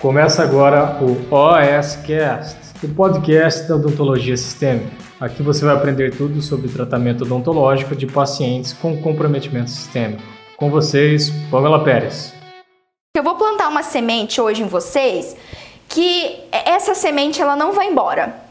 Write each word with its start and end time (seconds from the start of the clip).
Começa 0.00 0.42
agora 0.42 0.98
o 1.02 1.12
OSCast, 1.30 2.56
o 2.82 2.88
podcast 2.88 3.68
da 3.68 3.76
odontologia 3.76 4.34
sistêmica. 4.34 4.90
Aqui 5.20 5.42
você 5.42 5.62
vai 5.62 5.74
aprender 5.74 6.16
tudo 6.16 6.40
sobre 6.40 6.70
tratamento 6.70 7.24
odontológico 7.24 7.94
de 7.94 8.06
pacientes 8.06 8.72
com 8.72 8.96
comprometimento 9.02 9.68
sistêmico. 9.68 10.22
Com 10.56 10.70
vocês, 10.70 11.28
Pamela 11.50 11.84
Pérez. 11.84 12.32
Eu 13.14 13.22
vou 13.22 13.34
plantar 13.34 13.68
uma 13.68 13.82
semente 13.82 14.40
hoje 14.40 14.62
em 14.62 14.66
vocês 14.66 15.36
que 15.86 16.44
essa 16.50 16.94
semente 16.94 17.42
ela 17.42 17.54
não 17.54 17.74
vai 17.74 17.88
embora. 17.88 18.49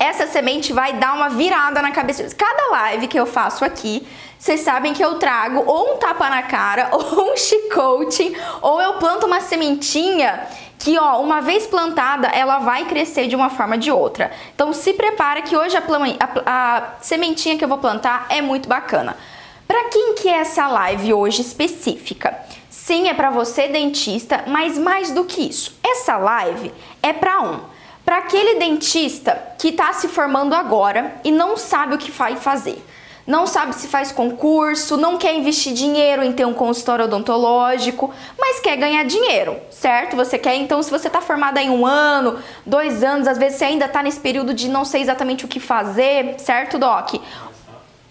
Essa 0.00 0.26
semente 0.26 0.72
vai 0.72 0.94
dar 0.94 1.12
uma 1.12 1.28
virada 1.28 1.82
na 1.82 1.90
cabeça. 1.90 2.26
Cada 2.34 2.70
live 2.70 3.06
que 3.06 3.20
eu 3.20 3.26
faço 3.26 3.66
aqui, 3.66 4.08
vocês 4.38 4.60
sabem 4.60 4.94
que 4.94 5.04
eu 5.04 5.16
trago 5.16 5.62
ou 5.66 5.92
um 5.92 5.98
tapa 5.98 6.30
na 6.30 6.42
cara, 6.42 6.88
ou 6.96 7.34
um 7.34 7.36
chicote, 7.36 8.34
ou 8.62 8.80
eu 8.80 8.94
planto 8.94 9.26
uma 9.26 9.42
sementinha 9.42 10.48
que, 10.78 10.98
ó, 10.98 11.20
uma 11.20 11.42
vez 11.42 11.66
plantada, 11.66 12.28
ela 12.28 12.60
vai 12.60 12.86
crescer 12.86 13.28
de 13.28 13.36
uma 13.36 13.50
forma 13.50 13.74
ou 13.74 13.80
de 13.80 13.92
outra. 13.92 14.32
Então 14.54 14.72
se 14.72 14.94
prepara 14.94 15.42
que 15.42 15.54
hoje 15.54 15.76
a, 15.76 15.82
a, 15.84 16.76
a 16.76 16.82
sementinha 17.02 17.58
que 17.58 17.64
eu 17.64 17.68
vou 17.68 17.76
plantar 17.76 18.24
é 18.30 18.40
muito 18.40 18.70
bacana. 18.70 19.14
Para 19.68 19.84
quem 19.90 20.14
que 20.14 20.30
é 20.30 20.38
essa 20.38 20.66
live 20.66 21.12
hoje 21.12 21.42
específica? 21.42 22.36
Sim, 22.70 23.06
é 23.08 23.12
para 23.12 23.28
você 23.28 23.68
dentista, 23.68 24.44
mas 24.46 24.78
mais 24.78 25.10
do 25.12 25.26
que 25.26 25.42
isso, 25.42 25.78
essa 25.84 26.16
live 26.16 26.72
é 27.02 27.12
para 27.12 27.42
um, 27.42 27.60
para 28.10 28.18
aquele 28.18 28.58
dentista 28.58 29.40
que 29.56 29.68
está 29.68 29.92
se 29.92 30.08
formando 30.08 30.52
agora 30.52 31.14
e 31.22 31.30
não 31.30 31.56
sabe 31.56 31.94
o 31.94 31.98
que 31.98 32.10
vai 32.10 32.34
fazer. 32.34 32.84
Não 33.24 33.46
sabe 33.46 33.72
se 33.76 33.86
faz 33.86 34.10
concurso, 34.10 34.96
não 34.96 35.16
quer 35.16 35.32
investir 35.32 35.72
dinheiro 35.72 36.24
em 36.24 36.32
ter 36.32 36.44
um 36.44 36.52
consultório 36.52 37.04
odontológico, 37.04 38.12
mas 38.36 38.58
quer 38.58 38.74
ganhar 38.74 39.04
dinheiro, 39.04 39.56
certo? 39.70 40.16
Você 40.16 40.38
quer, 40.38 40.56
então, 40.56 40.82
se 40.82 40.90
você 40.90 41.06
está 41.06 41.20
formada 41.20 41.62
em 41.62 41.70
um 41.70 41.86
ano, 41.86 42.40
dois 42.66 43.04
anos, 43.04 43.28
às 43.28 43.38
vezes 43.38 43.58
você 43.58 43.66
ainda 43.66 43.84
está 43.84 44.02
nesse 44.02 44.18
período 44.18 44.52
de 44.52 44.68
não 44.68 44.84
sei 44.84 45.02
exatamente 45.02 45.44
o 45.44 45.48
que 45.48 45.60
fazer, 45.60 46.34
certo, 46.38 46.80
Doc? 46.80 47.14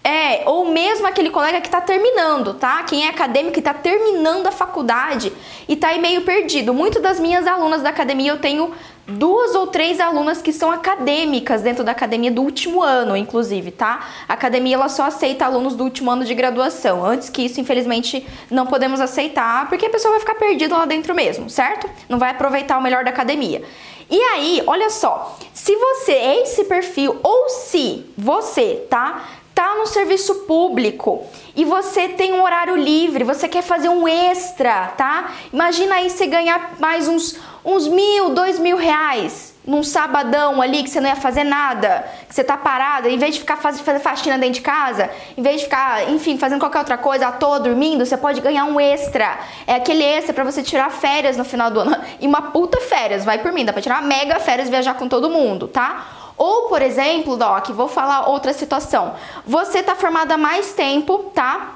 É, 0.01 0.43
ou 0.45 0.71
mesmo 0.71 1.05
aquele 1.07 1.29
colega 1.29 1.59
que 1.59 1.67
está 1.67 1.81
terminando, 1.81 2.53
tá? 2.53 2.81
Quem 2.83 3.05
é 3.05 3.09
acadêmico 3.09 3.57
e 3.57 3.59
está 3.59 3.73
terminando 3.73 4.47
a 4.47 4.51
faculdade 4.51 5.33
e 5.67 5.73
está 5.73 5.89
aí 5.89 5.99
meio 5.99 6.21
perdido. 6.21 6.73
Muitas 6.73 7.03
das 7.03 7.19
minhas 7.19 7.45
alunas 7.45 7.81
da 7.81 7.89
academia 7.89 8.31
eu 8.31 8.39
tenho 8.39 8.73
duas 9.09 9.55
ou 9.55 9.67
três 9.67 9.99
alunas 9.99 10.41
que 10.41 10.53
são 10.53 10.71
acadêmicas 10.71 11.61
dentro 11.61 11.83
da 11.83 11.91
academia 11.91 12.31
do 12.31 12.41
último 12.41 12.81
ano, 12.83 13.17
inclusive, 13.17 13.71
tá? 13.71 14.07
A 14.27 14.33
academia 14.33 14.75
ela 14.75 14.89
só 14.89 15.03
aceita 15.03 15.45
alunos 15.45 15.75
do 15.75 15.83
último 15.83 16.11
ano 16.11 16.23
de 16.23 16.33
graduação. 16.33 17.03
Antes 17.03 17.29
que 17.29 17.41
isso, 17.41 17.59
infelizmente, 17.59 18.25
não 18.49 18.67
podemos 18.67 19.01
aceitar, 19.01 19.67
porque 19.67 19.85
a 19.85 19.89
pessoa 19.89 20.11
vai 20.11 20.19
ficar 20.19 20.35
perdida 20.35 20.77
lá 20.77 20.85
dentro 20.85 21.15
mesmo, 21.15 21.49
certo? 21.49 21.89
Não 22.07 22.19
vai 22.19 22.31
aproveitar 22.31 22.77
o 22.77 22.81
melhor 22.81 23.03
da 23.03 23.09
academia. 23.09 23.63
E 24.11 24.19
aí, 24.19 24.63
olha 24.65 24.89
só, 24.89 25.37
se 25.53 25.75
você 25.75 26.13
é 26.13 26.41
esse 26.41 26.63
perfil 26.63 27.17
ou 27.21 27.49
se 27.49 28.05
você, 28.17 28.87
tá? 28.89 29.23
Tá 29.53 29.75
no 29.75 29.85
serviço 29.85 30.33
público 30.45 31.23
e 31.55 31.65
você 31.65 32.07
tem 32.07 32.33
um 32.33 32.41
horário 32.41 32.75
livre, 32.75 33.23
você 33.23 33.47
quer 33.47 33.61
fazer 33.61 33.89
um 33.89 34.07
extra, 34.07 34.87
tá? 34.97 35.33
Imagina 35.51 35.95
aí 35.95 36.09
você 36.09 36.25
ganhar 36.25 36.75
mais 36.79 37.07
uns 37.07 37.37
uns 37.63 37.87
mil, 37.87 38.33
dois 38.33 38.59
mil 38.59 38.77
reais 38.77 39.49
num 39.69 39.83
sabadão 39.83 40.61
ali 40.61 40.81
que 40.81 40.89
você 40.89 40.99
não 40.99 41.07
ia 41.07 41.15
fazer 41.15 41.43
nada, 41.43 42.07
que 42.27 42.33
você 42.33 42.43
tá 42.43 42.57
parada, 42.57 43.07
em 43.07 43.19
vez 43.19 43.35
de 43.35 43.41
ficar 43.41 43.57
fazendo 43.57 43.83
fazer 43.83 43.99
faxina 43.99 44.35
dentro 44.35 44.55
de 44.55 44.61
casa, 44.61 45.11
em 45.37 45.43
vez 45.43 45.57
de 45.57 45.65
ficar, 45.65 46.09
enfim, 46.09 46.39
fazendo 46.39 46.59
qualquer 46.59 46.79
outra 46.79 46.97
coisa 46.97 47.27
à 47.27 47.31
toa 47.31 47.59
dormindo, 47.59 48.03
você 48.03 48.17
pode 48.17 48.41
ganhar 48.41 48.65
um 48.65 48.79
extra. 48.79 49.37
É 49.67 49.75
aquele 49.75 50.03
extra 50.03 50.33
para 50.33 50.43
você 50.43 50.63
tirar 50.63 50.89
férias 50.89 51.37
no 51.37 51.45
final 51.45 51.69
do 51.69 51.81
ano. 51.81 51.95
E 52.19 52.27
uma 52.27 52.41
puta 52.51 52.81
férias, 52.81 53.23
vai 53.23 53.37
por 53.37 53.51
mim, 53.51 53.63
dá 53.63 53.71
pra 53.71 53.81
tirar 53.81 54.01
mega 54.01 54.39
férias 54.39 54.69
viajar 54.69 54.95
com 54.95 55.07
todo 55.07 55.29
mundo, 55.29 55.67
tá? 55.67 56.33
Ou, 56.35 56.63
por 56.63 56.81
exemplo, 56.81 57.37
Doc, 57.37 57.69
vou 57.69 57.87
falar 57.87 58.27
outra 58.27 58.53
situação. 58.53 59.13
Você 59.45 59.83
tá 59.83 59.95
formada 59.95 60.33
há 60.33 60.37
mais 60.37 60.73
tempo, 60.73 61.31
tá? 61.35 61.75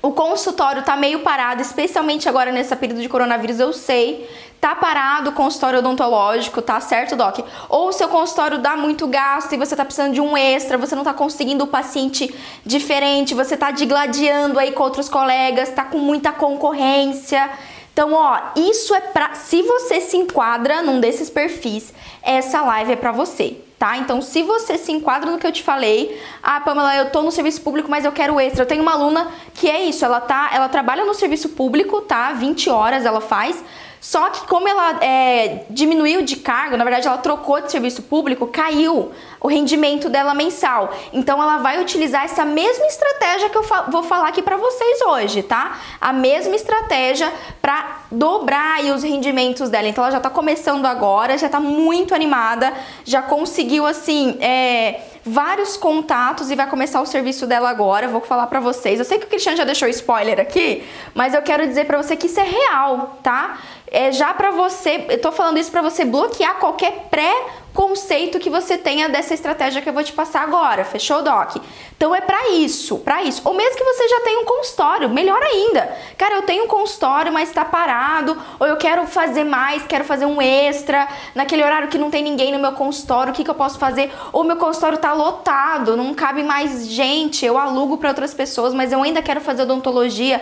O 0.00 0.12
consultório 0.12 0.82
tá 0.82 0.96
meio 0.96 1.20
parado, 1.20 1.62
especialmente 1.62 2.28
agora 2.28 2.52
nesse 2.52 2.74
período 2.76 3.00
de 3.00 3.08
coronavírus, 3.08 3.58
eu 3.58 3.72
sei 3.72 4.28
tá 4.64 4.74
parado 4.74 5.28
o 5.28 5.32
consultório 5.34 5.80
odontológico, 5.80 6.62
tá 6.62 6.80
certo, 6.80 7.14
Doc? 7.14 7.40
Ou 7.68 7.88
o 7.88 7.92
seu 7.92 8.08
consultório 8.08 8.56
dá 8.56 8.74
muito 8.78 9.06
gasto 9.06 9.52
e 9.52 9.58
você 9.58 9.76
tá 9.76 9.84
precisando 9.84 10.14
de 10.14 10.22
um 10.22 10.34
extra, 10.34 10.78
você 10.78 10.94
não 10.94 11.04
tá 11.04 11.12
conseguindo 11.12 11.64
o 11.64 11.66
paciente 11.66 12.34
diferente, 12.64 13.34
você 13.34 13.58
tá 13.58 13.70
digladiando 13.70 14.58
aí 14.58 14.72
com 14.72 14.82
outros 14.82 15.06
colegas, 15.06 15.68
tá 15.68 15.84
com 15.84 15.98
muita 15.98 16.32
concorrência. 16.32 17.50
Então, 17.92 18.14
ó, 18.14 18.38
isso 18.56 18.94
é 18.94 19.02
pra. 19.02 19.34
Se 19.34 19.60
você 19.60 20.00
se 20.00 20.16
enquadra 20.16 20.80
num 20.80 20.98
desses 20.98 21.28
perfis, 21.28 21.92
essa 22.22 22.62
live 22.62 22.92
é 22.92 22.96
pra 22.96 23.12
você, 23.12 23.58
tá? 23.78 23.98
Então, 23.98 24.22
se 24.22 24.42
você 24.42 24.78
se 24.78 24.90
enquadra 24.90 25.30
no 25.30 25.36
que 25.36 25.46
eu 25.46 25.52
te 25.52 25.62
falei, 25.62 26.18
ah, 26.42 26.58
Pamela, 26.62 26.96
eu 26.96 27.10
tô 27.10 27.20
no 27.20 27.30
serviço 27.30 27.60
público, 27.60 27.90
mas 27.90 28.06
eu 28.06 28.12
quero 28.12 28.40
extra. 28.40 28.62
Eu 28.62 28.66
tenho 28.66 28.80
uma 28.80 28.92
aluna 28.92 29.28
que 29.52 29.68
é 29.68 29.84
isso, 29.84 30.06
ela 30.06 30.22
tá, 30.22 30.50
ela 30.54 30.70
trabalha 30.70 31.04
no 31.04 31.12
serviço 31.12 31.50
público, 31.50 32.00
tá? 32.00 32.32
20 32.32 32.70
horas 32.70 33.04
ela 33.04 33.20
faz, 33.20 33.62
só 34.04 34.28
que 34.28 34.46
como 34.46 34.68
ela 34.68 35.02
é, 35.02 35.64
diminuiu 35.70 36.20
de 36.20 36.36
cargo, 36.36 36.76
na 36.76 36.84
verdade 36.84 37.08
ela 37.08 37.16
trocou 37.16 37.58
de 37.62 37.72
serviço 37.72 38.02
público, 38.02 38.46
caiu 38.46 39.12
o 39.40 39.48
rendimento 39.48 40.10
dela 40.10 40.34
mensal. 40.34 40.92
Então 41.10 41.42
ela 41.42 41.56
vai 41.56 41.80
utilizar 41.80 42.22
essa 42.22 42.44
mesma 42.44 42.84
estratégia 42.84 43.48
que 43.48 43.56
eu 43.56 43.62
fa 43.62 43.86
vou 43.88 44.02
falar 44.02 44.28
aqui 44.28 44.42
para 44.42 44.58
vocês 44.58 45.00
hoje, 45.00 45.42
tá? 45.42 45.78
A 45.98 46.12
mesma 46.12 46.54
estratégia 46.54 47.32
para 47.62 48.00
dobrar 48.10 48.84
os 48.84 49.02
rendimentos 49.02 49.70
dela. 49.70 49.88
Então 49.88 50.04
ela 50.04 50.12
já 50.12 50.20
tá 50.20 50.28
começando 50.28 50.84
agora, 50.84 51.38
já 51.38 51.48
tá 51.48 51.58
muito 51.58 52.14
animada, 52.14 52.74
já 53.06 53.22
conseguiu 53.22 53.86
assim, 53.86 54.36
é, 54.38 55.00
vários 55.24 55.76
contatos 55.76 56.50
e 56.50 56.54
vai 56.54 56.68
começar 56.68 57.00
o 57.00 57.06
serviço 57.06 57.46
dela 57.46 57.70
agora. 57.70 58.08
Vou 58.08 58.20
falar 58.20 58.46
para 58.46 58.60
vocês. 58.60 58.98
Eu 58.98 59.04
sei 59.04 59.18
que 59.18 59.24
o 59.24 59.28
Cristiano 59.28 59.56
já 59.56 59.64
deixou 59.64 59.88
spoiler 59.88 60.38
aqui, 60.38 60.84
mas 61.14 61.34
eu 61.34 61.42
quero 61.42 61.66
dizer 61.66 61.86
para 61.86 62.00
você 62.00 62.14
que 62.16 62.26
isso 62.26 62.38
é 62.38 62.44
real, 62.44 63.18
tá? 63.22 63.58
É 63.90 64.12
já 64.12 64.34
para 64.34 64.50
você, 64.50 65.06
eu 65.08 65.20
tô 65.20 65.32
falando 65.32 65.58
isso 65.58 65.70
para 65.70 65.82
você 65.82 66.04
bloquear 66.04 66.56
qualquer 66.56 67.06
pré 67.10 67.32
conceito 67.74 68.38
que 68.38 68.48
você 68.48 68.78
tenha 68.78 69.08
dessa 69.08 69.34
estratégia 69.34 69.82
que 69.82 69.88
eu 69.88 69.92
vou 69.92 70.04
te 70.04 70.12
passar 70.12 70.42
agora, 70.42 70.84
fechou, 70.84 71.22
Doc? 71.22 71.56
Então 71.96 72.14
é 72.14 72.20
para 72.20 72.50
isso, 72.50 72.98
para 73.00 73.24
isso. 73.24 73.42
Ou 73.44 73.52
mesmo 73.52 73.76
que 73.76 73.82
você 73.82 74.08
já 74.08 74.20
tenha 74.20 74.38
um 74.38 74.44
consultório, 74.44 75.10
melhor 75.10 75.42
ainda. 75.42 75.92
Cara, 76.16 76.36
eu 76.36 76.42
tenho 76.42 76.64
um 76.64 76.68
consultório, 76.68 77.32
mas 77.32 77.48
está 77.48 77.64
parado, 77.64 78.40
ou 78.60 78.66
eu 78.66 78.76
quero 78.76 79.04
fazer 79.08 79.42
mais, 79.42 79.82
quero 79.82 80.04
fazer 80.04 80.24
um 80.24 80.40
extra 80.40 81.08
naquele 81.34 81.64
horário 81.64 81.88
que 81.88 81.98
não 81.98 82.10
tem 82.10 82.22
ninguém 82.22 82.52
no 82.52 82.60
meu 82.60 82.72
consultório, 82.72 83.32
o 83.32 83.34
que, 83.34 83.42
que 83.42 83.50
eu 83.50 83.54
posso 83.56 83.78
fazer? 83.78 84.12
Ou 84.32 84.44
meu 84.44 84.56
consultório 84.56 84.96
está 84.96 85.12
lotado, 85.12 85.96
não 85.96 86.14
cabe 86.14 86.44
mais 86.44 86.86
gente, 86.86 87.44
eu 87.44 87.58
alugo 87.58 87.98
para 87.98 88.10
outras 88.10 88.32
pessoas, 88.32 88.72
mas 88.72 88.92
eu 88.92 89.02
ainda 89.02 89.20
quero 89.20 89.40
fazer 89.40 89.62
odontologia. 89.62 90.40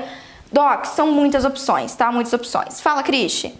Doc, 0.52 0.84
são 0.84 1.10
muitas 1.10 1.46
opções, 1.46 1.94
tá? 1.94 2.12
Muitas 2.12 2.34
opções. 2.34 2.78
Fala, 2.78 3.02
Cristi. 3.02 3.58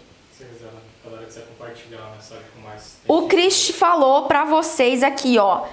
O 3.07 3.23
Chris 3.23 3.69
falou 3.69 4.23
para 4.23 4.45
vocês 4.45 5.03
aqui, 5.03 5.37
ó. 5.37 5.63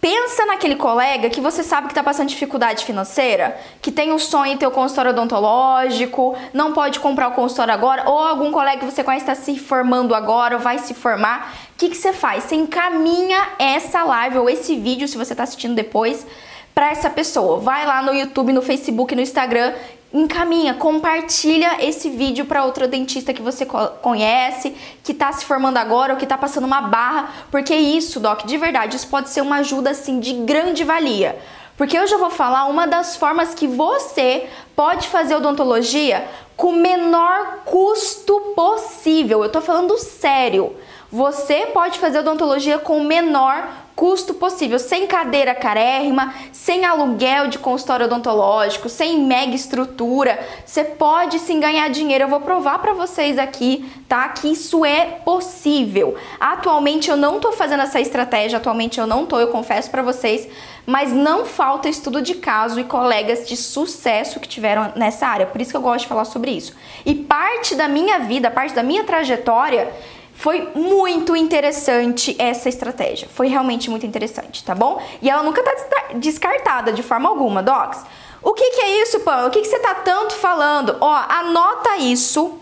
Pensa 0.00 0.46
naquele 0.46 0.76
colega 0.76 1.28
que 1.28 1.42
você 1.42 1.62
sabe 1.62 1.88
que 1.88 1.92
está 1.92 2.02
passando 2.02 2.28
dificuldade 2.28 2.86
financeira, 2.86 3.60
que 3.82 3.92
tem 3.92 4.12
o 4.12 4.18
sonho 4.18 4.54
de 4.54 4.60
ter 4.60 4.66
o 4.66 4.70
consultório 4.70 5.10
odontológico, 5.10 6.34
não 6.54 6.72
pode 6.72 6.98
comprar 7.00 7.28
o 7.28 7.32
consultório 7.32 7.74
agora, 7.74 8.08
ou 8.08 8.18
algum 8.18 8.50
colega 8.50 8.78
que 8.78 8.86
você 8.86 9.04
conhece 9.04 9.30
está 9.30 9.34
se 9.34 9.58
formando 9.58 10.14
agora 10.14 10.56
ou 10.56 10.62
vai 10.62 10.78
se 10.78 10.94
formar. 10.94 11.54
O 11.74 11.78
que, 11.78 11.90
que 11.90 11.96
você 11.98 12.14
faz? 12.14 12.44
Você 12.44 12.54
encaminha 12.54 13.46
essa 13.58 14.02
live 14.02 14.38
ou 14.38 14.48
esse 14.48 14.74
vídeo, 14.74 15.06
se 15.06 15.18
você 15.18 15.34
está 15.34 15.42
assistindo 15.42 15.74
depois, 15.74 16.26
para 16.74 16.90
essa 16.90 17.10
pessoa. 17.10 17.58
Vai 17.58 17.84
lá 17.84 18.00
no 18.00 18.14
YouTube, 18.14 18.54
no 18.54 18.62
Facebook, 18.62 19.14
no 19.14 19.20
Instagram 19.20 19.74
encaminha, 20.12 20.74
compartilha 20.74 21.84
esse 21.84 22.10
vídeo 22.10 22.44
para 22.44 22.64
outra 22.64 22.88
dentista 22.88 23.32
que 23.32 23.42
você 23.42 23.64
conhece, 23.64 24.74
que 25.04 25.12
está 25.12 25.32
se 25.32 25.44
formando 25.44 25.76
agora 25.76 26.12
ou 26.12 26.18
que 26.18 26.24
está 26.24 26.36
passando 26.36 26.64
uma 26.64 26.80
barra, 26.80 27.30
porque 27.50 27.74
isso, 27.74 28.18
doc, 28.18 28.44
de 28.44 28.56
verdade, 28.56 28.96
isso 28.96 29.08
pode 29.08 29.30
ser 29.30 29.40
uma 29.40 29.56
ajuda 29.56 29.90
assim 29.90 30.18
de 30.18 30.32
grande 30.32 30.82
valia. 30.82 31.38
Porque 31.76 31.96
eu 31.96 32.06
já 32.06 32.18
vou 32.18 32.28
falar 32.28 32.66
uma 32.66 32.86
das 32.86 33.16
formas 33.16 33.54
que 33.54 33.66
você 33.66 34.46
pode 34.76 35.08
fazer 35.08 35.34
odontologia 35.34 36.28
com 36.54 36.68
o 36.68 36.76
menor 36.76 37.60
custo 37.64 38.38
possível. 38.54 39.42
Eu 39.42 39.48
tô 39.48 39.62
falando 39.62 39.96
sério. 39.96 40.76
Você 41.12 41.66
pode 41.66 41.98
fazer 41.98 42.20
odontologia 42.20 42.78
com 42.78 42.98
o 42.98 43.04
menor 43.04 43.68
custo 43.96 44.32
possível, 44.32 44.78
sem 44.78 45.08
cadeira 45.08 45.54
carérrima, 45.54 46.32
sem 46.52 46.84
aluguel 46.84 47.48
de 47.48 47.58
consultório 47.58 48.06
odontológico, 48.06 48.88
sem 48.88 49.18
mega 49.18 49.54
estrutura. 49.54 50.38
Você 50.64 50.84
pode 50.84 51.40
sim 51.40 51.58
ganhar 51.58 51.90
dinheiro. 51.90 52.24
Eu 52.24 52.28
vou 52.28 52.40
provar 52.40 52.78
para 52.78 52.94
vocês 52.94 53.38
aqui, 53.38 53.90
tá? 54.08 54.28
Que 54.28 54.52
isso 54.52 54.84
é 54.84 55.04
possível. 55.04 56.14
Atualmente 56.38 57.10
eu 57.10 57.16
não 57.16 57.40
tô 57.40 57.50
fazendo 57.50 57.82
essa 57.82 58.00
estratégia, 58.00 58.58
atualmente 58.58 59.00
eu 59.00 59.06
não 59.06 59.26
tô, 59.26 59.38
eu 59.40 59.48
confesso 59.48 59.90
para 59.90 60.00
vocês, 60.00 60.48
mas 60.86 61.12
não 61.12 61.44
falta 61.44 61.88
estudo 61.88 62.22
de 62.22 62.36
caso 62.36 62.78
e 62.78 62.84
colegas 62.84 63.48
de 63.48 63.56
sucesso 63.56 64.38
que 64.38 64.48
tiveram 64.48 64.92
nessa 64.94 65.26
área. 65.26 65.44
Por 65.44 65.60
isso 65.60 65.72
que 65.72 65.76
eu 65.76 65.82
gosto 65.82 66.02
de 66.02 66.08
falar 66.08 66.24
sobre 66.24 66.52
isso. 66.52 66.72
E 67.04 67.16
parte 67.16 67.74
da 67.74 67.88
minha 67.88 68.20
vida, 68.20 68.48
parte 68.48 68.74
da 68.74 68.82
minha 68.82 69.02
trajetória 69.02 69.92
Foi 70.40 70.70
muito 70.74 71.36
interessante 71.36 72.34
essa 72.38 72.70
estratégia. 72.70 73.28
Foi 73.28 73.46
realmente 73.46 73.90
muito 73.90 74.06
interessante, 74.06 74.64
tá 74.64 74.74
bom? 74.74 74.98
E 75.20 75.28
ela 75.28 75.42
nunca 75.42 75.62
tá 75.62 76.14
descartada 76.14 76.94
de 76.94 77.02
forma 77.02 77.28
alguma, 77.28 77.62
Docs. 77.62 78.06
O 78.42 78.54
que, 78.54 78.70
que 78.70 78.80
é 78.80 79.02
isso, 79.02 79.20
Pam? 79.20 79.44
O 79.46 79.50
que, 79.50 79.60
que 79.60 79.68
você 79.68 79.78
tá 79.80 79.96
tanto 79.96 80.34
falando? 80.36 80.96
Ó, 80.98 81.12
anota 81.12 81.98
isso. 81.98 82.58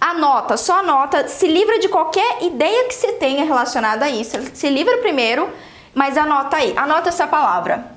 Anota, 0.00 0.56
só 0.56 0.78
anota. 0.78 1.28
Se 1.28 1.46
livra 1.46 1.78
de 1.78 1.90
qualquer 1.90 2.44
ideia 2.44 2.88
que 2.88 2.94
você 2.94 3.12
tenha 3.12 3.44
relacionada 3.44 4.06
a 4.06 4.10
isso. 4.10 4.38
Se 4.54 4.70
livra 4.70 4.96
primeiro, 4.96 5.50
mas 5.94 6.16
anota 6.16 6.56
aí. 6.56 6.72
Anota 6.78 7.10
essa 7.10 7.26
palavra. 7.26 7.92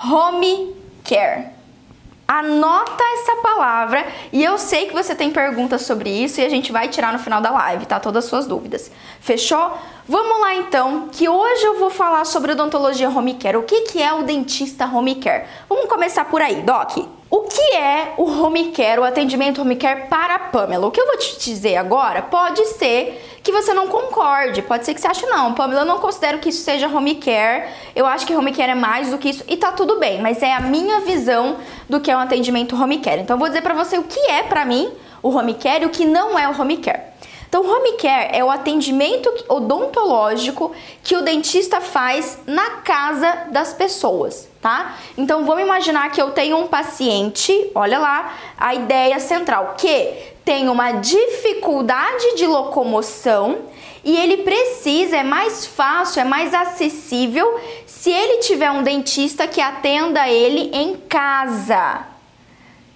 Home 0.00 0.76
care. 1.02 1.57
Anota 2.30 3.02
essa 3.14 3.36
palavra 3.36 4.06
e 4.30 4.44
eu 4.44 4.58
sei 4.58 4.86
que 4.86 4.92
você 4.92 5.14
tem 5.14 5.30
perguntas 5.30 5.80
sobre 5.82 6.10
isso 6.10 6.42
e 6.42 6.44
a 6.44 6.48
gente 6.50 6.70
vai 6.70 6.86
tirar 6.86 7.10
no 7.10 7.18
final 7.18 7.40
da 7.40 7.50
live, 7.50 7.86
tá? 7.86 7.98
Todas 7.98 8.24
as 8.24 8.28
suas 8.28 8.46
dúvidas. 8.46 8.92
Fechou? 9.18 9.78
Vamos 10.10 10.40
lá 10.40 10.54
então, 10.54 11.10
que 11.12 11.28
hoje 11.28 11.62
eu 11.64 11.78
vou 11.78 11.90
falar 11.90 12.24
sobre 12.24 12.52
odontologia 12.52 13.10
home 13.10 13.34
care. 13.34 13.58
O 13.58 13.64
que, 13.64 13.82
que 13.82 14.02
é 14.02 14.10
o 14.10 14.22
dentista 14.22 14.86
home 14.86 15.16
care? 15.16 15.44
Vamos 15.68 15.84
começar 15.84 16.24
por 16.24 16.40
aí, 16.40 16.62
Doc. 16.62 16.96
O 17.28 17.42
que 17.42 17.76
é 17.76 18.14
o 18.16 18.24
home 18.24 18.72
care, 18.72 18.98
o 18.98 19.04
atendimento 19.04 19.60
home 19.60 19.76
care 19.76 20.08
para 20.08 20.36
a 20.36 20.38
Pamela? 20.38 20.86
O 20.86 20.90
que 20.90 20.98
eu 20.98 21.06
vou 21.06 21.18
te 21.18 21.38
dizer 21.38 21.76
agora 21.76 22.22
pode 22.22 22.64
ser 22.68 23.22
que 23.42 23.52
você 23.52 23.74
não 23.74 23.88
concorde, 23.88 24.62
pode 24.62 24.86
ser 24.86 24.94
que 24.94 25.00
você 25.02 25.08
ache 25.08 25.26
não, 25.26 25.52
Pamela, 25.52 25.82
eu 25.82 25.86
não 25.86 25.98
considero 25.98 26.38
que 26.38 26.48
isso 26.48 26.64
seja 26.64 26.88
home 26.88 27.16
care, 27.16 27.68
eu 27.94 28.06
acho 28.06 28.26
que 28.26 28.34
home 28.34 28.52
care 28.52 28.72
é 28.72 28.74
mais 28.74 29.10
do 29.10 29.18
que 29.18 29.28
isso 29.28 29.44
e 29.46 29.58
tá 29.58 29.72
tudo 29.72 29.98
bem, 29.98 30.22
mas 30.22 30.42
é 30.42 30.54
a 30.54 30.60
minha 30.60 31.00
visão 31.00 31.58
do 31.86 32.00
que 32.00 32.10
é 32.10 32.16
um 32.16 32.20
atendimento 32.20 32.74
home 32.74 32.96
care. 33.00 33.20
Então 33.20 33.34
eu 33.34 33.38
vou 33.38 33.48
dizer 33.48 33.60
para 33.60 33.74
você 33.74 33.98
o 33.98 34.04
que 34.04 34.20
é 34.20 34.42
para 34.42 34.64
mim 34.64 34.90
o 35.22 35.28
home 35.28 35.52
care 35.52 35.82
e 35.82 35.86
o 35.86 35.90
que 35.90 36.06
não 36.06 36.38
é 36.38 36.48
o 36.48 36.58
home 36.58 36.78
care. 36.78 37.17
Então, 37.48 37.66
home 37.66 37.92
care 37.92 38.36
é 38.36 38.44
o 38.44 38.50
atendimento 38.50 39.32
odontológico 39.48 40.70
que 41.02 41.16
o 41.16 41.22
dentista 41.22 41.80
faz 41.80 42.38
na 42.46 42.82
casa 42.82 43.46
das 43.50 43.72
pessoas, 43.72 44.46
tá? 44.60 44.96
Então, 45.16 45.46
vamos 45.46 45.62
imaginar 45.62 46.10
que 46.10 46.20
eu 46.20 46.32
tenho 46.32 46.58
um 46.58 46.66
paciente, 46.66 47.70
olha 47.74 47.98
lá, 47.98 48.34
a 48.58 48.74
ideia 48.74 49.18
central, 49.18 49.76
que 49.78 50.12
tem 50.44 50.68
uma 50.68 50.92
dificuldade 50.92 52.36
de 52.36 52.46
locomoção 52.46 53.58
e 54.04 54.14
ele 54.14 54.38
precisa, 54.38 55.16
é 55.16 55.22
mais 55.22 55.66
fácil, 55.66 56.20
é 56.20 56.24
mais 56.24 56.52
acessível 56.52 57.58
se 57.86 58.10
ele 58.10 58.38
tiver 58.38 58.70
um 58.70 58.82
dentista 58.82 59.46
que 59.46 59.60
atenda 59.60 60.28
ele 60.28 60.70
em 60.74 60.96
casa. 60.96 62.07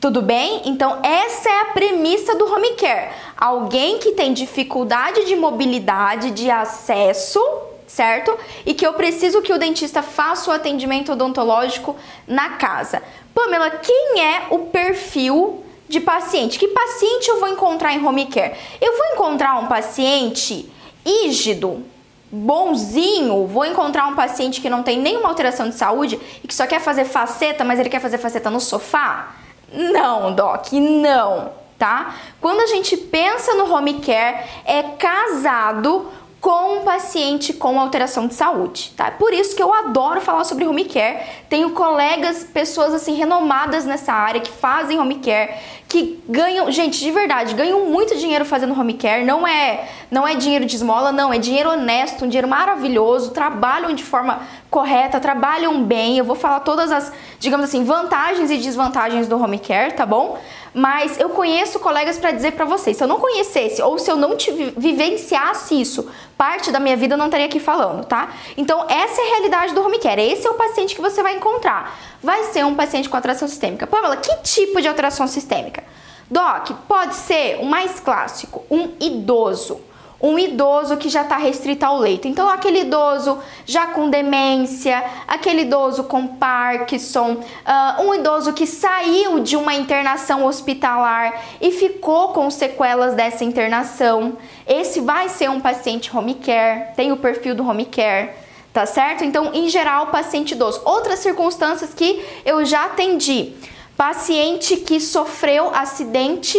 Tudo 0.02 0.20
bem? 0.20 0.62
Então, 0.64 0.98
essa 1.00 1.48
é 1.48 1.60
a 1.60 1.66
premissa 1.66 2.34
do 2.34 2.52
home 2.52 2.70
care. 2.70 3.12
Alguém 3.36 3.98
que 3.98 4.10
tem 4.10 4.32
dificuldade 4.32 5.26
de 5.26 5.36
mobilidade, 5.36 6.32
de 6.32 6.50
acesso, 6.50 7.40
certo? 7.86 8.36
E 8.66 8.74
que 8.74 8.84
eu 8.84 8.94
preciso 8.94 9.40
que 9.42 9.52
o 9.52 9.58
dentista 9.60 10.02
faça 10.02 10.50
o 10.50 10.52
atendimento 10.52 11.12
odontológico 11.12 11.94
na 12.26 12.48
casa. 12.56 13.00
Pamela, 13.32 13.70
quem 13.70 14.20
é 14.20 14.48
o 14.50 14.58
perfil 14.66 15.64
de 15.88 16.00
paciente? 16.00 16.58
Que 16.58 16.66
paciente 16.66 17.28
eu 17.28 17.38
vou 17.38 17.50
encontrar 17.50 17.92
em 17.92 18.04
home 18.04 18.26
care? 18.26 18.56
Eu 18.80 18.96
vou 18.96 19.06
encontrar 19.14 19.56
um 19.60 19.68
paciente 19.68 20.68
rígido, 21.06 21.80
bonzinho, 22.28 23.46
vou 23.46 23.64
encontrar 23.64 24.08
um 24.08 24.16
paciente 24.16 24.60
que 24.60 24.68
não 24.68 24.82
tem 24.82 24.98
nenhuma 24.98 25.28
alteração 25.28 25.68
de 25.68 25.76
saúde 25.76 26.18
e 26.42 26.48
que 26.48 26.54
só 26.56 26.66
quer 26.66 26.80
fazer 26.80 27.04
faceta, 27.04 27.62
mas 27.62 27.78
ele 27.78 27.88
quer 27.88 28.00
fazer 28.00 28.18
faceta 28.18 28.50
no 28.50 28.58
sofá? 28.58 29.41
Não, 29.72 30.34
Doc, 30.34 30.72
não, 30.72 31.50
tá? 31.78 32.14
Quando 32.40 32.60
a 32.60 32.66
gente 32.66 32.96
pensa 32.96 33.54
no 33.54 33.72
home 33.72 34.00
care, 34.00 34.46
é 34.64 34.82
casado 34.82 36.08
com 36.42 36.78
um 36.78 36.84
paciente 36.84 37.52
com 37.52 37.78
alteração 37.78 38.26
de 38.26 38.34
saúde, 38.34 38.92
tá? 38.96 39.12
Por 39.12 39.32
isso 39.32 39.54
que 39.54 39.62
eu 39.62 39.72
adoro 39.72 40.20
falar 40.20 40.42
sobre 40.42 40.66
home 40.66 40.84
care. 40.86 41.20
Tenho 41.48 41.70
colegas, 41.70 42.42
pessoas 42.42 42.92
assim 42.92 43.14
renomadas 43.14 43.84
nessa 43.84 44.12
área 44.12 44.40
que 44.40 44.50
fazem 44.50 44.98
home 44.98 45.20
care, 45.20 45.54
que 45.86 46.20
ganham, 46.28 46.68
gente, 46.72 46.98
de 46.98 47.12
verdade, 47.12 47.54
ganham 47.54 47.86
muito 47.86 48.18
dinheiro 48.18 48.44
fazendo 48.44 48.78
home 48.78 48.94
care. 48.94 49.24
Não 49.24 49.46
é, 49.46 49.88
não 50.10 50.26
é 50.26 50.34
dinheiro 50.34 50.66
de 50.66 50.74
esmola, 50.74 51.12
não, 51.12 51.32
é 51.32 51.38
dinheiro 51.38 51.70
honesto, 51.70 52.24
um 52.24 52.28
dinheiro 52.28 52.48
maravilhoso, 52.48 53.30
trabalham 53.30 53.94
de 53.94 54.02
forma 54.02 54.40
correta, 54.68 55.20
trabalham 55.20 55.84
bem. 55.84 56.18
Eu 56.18 56.24
vou 56.24 56.34
falar 56.34 56.58
todas 56.60 56.90
as, 56.90 57.12
digamos 57.38 57.66
assim, 57.66 57.84
vantagens 57.84 58.50
e 58.50 58.58
desvantagens 58.58 59.28
do 59.28 59.40
home 59.40 59.60
care, 59.60 59.92
tá 59.92 60.04
bom? 60.04 60.36
Mas 60.74 61.20
eu 61.20 61.28
conheço 61.30 61.78
colegas 61.78 62.18
para 62.18 62.30
dizer 62.30 62.52
para 62.52 62.64
vocês, 62.64 62.96
se 62.96 63.04
eu 63.04 63.08
não 63.08 63.20
conhecesse 63.20 63.82
ou 63.82 63.98
se 63.98 64.10
eu 64.10 64.16
não 64.16 64.36
vivenciasse 64.76 65.78
isso, 65.78 66.10
parte 66.36 66.70
da 66.70 66.80
minha 66.80 66.96
vida 66.96 67.14
eu 67.14 67.18
não 67.18 67.26
estaria 67.26 67.46
aqui 67.46 67.60
falando, 67.60 68.04
tá? 68.06 68.32
Então, 68.56 68.86
essa 68.88 69.20
é 69.20 69.24
a 69.24 69.28
realidade 69.34 69.74
do 69.74 69.84
home 69.84 69.98
care. 69.98 70.22
Esse 70.22 70.46
é 70.46 70.50
o 70.50 70.54
paciente 70.54 70.94
que 70.94 71.00
você 71.00 71.22
vai 71.22 71.36
encontrar. 71.36 71.98
Vai 72.22 72.44
ser 72.44 72.64
um 72.64 72.74
paciente 72.74 73.08
com 73.08 73.16
alteração 73.16 73.46
sistêmica. 73.46 73.86
Pamela, 73.86 74.16
que 74.16 74.34
tipo 74.36 74.80
de 74.80 74.88
alteração 74.88 75.26
sistêmica? 75.26 75.84
Doc, 76.30 76.70
pode 76.88 77.16
ser 77.16 77.58
o 77.60 77.66
mais 77.66 78.00
clássico, 78.00 78.64
um 78.70 78.92
idoso 78.98 79.80
um 80.22 80.38
idoso 80.38 80.96
que 80.96 81.08
já 81.08 81.22
está 81.22 81.36
restrito 81.36 81.84
ao 81.84 81.98
leito. 81.98 82.28
Então, 82.28 82.48
aquele 82.48 82.82
idoso 82.82 83.38
já 83.66 83.88
com 83.88 84.08
demência, 84.08 85.02
aquele 85.26 85.62
idoso 85.62 86.04
com 86.04 86.28
Parkinson, 86.28 87.32
uh, 87.32 88.02
um 88.02 88.14
idoso 88.14 88.52
que 88.52 88.66
saiu 88.66 89.40
de 89.40 89.56
uma 89.56 89.74
internação 89.74 90.46
hospitalar 90.46 91.42
e 91.60 91.72
ficou 91.72 92.28
com 92.28 92.48
sequelas 92.50 93.14
dessa 93.14 93.42
internação. 93.42 94.38
Esse 94.66 95.00
vai 95.00 95.28
ser 95.28 95.50
um 95.50 95.60
paciente 95.60 96.16
home 96.16 96.34
care, 96.34 96.94
tem 96.94 97.10
o 97.10 97.16
perfil 97.16 97.56
do 97.56 97.68
home 97.68 97.84
care. 97.84 98.30
Tá 98.72 98.86
certo? 98.86 99.22
Então, 99.22 99.50
em 99.52 99.68
geral, 99.68 100.06
paciente 100.06 100.52
idoso. 100.52 100.80
Outras 100.86 101.18
circunstâncias 101.18 101.92
que 101.92 102.24
eu 102.42 102.64
já 102.64 102.86
atendi: 102.86 103.52
paciente 103.98 104.78
que 104.78 104.98
sofreu 104.98 105.68
acidente 105.74 106.56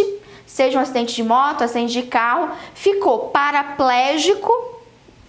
seja 0.54 0.78
um 0.78 0.82
acidente 0.84 1.16
de 1.16 1.24
moto, 1.24 1.64
acidente 1.64 1.94
de 1.94 2.04
carro, 2.04 2.52
ficou 2.76 3.30
paraplégico, 3.30 4.54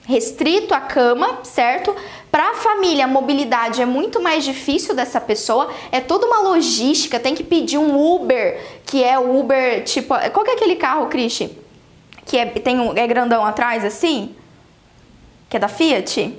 restrito 0.06 0.74
à 0.74 0.80
cama, 0.82 1.38
certo? 1.42 1.96
Para 2.30 2.50
a 2.50 2.54
família, 2.56 3.06
a 3.06 3.08
mobilidade 3.08 3.80
é 3.80 3.86
muito 3.86 4.20
mais 4.20 4.44
difícil 4.44 4.94
dessa 4.94 5.18
pessoa, 5.18 5.72
é 5.90 5.98
toda 5.98 6.26
uma 6.26 6.40
logística, 6.40 7.18
tem 7.18 7.34
que 7.34 7.42
pedir 7.42 7.78
um 7.78 7.98
Uber, 7.98 8.60
que 8.84 9.02
é 9.02 9.18
o 9.18 9.40
Uber, 9.40 9.82
tipo, 9.84 10.08
qual 10.30 10.44
que 10.44 10.50
é 10.50 10.54
aquele 10.56 10.76
carro, 10.76 11.06
Cristi? 11.06 11.56
Que 12.26 12.36
é, 12.36 12.44
tem 12.44 12.78
um, 12.78 12.94
é 12.94 13.06
grandão 13.06 13.46
atrás, 13.46 13.82
assim? 13.82 14.36
Que 15.48 15.56
é 15.56 15.60
da 15.60 15.68
Fiat? 15.68 16.36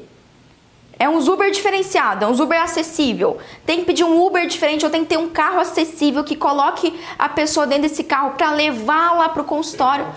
É 0.97 1.09
um 1.09 1.17
Uber 1.17 1.51
diferenciado, 1.51 2.23
é 2.23 2.27
um 2.27 2.31
Uber 2.31 2.61
acessível. 2.61 3.37
Tem 3.65 3.79
que 3.79 3.85
pedir 3.85 4.03
um 4.03 4.25
Uber 4.25 4.47
diferente 4.47 4.85
ou 4.85 4.91
tem 4.91 5.01
que 5.01 5.09
ter 5.09 5.17
um 5.17 5.29
carro 5.29 5.59
acessível 5.59 6.23
que 6.23 6.35
coloque 6.35 6.93
a 7.19 7.27
pessoa 7.27 7.67
dentro 7.67 7.83
desse 7.83 8.03
carro 8.03 8.31
para 8.31 8.51
levar 8.51 9.13
lá 9.13 9.29
pro 9.29 9.43
consultório. 9.43 10.07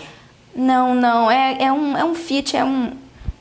Não, 0.55 0.95
não, 0.95 1.29
é, 1.29 1.57
é, 1.63 1.71
um, 1.71 1.97
é 1.97 2.03
um 2.03 2.15
Fiat, 2.15 2.55
é 2.55 2.63
um. 2.63 2.91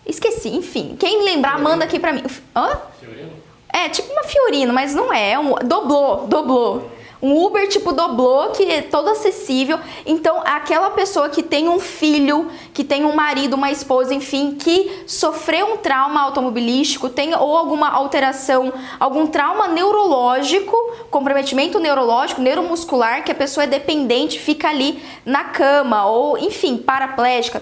Esqueci, 0.04 0.48
enfim. 0.48 0.96
Quem 0.98 1.24
lembrar, 1.24 1.58
manda 1.58 1.84
aqui 1.84 1.98
pra 1.98 2.12
mim. 2.12 2.22
Hã? 2.54 2.78
Fiorino? 2.98 3.30
É, 3.72 3.88
tipo 3.88 4.10
uma 4.10 4.24
Fiorino, 4.24 4.72
mas 4.72 4.94
não 4.94 5.12
é. 5.12 5.32
é 5.32 5.38
um, 5.38 5.54
doblou, 5.54 6.26
doblou. 6.26 6.90
Um 7.20 7.34
Uber 7.44 7.68
tipo 7.68 7.92
doblô, 7.92 8.50
que 8.50 8.70
é 8.70 8.82
todo 8.82 9.10
acessível. 9.10 9.78
Então, 10.06 10.40
aquela 10.44 10.90
pessoa 10.90 11.28
que 11.28 11.42
tem 11.42 11.68
um 11.68 11.80
filho, 11.80 12.48
que 12.72 12.84
tem 12.84 13.04
um 13.04 13.14
marido, 13.14 13.54
uma 13.54 13.70
esposa, 13.70 14.14
enfim, 14.14 14.54
que 14.54 15.02
sofreu 15.06 15.74
um 15.74 15.76
trauma 15.78 16.20
automobilístico, 16.20 17.08
tem 17.08 17.34
ou 17.34 17.56
alguma 17.56 17.90
alteração, 17.90 18.72
algum 19.00 19.26
trauma 19.26 19.66
neurológico, 19.66 20.76
comprometimento 21.10 21.80
neurológico, 21.80 22.40
neuromuscular, 22.40 23.24
que 23.24 23.32
a 23.32 23.34
pessoa 23.34 23.64
é 23.64 23.66
dependente, 23.66 24.38
fica 24.38 24.68
ali 24.68 25.02
na 25.26 25.44
cama, 25.44 26.06
ou 26.06 26.38
enfim, 26.38 26.76
paraplégica, 26.76 27.60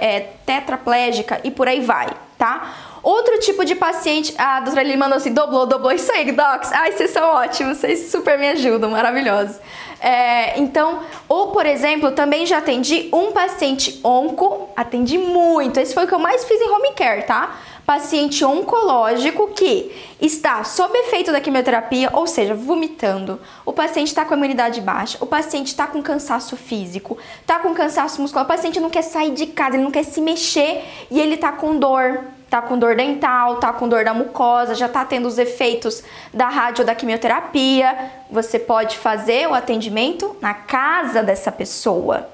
é, 0.00 0.20
tetraplégica 0.46 1.40
e 1.42 1.50
por 1.50 1.66
aí 1.66 1.80
vai, 1.80 2.08
tá? 2.38 2.85
Outro 3.06 3.38
tipo 3.38 3.64
de 3.64 3.76
paciente, 3.76 4.34
a 4.36 4.58
doutora 4.58 4.82
Lili 4.82 4.96
mandou 4.96 5.16
assim, 5.16 5.32
doblou, 5.32 5.64
doblou, 5.64 5.92
isso 5.92 6.10
aí, 6.10 6.32
docs. 6.32 6.72
Ai, 6.72 6.90
vocês 6.90 7.12
são 7.12 7.22
ótimos, 7.22 7.78
vocês 7.78 8.10
super 8.10 8.36
me 8.36 8.48
ajudam, 8.48 8.90
maravilhosos. 8.90 9.60
É, 10.00 10.58
então, 10.58 10.98
ou 11.28 11.52
por 11.52 11.64
exemplo, 11.66 12.10
também 12.10 12.44
já 12.44 12.58
atendi 12.58 13.08
um 13.12 13.30
paciente 13.30 14.00
onco, 14.02 14.70
atendi 14.74 15.18
muito, 15.18 15.78
esse 15.78 15.94
foi 15.94 16.02
o 16.02 16.08
que 16.08 16.14
eu 16.14 16.18
mais 16.18 16.44
fiz 16.46 16.60
em 16.60 16.68
home 16.68 16.94
care, 16.96 17.22
tá? 17.22 17.56
Paciente 17.86 18.44
oncológico 18.44 19.50
que 19.54 19.92
está 20.20 20.64
sob 20.64 20.98
efeito 20.98 21.30
da 21.30 21.40
quimioterapia, 21.40 22.10
ou 22.12 22.26
seja, 22.26 22.56
vomitando. 22.56 23.40
O 23.64 23.72
paciente 23.72 24.08
está 24.08 24.24
com 24.24 24.34
a 24.34 24.36
imunidade 24.36 24.80
baixa, 24.80 25.16
o 25.20 25.26
paciente 25.26 25.68
está 25.68 25.86
com 25.86 26.02
cansaço 26.02 26.56
físico, 26.56 27.16
está 27.40 27.60
com 27.60 27.72
cansaço 27.72 28.20
muscular, 28.20 28.44
o 28.44 28.48
paciente 28.48 28.80
não 28.80 28.90
quer 28.90 29.02
sair 29.02 29.30
de 29.30 29.46
casa, 29.46 29.76
ele 29.76 29.84
não 29.84 29.92
quer 29.92 30.04
se 30.04 30.20
mexer 30.20 30.82
e 31.08 31.20
ele 31.20 31.36
está 31.36 31.52
com 31.52 31.78
dor 31.78 32.34
tá 32.48 32.62
com 32.62 32.78
dor 32.78 32.94
dental, 32.94 33.56
tá 33.56 33.72
com 33.72 33.88
dor 33.88 34.04
da 34.04 34.14
mucosa, 34.14 34.74
já 34.74 34.88
tá 34.88 35.04
tendo 35.04 35.26
os 35.26 35.38
efeitos 35.38 36.02
da 36.32 36.48
rádio 36.48 36.84
da 36.84 36.94
quimioterapia, 36.94 38.12
você 38.30 38.58
pode 38.58 38.96
fazer 38.96 39.48
o 39.48 39.54
atendimento 39.54 40.36
na 40.40 40.54
casa 40.54 41.22
dessa 41.22 41.50
pessoa. 41.50 42.28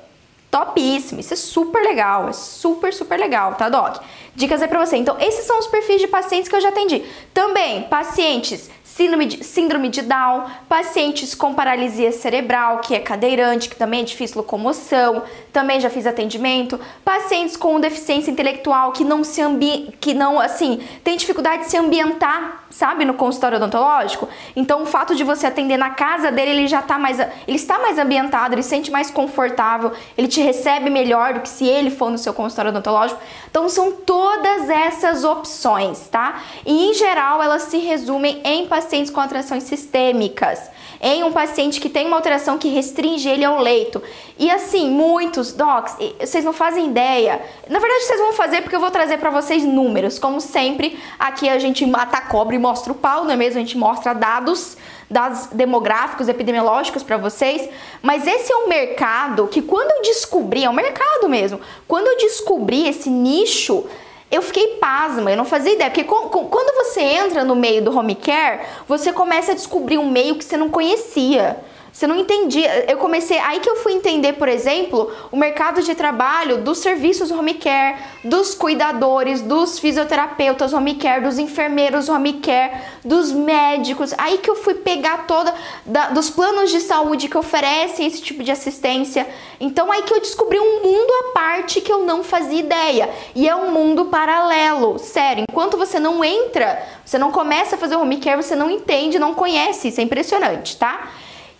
Topíssimo, 0.51 1.19
isso 1.19 1.33
é 1.33 1.37
super 1.37 1.83
legal, 1.83 2.29
é 2.29 2.33
super, 2.33 2.93
super 2.93 3.19
legal, 3.19 3.55
tá, 3.55 3.71
Doc? 3.71 4.03
Dicas 4.35 4.61
aí 4.61 4.69
pra 4.69 4.85
você. 4.85 4.99
Então, 4.99 5.17
esses 5.19 5.47
são 5.47 5.59
os 5.59 5.67
perfis 5.67 6.01
de 6.01 6.07
pacientes 6.07 6.49
que 6.49 6.55
eu 6.55 6.61
já 6.61 6.69
atendi. 6.69 7.03
Também, 7.33 7.85
pacientes 7.85 8.71
síndrome 8.95 9.25
de, 9.25 9.43
síndrome 9.43 9.89
de 9.89 10.03
Down, 10.03 10.45
pacientes 10.69 11.35
com 11.35 11.55
paralisia 11.55 12.13
cerebral, 12.13 12.81
que 12.81 12.95
é 12.95 13.01
cadeirante, 13.01 13.71
que 13.71 13.77
também 13.77 14.03
é 14.03 14.05
difícil 14.05 14.37
locomoção, 14.37 15.23
também 15.53 15.79
já 15.81 15.91
fiz 15.91 16.07
atendimento, 16.07 16.81
pacientes 17.05 17.57
com 17.57 17.79
deficiência 17.79 18.31
intelectual 18.31 18.93
que 18.93 19.05
não 19.05 19.23
se 19.23 19.41
ambi 19.43 19.93
que 20.01 20.15
não 20.15 20.41
assim, 20.41 20.81
tem 21.05 21.17
dificuldade 21.17 21.65
de 21.65 21.71
se 21.71 21.77
ambientar, 21.77 22.65
sabe, 22.71 23.05
no 23.05 23.15
consultório 23.15 23.59
odontológico. 23.59 24.29
Então, 24.57 24.83
o 24.83 24.87
fato 24.87 25.15
de 25.15 25.23
você 25.23 25.47
atender 25.47 25.77
na 25.77 25.91
casa 25.91 26.33
dele, 26.33 26.53
ele 26.53 26.67
já 26.67 26.81
tá 26.81 26.99
mais 26.99 27.19
ele 27.21 27.57
está 27.57 27.79
mais 27.79 27.99
ambientado, 27.99 28.55
ele 28.55 28.63
se 28.63 28.71
sente 28.71 28.91
mais 28.91 29.11
confortável, 29.11 29.93
ele 30.17 30.27
te 30.27 30.41
recebe 30.41 30.89
melhor 30.89 31.35
do 31.35 31.41
que 31.41 31.49
se 31.49 31.67
ele 31.67 31.91
for 31.91 32.11
no 32.11 32.17
seu 32.17 32.33
consultório 32.33 32.71
odontológico. 32.71 33.21
Então, 33.51 33.69
são 33.69 33.93
todas 33.93 34.71
essas 34.71 35.23
opções, 35.23 36.09
tá? 36.09 36.43
E 36.65 36.89
em 36.89 36.95
geral, 36.95 37.43
elas 37.43 37.65
se 37.65 37.77
resumem 37.77 38.41
em 38.43 38.67
pacientes 38.67 39.11
com 39.11 39.21
alterações 39.21 39.65
sistêmicas, 39.65 40.71
em 41.03 41.25
um 41.25 41.33
paciente 41.33 41.81
que 41.81 41.89
tem 41.89 42.07
uma 42.07 42.17
alteração 42.17 42.57
que 42.57 42.69
restringe 42.69 43.29
ele 43.29 43.45
ao 43.45 43.61
leito. 43.61 44.01
E 44.39 44.49
assim, 44.49 44.89
muitos 44.89 45.53
docs, 45.53 45.97
vocês 46.21 46.45
não 46.45 46.53
fazem 46.53 46.87
ideia. 46.87 47.43
Na 47.69 47.81
verdade, 47.81 48.05
vocês 48.05 48.21
vão 48.21 48.33
fazer 48.33 48.63
porque 48.63 48.77
eu 48.77 48.81
vou 48.81 48.91
trazer 48.91 49.19
para 49.19 49.29
vocês 49.29 49.65
números. 49.65 50.21
Como 50.21 50.41
sempre, 50.41 50.97
aqui 51.19 51.49
a 51.49 51.59
gente 51.59 51.85
mata 51.85 52.19
a 52.19 52.21
cobra 52.21 52.55
e 52.55 52.59
mostra 52.59 52.93
o 52.93 52.95
pau, 52.95 53.25
não 53.25 53.33
é 53.33 53.37
mesmo? 53.37 53.59
A 53.59 53.63
gente 53.63 53.77
mostra 53.77 54.15
dados 54.15 54.77
dados 55.11 55.49
demográficos, 55.53 56.27
epidemiológicos 56.27 57.03
para 57.03 57.19
vocês, 57.19 57.69
mas 58.01 58.27
esse 58.27 58.51
é 58.51 58.57
um 58.57 58.69
mercado 58.69 59.47
que 59.47 59.61
quando 59.61 59.91
eu 59.91 60.03
descobri, 60.03 60.65
é 60.65 60.71
um 60.71 60.73
mercado 60.73 61.29
mesmo, 61.29 61.61
quando 61.87 62.07
eu 62.07 62.17
descobri 62.17 62.89
esse 62.89 63.11
nicho, 63.11 63.85
eu 64.33 64.41
fiquei 64.41 64.79
pasma, 64.79 65.31
eu 65.31 65.37
não 65.37 65.45
fazia 65.45 65.75
ideia, 65.75 65.91
porque 65.91 66.05
quando 66.05 66.75
você 66.75 67.03
entra 67.03 67.45
no 67.45 67.55
meio 67.55 67.85
do 67.85 67.95
home 67.97 68.15
care, 68.15 68.61
você 68.89 69.13
começa 69.13 69.53
a 69.53 69.55
descobrir 69.55 69.99
um 69.99 70.11
meio 70.11 70.37
que 70.37 70.45
você 70.45 70.57
não 70.57 70.71
conhecia. 70.71 71.59
Você 71.93 72.07
não 72.07 72.17
entendia. 72.17 72.91
Eu 72.91 72.97
comecei. 72.97 73.39
Aí 73.39 73.61
que 73.61 73.69
eu 73.69 73.77
fui 73.77 73.93
entender, 73.93 74.33
por 74.33 74.49
exemplo, 74.49 75.13
o 75.31 75.37
mercado 75.37 75.83
de 75.83 75.95
trabalho 75.95 76.59
dos 76.59 76.79
serviços 76.79 77.31
home 77.31 77.55
care, 77.55 77.99
dos 78.25 78.55
cuidadores, 78.55 79.43
dos 79.43 79.79
fisioterapeutas 79.79 80.73
home 80.73 80.95
care, 80.95 81.23
dos 81.23 81.39
enfermeiros 81.39 82.09
home 82.09 82.35
care, 82.35 82.81
dos 83.05 83.31
médicos. 83.31 84.15
Aí 84.17 84.39
que 84.39 84.49
eu 84.49 84.57
fui 84.57 84.75
pegar 84.75 85.27
toda. 85.27 85.55
Da, 85.85 86.09
dos 86.09 86.31
planos 86.31 86.71
de 86.71 86.81
saúde 86.81 87.29
que 87.29 87.37
oferecem 87.37 88.07
esse 88.07 88.23
tipo 88.23 88.43
de 88.43 88.51
assistência. 88.51 89.29
Então 89.61 89.93
aí 89.93 90.03
que 90.03 90.15
eu 90.15 90.21
descobri 90.21 90.59
um 90.59 90.83
mundo 90.83 91.13
à 91.21 91.33
parte 91.35 91.83
que 91.83 91.93
eu 91.93 92.07
não 92.07 92.25
fazia 92.25 92.59
ideia. 92.59 93.11
E 93.35 93.47
é 93.47 93.55
um 93.55 93.71
mundo 93.71 94.07
paralelo. 94.07 94.99
Sério, 94.99 95.45
enquanto 95.49 95.77
você 95.77 96.01
não 96.01 96.25
entra, 96.25 96.83
você 97.05 97.19
não 97.19 97.31
começa 97.31 97.77
a 97.77 97.79
fazer 97.79 97.97
home 97.97 98.17
care, 98.17 98.43
você 98.43 98.57
não 98.57 98.71
entende, 98.71 99.19
não 99.19 99.35
conhece. 99.35 99.89
Isso 99.89 100.01
é 100.01 100.05
impressionante, 100.05 100.79
tá? 100.79 101.11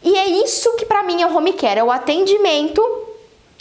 E 0.03 0.17
é 0.17 0.27
isso 0.45 0.75
que 0.77 0.85
para 0.85 1.03
mim 1.03 1.23
é 1.23 1.27
o 1.27 1.37
home 1.37 1.53
care, 1.53 1.79
é 1.79 1.85
o 1.85 1.91
atendimento 1.91 2.83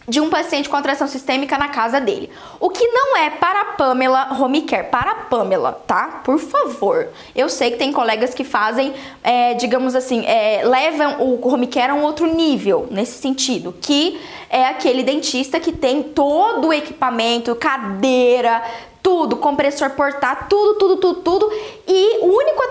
de 0.08 0.20
um 0.20 0.30
paciente 0.30 0.68
com 0.68 0.76
atração 0.76 1.08
sistêmica 1.08 1.58
na 1.58 1.70
casa 1.70 2.02
dele. 2.02 2.30
O 2.60 2.70
que 2.70 2.86
não 2.88 3.16
é 3.16 3.30
para 3.30 3.62
a 3.62 3.66
Pamela 3.66 4.36
home 4.40 4.64
care, 4.64 4.88
para 4.88 5.12
a 5.12 5.16
Pamela, 5.16 5.72
tá? 5.72 6.22
Por 6.24 6.40
favor. 6.40 7.10
Eu 7.36 7.48
sei 7.48 7.72
que 7.72 7.78
tem 7.78 7.94
colegas 7.94 8.34
que 8.34 8.44
fazem, 8.44 8.94
é, 9.24 9.54
digamos 9.54 9.96
assim, 9.96 10.26
é, 10.26 10.64
levam 10.66 11.22
o 11.22 11.48
home 11.48 11.68
care 11.68 11.92
a 11.92 11.96
um 11.96 12.04
outro 12.04 12.26
nível 12.26 12.88
nesse 12.90 13.20
sentido, 13.20 13.74
que 13.80 14.20
é 14.50 14.66
aquele 14.66 15.04
dentista 15.04 15.60
que 15.60 15.72
tem 15.72 16.02
todo 16.04 16.70
o 16.70 16.74
equipamento, 16.74 17.56
cadeira, 17.56 18.64
tudo, 19.02 19.38
compressor 19.38 19.90
portátil, 19.92 20.48
tudo, 20.48 20.76
tudo, 20.76 20.98
tudo, 20.98 21.22
tudo. 21.22 21.52
E 21.88 22.20
o 22.22 22.28
único 22.28 22.64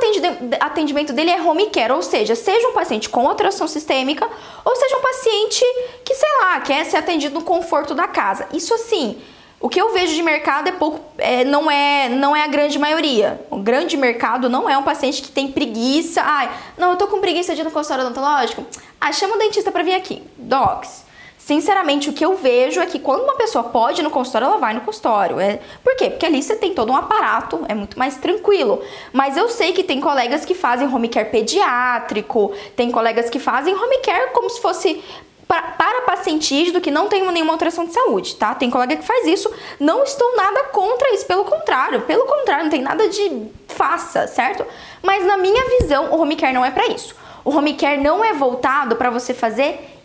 atendimento 0.60 1.12
dele 1.12 1.30
é 1.30 1.40
home 1.40 1.66
care, 1.66 1.92
ou 1.92 2.02
seja, 2.02 2.34
seja 2.34 2.68
um 2.68 2.72
paciente 2.72 3.08
com 3.08 3.28
alteração 3.28 3.66
sistêmica, 3.66 4.28
ou 4.64 4.76
seja 4.76 4.96
um 4.96 5.02
paciente 5.02 5.64
que, 6.04 6.14
sei 6.14 6.28
lá, 6.40 6.60
quer 6.60 6.84
ser 6.84 6.96
atendido 6.96 7.34
no 7.34 7.44
conforto 7.44 7.94
da 7.94 8.06
casa. 8.06 8.48
Isso 8.52 8.72
assim, 8.74 9.20
o 9.58 9.68
que 9.68 9.80
eu 9.80 9.92
vejo 9.92 10.14
de 10.14 10.22
mercado 10.22 10.68
é 10.68 10.72
pouco, 10.72 11.00
é, 11.18 11.44
não, 11.44 11.70
é, 11.70 12.08
não 12.08 12.34
é 12.34 12.44
a 12.44 12.46
grande 12.46 12.78
maioria. 12.78 13.44
O 13.50 13.58
grande 13.58 13.96
mercado 13.96 14.48
não 14.48 14.70
é 14.70 14.78
um 14.78 14.82
paciente 14.82 15.20
que 15.20 15.30
tem 15.30 15.50
preguiça. 15.50 16.22
Ai, 16.22 16.50
não, 16.78 16.92
eu 16.92 16.96
tô 16.96 17.06
com 17.08 17.20
preguiça 17.20 17.54
de 17.54 17.60
ir 17.60 17.64
no 17.64 17.70
consultório 17.70 18.04
odontológico. 18.06 18.64
Ah, 19.00 19.12
chama 19.12 19.36
o 19.36 19.38
dentista 19.38 19.70
para 19.70 19.82
vir 19.82 19.94
aqui. 19.94 20.22
Docs 20.36 21.09
Sinceramente, 21.50 22.08
o 22.08 22.12
que 22.12 22.24
eu 22.24 22.36
vejo 22.36 22.80
é 22.80 22.86
que 22.86 23.00
quando 23.00 23.24
uma 23.24 23.34
pessoa 23.34 23.64
pode 23.64 24.00
ir 24.00 24.04
no 24.04 24.10
consultório, 24.10 24.46
ela 24.46 24.58
vai 24.58 24.72
no 24.72 24.82
consultório. 24.82 25.40
É... 25.40 25.58
Por 25.82 25.96
quê? 25.96 26.08
Porque 26.08 26.24
ali 26.24 26.40
você 26.40 26.54
tem 26.54 26.72
todo 26.72 26.92
um 26.92 26.96
aparato, 26.96 27.64
é 27.66 27.74
muito 27.74 27.98
mais 27.98 28.16
tranquilo. 28.18 28.80
Mas 29.12 29.36
eu 29.36 29.48
sei 29.48 29.72
que 29.72 29.82
tem 29.82 30.00
colegas 30.00 30.44
que 30.44 30.54
fazem 30.54 30.86
home 30.86 31.08
care 31.08 31.28
pediátrico, 31.28 32.52
tem 32.76 32.92
colegas 32.92 33.28
que 33.28 33.40
fazem 33.40 33.74
home 33.74 33.98
care 33.98 34.30
como 34.32 34.48
se 34.48 34.60
fosse 34.60 35.02
para 35.48 36.02
pacientes 36.06 36.70
do 36.70 36.80
que 36.80 36.88
não 36.88 37.08
tem 37.08 37.28
nenhuma 37.32 37.54
alteração 37.54 37.84
de 37.84 37.94
saúde, 37.94 38.36
tá? 38.36 38.54
Tem 38.54 38.70
colega 38.70 38.94
que 38.94 39.04
faz 39.04 39.26
isso, 39.26 39.52
não 39.80 40.04
estou 40.04 40.36
nada 40.36 40.66
contra 40.66 41.12
isso, 41.12 41.26
pelo 41.26 41.44
contrário, 41.44 42.02
pelo 42.02 42.26
contrário, 42.26 42.62
não 42.62 42.70
tem 42.70 42.80
nada 42.80 43.08
de 43.08 43.48
faça, 43.66 44.28
certo? 44.28 44.64
Mas 45.02 45.26
na 45.26 45.36
minha 45.36 45.64
visão, 45.80 46.12
o 46.12 46.20
home 46.20 46.36
care 46.36 46.54
não 46.54 46.64
é 46.64 46.70
para 46.70 46.86
isso. 46.86 47.16
O 47.44 47.50
home 47.50 47.74
care 47.74 48.00
não 48.00 48.24
é 48.24 48.32
voltado 48.34 48.94
para 48.94 49.10
você 49.10 49.34
fazer 49.34 49.96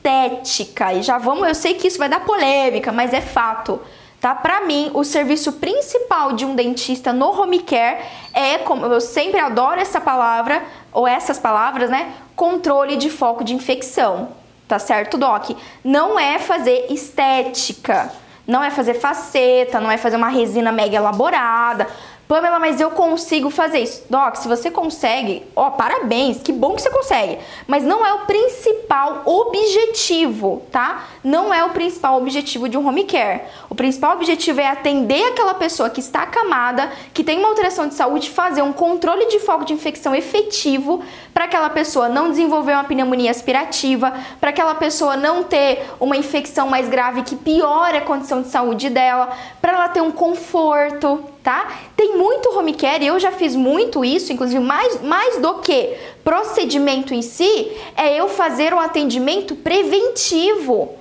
estética. 0.00 0.92
E 0.94 1.02
já 1.02 1.18
vamos, 1.18 1.46
eu 1.46 1.54
sei 1.54 1.74
que 1.74 1.86
isso 1.86 1.98
vai 1.98 2.08
dar 2.08 2.20
polêmica, 2.20 2.90
mas 2.90 3.12
é 3.12 3.20
fato. 3.20 3.80
Tá? 4.20 4.34
Para 4.34 4.62
mim, 4.62 4.90
o 4.92 5.02
serviço 5.02 5.52
principal 5.54 6.32
de 6.32 6.44
um 6.44 6.54
dentista 6.54 7.12
no 7.12 7.40
home 7.40 7.60
care 7.60 8.02
é, 8.34 8.58
como 8.58 8.84
eu 8.86 9.00
sempre 9.00 9.40
adoro 9.40 9.80
essa 9.80 10.00
palavra 10.00 10.62
ou 10.92 11.08
essas 11.08 11.38
palavras, 11.38 11.88
né? 11.88 12.12
Controle 12.36 12.96
de 12.96 13.08
foco 13.08 13.42
de 13.42 13.54
infecção. 13.54 14.28
Tá 14.68 14.78
certo, 14.78 15.16
doc? 15.16 15.50
Não 15.82 16.18
é 16.18 16.38
fazer 16.38 16.86
estética, 16.90 18.12
não 18.46 18.62
é 18.62 18.70
fazer 18.70 18.94
faceta, 18.94 19.80
não 19.80 19.90
é 19.90 19.96
fazer 19.96 20.16
uma 20.16 20.28
resina 20.28 20.70
mega 20.70 20.96
elaborada, 20.96 21.88
Pamela, 22.30 22.60
mas 22.60 22.80
eu 22.80 22.92
consigo 22.92 23.50
fazer 23.50 23.80
isso. 23.80 24.04
Doc, 24.08 24.36
se 24.36 24.46
você 24.46 24.70
consegue, 24.70 25.42
ó, 25.56 25.68
parabéns, 25.70 26.40
que 26.40 26.52
bom 26.52 26.76
que 26.76 26.82
você 26.82 26.88
consegue. 26.88 27.38
Mas 27.66 27.82
não 27.82 28.06
é 28.06 28.14
o 28.14 28.20
principal 28.20 29.22
objetivo, 29.26 30.62
tá? 30.70 31.08
Não 31.24 31.52
é 31.52 31.64
o 31.64 31.70
principal 31.70 32.16
objetivo 32.16 32.68
de 32.68 32.78
um 32.78 32.86
home 32.86 33.02
care. 33.02 33.40
O 33.68 33.74
principal 33.74 34.12
objetivo 34.12 34.60
é 34.60 34.68
atender 34.68 35.24
aquela 35.24 35.54
pessoa 35.54 35.90
que 35.90 35.98
está 35.98 36.22
acamada, 36.22 36.92
que 37.12 37.24
tem 37.24 37.36
uma 37.36 37.48
alteração 37.48 37.88
de 37.88 37.94
saúde, 37.94 38.30
fazer 38.30 38.62
um 38.62 38.72
controle 38.72 39.26
de 39.26 39.40
foco 39.40 39.64
de 39.64 39.72
infecção 39.72 40.14
efetivo 40.14 41.02
para 41.34 41.46
aquela 41.46 41.68
pessoa 41.68 42.08
não 42.08 42.30
desenvolver 42.30 42.74
uma 42.74 42.84
pneumonia 42.84 43.32
aspirativa, 43.32 44.14
para 44.40 44.50
aquela 44.50 44.76
pessoa 44.76 45.16
não 45.16 45.42
ter 45.42 45.84
uma 45.98 46.16
infecção 46.16 46.68
mais 46.68 46.88
grave 46.88 47.24
que 47.24 47.34
piore 47.34 47.96
a 47.96 48.02
condição 48.02 48.40
de 48.40 48.46
saúde 48.46 48.88
dela, 48.88 49.30
para 49.60 49.72
ela 49.72 49.88
ter 49.88 50.00
um 50.00 50.12
conforto, 50.12 51.24
tá? 51.42 51.72
Tem 51.96 52.16
muito 52.16 52.56
home 52.56 52.74
care, 52.74 53.06
eu 53.06 53.18
já 53.18 53.32
fiz 53.32 53.54
muito 53.56 54.04
isso, 54.04 54.32
inclusive 54.32 54.60
mais, 54.60 55.00
mais 55.02 55.38
do 55.38 55.54
que 55.54 55.96
procedimento 56.22 57.14
em 57.14 57.22
si, 57.22 57.72
é 57.96 58.14
eu 58.14 58.28
fazer 58.28 58.74
um 58.74 58.80
atendimento 58.80 59.54
preventivo. 59.54 60.96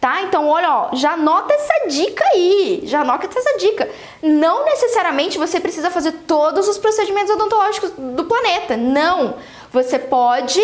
Tá? 0.00 0.20
Então, 0.22 0.46
olha, 0.48 0.70
ó, 0.70 0.88
já 0.94 1.12
anota 1.12 1.54
essa 1.54 1.88
dica 1.88 2.22
aí, 2.34 2.82
já 2.84 3.00
anota 3.00 3.26
essa 3.26 3.56
dica. 3.56 3.88
Não 4.22 4.64
necessariamente 4.66 5.38
você 5.38 5.58
precisa 5.58 5.90
fazer 5.90 6.12
todos 6.26 6.68
os 6.68 6.76
procedimentos 6.76 7.30
odontológicos 7.30 7.90
do 7.96 8.24
planeta, 8.24 8.76
não. 8.76 9.36
Você 9.72 9.98
pode, 9.98 10.60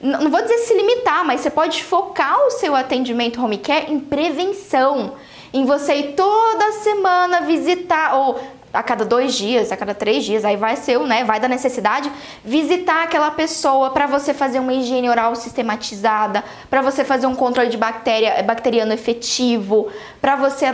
não 0.00 0.28
vou 0.28 0.42
dizer 0.42 0.58
se 0.58 0.74
limitar, 0.74 1.24
mas 1.24 1.40
você 1.40 1.50
pode 1.50 1.84
focar 1.84 2.44
o 2.46 2.50
seu 2.50 2.74
atendimento 2.74 3.40
home 3.40 3.58
care 3.58 3.92
em 3.92 4.00
prevenção 4.00 5.14
em 5.52 5.64
você 5.64 5.94
ir 5.94 6.12
toda 6.14 6.72
semana 6.72 7.40
visitar 7.42 8.16
ou 8.16 8.40
a 8.72 8.82
cada 8.82 9.04
dois 9.04 9.34
dias, 9.34 9.72
a 9.72 9.76
cada 9.76 9.94
três 9.94 10.24
dias, 10.24 10.44
aí 10.44 10.56
vai 10.56 10.76
ser, 10.76 10.98
né? 11.00 11.24
Vai 11.24 11.40
da 11.40 11.48
necessidade 11.48 12.10
visitar 12.44 13.04
aquela 13.04 13.30
pessoa 13.30 13.90
para 13.90 14.06
você 14.06 14.32
fazer 14.32 14.60
uma 14.60 14.72
higiene 14.72 15.08
oral 15.08 15.34
sistematizada, 15.34 16.44
para 16.68 16.80
você 16.80 17.04
fazer 17.04 17.26
um 17.26 17.34
controle 17.34 17.68
de 17.68 17.76
bactéria, 17.76 18.42
bacteriano 18.42 18.92
efetivo, 18.92 19.88
para 20.20 20.36
você 20.36 20.66
é, 20.66 20.70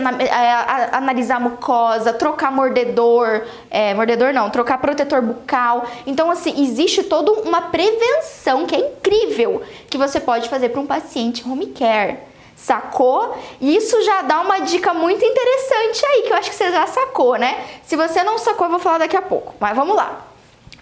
analisar 0.91 1.39
mucosa, 1.39 2.13
trocar 2.13 2.51
mordedor, 2.51 3.43
é, 3.69 3.93
mordedor 3.93 4.33
não, 4.33 4.49
trocar 4.49 4.77
protetor 4.77 5.21
bucal. 5.21 5.85
Então, 6.05 6.29
assim, 6.29 6.63
existe 6.63 7.03
toda 7.03 7.31
uma 7.31 7.63
prevenção 7.63 8.65
que 8.65 8.75
é 8.75 8.79
incrível 8.79 9.61
que 9.89 9.97
você 9.97 10.19
pode 10.19 10.49
fazer 10.49 10.69
para 10.69 10.81
um 10.81 10.85
paciente 10.85 11.47
home 11.47 11.67
care. 11.67 12.26
Sacou? 12.57 13.37
Isso 13.61 14.01
já 14.01 14.23
dá 14.23 14.41
uma 14.41 14.59
dica 14.59 14.91
muito 14.91 15.23
interessante 15.23 16.05
aí, 16.07 16.23
que 16.23 16.33
eu 16.33 16.37
acho 16.37 16.49
que 16.49 16.55
você 16.55 16.71
já 16.71 16.87
sacou, 16.87 17.35
né? 17.37 17.63
Se 17.83 17.95
você 17.95 18.23
não 18.23 18.39
sacou, 18.39 18.65
eu 18.65 18.71
vou 18.71 18.79
falar 18.79 18.97
daqui 18.97 19.15
a 19.15 19.21
pouco. 19.21 19.53
Mas 19.59 19.75
vamos 19.75 19.95
lá. 19.95 20.25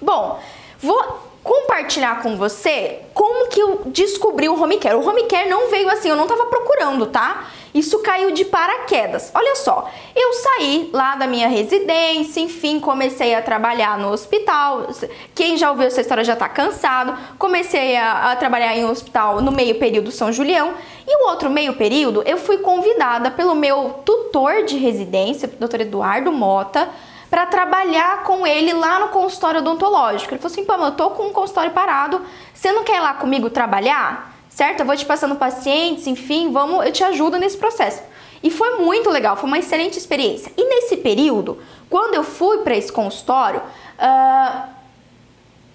Bom, 0.01 0.39
vou 0.79 1.20
compartilhar 1.44 2.24
com 2.24 2.38
você 2.38 3.01
como 3.13 3.50
que 3.50 3.60
eu 3.60 3.82
descobri 3.88 4.48
o 4.48 4.60
home 4.60 4.77
care. 4.77 4.96
O 4.96 5.08
home 5.08 5.25
care 5.25 5.50
não 5.50 5.70
veio 5.70 5.89
assim, 5.89 6.10
eu 6.10 6.15
não 6.15 6.25
tava 6.25 6.46
procurando, 6.46 7.08
tá? 7.08 7.46
Isso 7.75 8.00
caiu 8.00 8.32
de 8.32 8.46
paraquedas. 8.46 9.32
Olha 9.36 9.53
só, 9.58 9.89
eu 10.15 10.32
saí 10.32 10.89
lá 10.94 11.15
da 11.15 11.27
minha 11.27 11.50
residência, 11.50 12.39
enfim, 12.39 12.79
comecei 12.79 13.36
a 13.36 13.41
trabalhar 13.41 13.98
no 13.98 14.13
hospital. 14.13 14.88
Quem 15.36 15.58
já 15.58 15.70
ouviu 15.70 15.86
essa 15.86 16.00
história 16.00 16.24
já 16.24 16.38
tá 16.38 16.48
cansado. 16.48 17.13
Comecei 17.38 17.98
a, 17.98 18.32
a 18.32 18.36
trabalhar 18.38 18.77
em 18.77 18.86
um 18.86 18.89
hospital 18.89 19.41
no 19.41 19.51
meio 19.51 19.75
período 19.77 20.10
São 20.10 20.32
Julião. 20.32 20.74
E 21.05 21.22
o 21.22 21.27
outro 21.27 21.50
meio 21.50 21.74
período, 21.74 22.24
eu 22.25 22.38
fui 22.38 22.60
convidada 22.60 23.29
pelo 23.29 23.53
meu 23.53 24.00
tutor 24.05 24.63
de 24.63 24.77
residência, 24.77 25.51
o 25.60 25.67
Dr. 25.67 25.82
Eduardo 25.82 26.32
Mota, 26.32 26.88
para 27.29 27.46
trabalhar 27.46 28.24
com 28.24 28.48
ele 28.48 28.72
lá 28.72 29.00
no 29.00 29.10
consultório 29.10 29.60
odontológico. 29.60 30.34
Ele 30.34 30.41
falou 30.41 30.53
assim: 30.53 30.63
Pamela, 30.63 30.89
eu 30.91 30.96
tô 30.96 31.10
com 31.10 31.24
um 31.24 31.34
consultório 31.34 31.72
parado, 31.72 32.22
você 32.53 32.72
não 32.72 32.86
quer 32.86 32.96
ir 32.96 33.01
lá 33.01 33.15
comigo 33.15 33.50
trabalhar? 33.50 34.34
Certo? 34.55 34.79
Eu 34.79 34.85
vou 34.85 34.95
te 34.95 35.05
passando 35.05 35.35
pacientes, 35.35 36.07
enfim, 36.07 36.50
vamos, 36.50 36.85
eu 36.85 36.91
te 36.93 37.03
ajudo 37.03 37.38
nesse 37.38 37.57
processo. 37.57 38.01
E 38.41 38.50
foi 38.50 38.77
muito 38.77 39.09
legal, 39.09 39.35
foi 39.35 39.47
uma 39.47 39.59
excelente 39.59 39.97
experiência. 39.97 40.50
E 40.55 40.63
nesse 40.63 40.95
período, 40.95 41.62
quando 41.89 42.13
eu 42.13 42.24
fui 42.24 42.59
para 42.59 42.74
esse 42.74 42.89
consultório, 42.89 43.59
uh, 43.59 44.69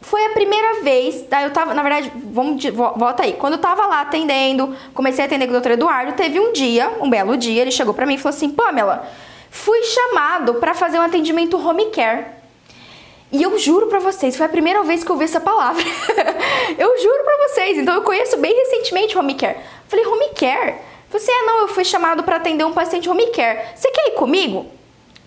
foi 0.00 0.24
a 0.24 0.30
primeira 0.30 0.82
vez, 0.82 1.26
tá? 1.28 1.42
eu 1.42 1.50
tava, 1.50 1.74
na 1.74 1.82
verdade, 1.82 2.10
vamos, 2.32 2.64
volta 2.96 3.22
aí. 3.22 3.34
Quando 3.34 3.52
eu 3.52 3.58
tava 3.58 3.86
lá 3.86 4.00
atendendo, 4.00 4.74
comecei 4.94 5.22
a 5.22 5.26
atender 5.26 5.44
com 5.44 5.50
o 5.50 5.56
doutor 5.56 5.72
Eduardo, 5.72 6.14
teve 6.14 6.40
um 6.40 6.50
dia, 6.50 6.90
um 7.02 7.10
belo 7.10 7.36
dia, 7.36 7.60
ele 7.60 7.70
chegou 7.70 7.92
para 7.92 8.06
mim 8.06 8.14
e 8.14 8.18
falou 8.18 8.34
assim: 8.34 8.48
Pamela, 8.48 9.06
fui 9.50 9.82
chamado 9.82 10.54
para 10.54 10.72
fazer 10.72 10.98
um 10.98 11.02
atendimento 11.02 11.58
home 11.58 11.90
care. 11.90 12.39
E 13.32 13.42
eu 13.42 13.56
juro 13.58 13.86
para 13.86 14.00
vocês, 14.00 14.36
foi 14.36 14.46
a 14.46 14.48
primeira 14.48 14.82
vez 14.82 15.04
que 15.04 15.10
eu 15.10 15.16
vi 15.16 15.24
essa 15.24 15.40
palavra. 15.40 15.82
eu 16.76 16.98
juro 17.00 17.24
para 17.24 17.48
vocês. 17.48 17.78
Então 17.78 17.94
eu 17.94 18.02
conheço 18.02 18.36
bem 18.38 18.52
recentemente 18.52 19.16
home 19.16 19.34
care. 19.34 19.58
Falei, 19.88 20.04
home 20.06 20.30
care? 20.34 20.76
Você 21.10 21.30
é, 21.30 21.42
não, 21.42 21.60
eu 21.60 21.68
fui 21.68 21.84
chamado 21.84 22.22
para 22.22 22.36
atender 22.36 22.64
um 22.64 22.72
paciente 22.72 23.08
home 23.08 23.26
care. 23.28 23.76
Você 23.76 23.90
quer 23.90 24.08
ir 24.08 24.12
comigo? 24.12 24.66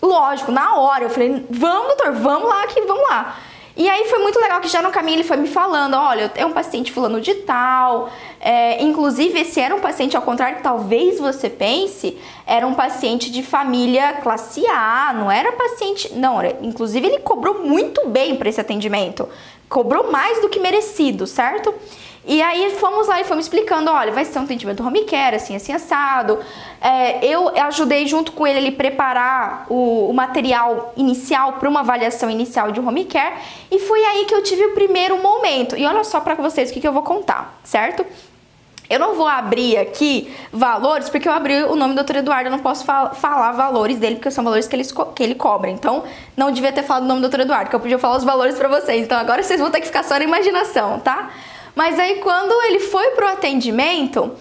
Lógico, 0.01 0.51
na 0.51 0.75
hora. 0.75 1.05
Eu 1.05 1.09
falei, 1.09 1.45
vamos, 1.49 1.87
doutor, 1.87 2.11
vamos 2.13 2.49
lá 2.49 2.63
aqui, 2.63 2.81
vamos 2.81 3.03
lá. 3.09 3.37
E 3.75 3.89
aí 3.89 4.05
foi 4.05 4.19
muito 4.19 4.39
legal 4.39 4.61
que 4.61 4.67
já 4.67 4.83
no 4.83 4.91
caminho 4.91 5.15
ele 5.15 5.23
foi 5.23 5.35
me 5.35 5.47
falando, 5.47 5.95
olha, 5.95 6.29
tenho 6.29 6.47
um 6.47 6.51
paciente 6.51 6.91
fulano 6.91 7.19
de 7.19 7.33
tal, 7.33 8.09
é, 8.39 8.83
inclusive 8.83 9.39
esse 9.39 9.59
era 9.59 9.75
um 9.75 9.79
paciente, 9.79 10.15
ao 10.15 10.21
contrário 10.21 10.57
que 10.57 10.63
talvez 10.63 11.19
você 11.19 11.49
pense, 11.49 12.15
era 12.45 12.67
um 12.67 12.75
paciente 12.75 13.31
de 13.31 13.41
família 13.41 14.13
classe 14.21 14.63
A, 14.67 15.11
não 15.15 15.31
era 15.31 15.51
paciente, 15.53 16.13
não, 16.13 16.39
era, 16.39 16.55
inclusive 16.61 17.07
ele 17.07 17.19
cobrou 17.19 17.63
muito 17.63 18.07
bem 18.07 18.35
para 18.35 18.47
esse 18.47 18.61
atendimento, 18.61 19.27
cobrou 19.67 20.11
mais 20.11 20.39
do 20.39 20.49
que 20.49 20.59
merecido, 20.59 21.25
certo? 21.25 21.73
E 22.25 22.41
aí 22.41 22.71
fomos 22.79 23.07
lá 23.07 23.19
e 23.19 23.25
fomos 23.25 23.45
explicando, 23.45 23.91
olha, 23.91 24.11
vai 24.11 24.23
ser 24.23 24.39
um 24.39 24.43
atendimento 24.43 24.85
home 24.85 25.03
care, 25.03 25.35
assim, 25.35 25.55
assim, 25.55 25.73
assado. 25.73 26.39
É, 26.79 27.25
eu 27.25 27.49
ajudei 27.65 28.07
junto 28.07 28.31
com 28.31 28.47
ele 28.47 28.69
a 28.69 28.71
preparar 28.71 29.65
o, 29.69 30.09
o 30.09 30.13
material 30.13 30.93
inicial 30.95 31.53
para 31.53 31.67
uma 31.67 31.81
avaliação 31.81 32.29
inicial 32.29 32.71
de 32.71 32.79
home 32.79 33.03
care. 33.05 33.35
E 33.69 33.77
foi 33.79 34.03
aí 34.05 34.25
que 34.25 34.33
eu 34.33 34.41
tive 34.41 34.65
o 34.67 34.73
primeiro 34.73 35.21
momento. 35.21 35.75
E 35.75 35.85
olha 35.85 36.03
só 36.05 36.21
para 36.21 36.35
vocês 36.35 36.69
o 36.69 36.73
que, 36.73 36.79
que 36.79 36.87
eu 36.87 36.93
vou 36.93 37.03
contar, 37.03 37.59
certo? 37.61 38.05
Eu 38.89 38.99
não 38.99 39.15
vou 39.15 39.27
abrir 39.27 39.77
aqui 39.77 40.31
valores, 40.51 41.09
porque 41.09 41.27
eu 41.27 41.31
abri 41.31 41.63
o 41.63 41.75
nome 41.75 41.95
do 41.95 42.03
Dr. 42.03 42.17
Eduardo, 42.17 42.47
eu 42.47 42.51
não 42.51 42.59
posso 42.59 42.85
fal 42.85 43.13
falar 43.15 43.51
valores 43.53 43.97
dele, 43.97 44.15
porque 44.15 44.29
são 44.29 44.43
valores 44.43 44.67
que 44.67 44.75
ele, 44.75 44.83
que 45.15 45.23
ele 45.23 45.35
cobra. 45.35 45.69
Então, 45.69 46.03
não 46.37 46.51
devia 46.51 46.71
ter 46.71 46.83
falado 46.83 47.03
o 47.03 47.07
nome 47.07 47.21
do 47.21 47.29
Dr. 47.29 47.41
Eduardo, 47.41 47.69
que 47.69 47.75
eu 47.75 47.79
podia 47.79 47.97
falar 47.97 48.17
os 48.17 48.23
valores 48.23 48.55
para 48.55 48.67
vocês. 48.67 49.03
Então, 49.03 49.17
agora 49.17 49.41
vocês 49.41 49.59
vão 49.59 49.71
ter 49.71 49.79
que 49.79 49.87
ficar 49.87 50.03
só 50.03 50.17
na 50.17 50.23
imaginação, 50.23 50.99
tá? 50.99 51.31
Mas 51.75 51.99
aí 51.99 52.19
quando 52.19 52.53
ele 52.63 52.79
foi 52.79 53.11
pro 53.11 53.27
atendimento, 53.27 54.31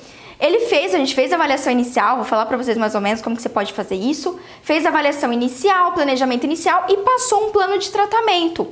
ele 0.43 0.67
fez, 0.67 0.93
a 0.93 0.99
gente 0.99 1.15
fez 1.15 1.33
a 1.33 1.37
avaliação 1.37 1.73
inicial, 1.73 2.17
vou 2.17 2.25
falar 2.25 2.47
para 2.47 2.57
vocês 2.57 2.77
mais 2.77 2.97
ou 2.97 3.01
menos 3.01 3.23
como 3.23 3.37
que 3.37 3.43
você 3.43 3.49
pode 3.49 3.73
fazer 3.73 3.95
isso. 3.95 4.41
Fez 4.63 4.85
a 4.85 4.89
avaliação 4.89 5.33
inicial, 5.33 5.93
planejamento 5.93 6.43
inicial 6.43 6.87
e 6.89 6.97
passou 6.97 7.47
um 7.47 7.53
plano 7.53 7.79
de 7.79 7.91
tratamento. 7.91 8.67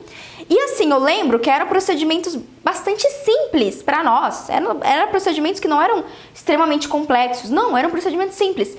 E 0.48 0.58
assim, 0.62 0.90
eu 0.90 0.98
lembro 0.98 1.38
que 1.38 1.48
eram 1.48 1.68
procedimentos 1.68 2.36
bastante 2.64 3.08
simples 3.08 3.84
para 3.84 4.02
nós. 4.02 4.50
Eram, 4.50 4.78
eram 4.82 5.08
procedimentos 5.10 5.60
que 5.60 5.68
não 5.68 5.80
eram 5.80 6.02
extremamente 6.34 6.88
complexos, 6.88 7.50
não, 7.50 7.78
eram 7.78 7.88
procedimentos 7.88 8.34
simples. 8.34 8.76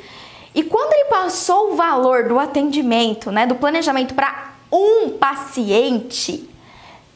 E 0.54 0.62
quando 0.62 0.92
ele 0.92 1.06
passou 1.06 1.72
o 1.72 1.76
valor 1.78 2.26
do 2.26 2.38
atendimento, 2.38 3.32
né, 3.32 3.48
do 3.48 3.56
planejamento 3.56 4.14
para 4.14 4.52
um 4.70 5.12
paciente, 5.12 6.50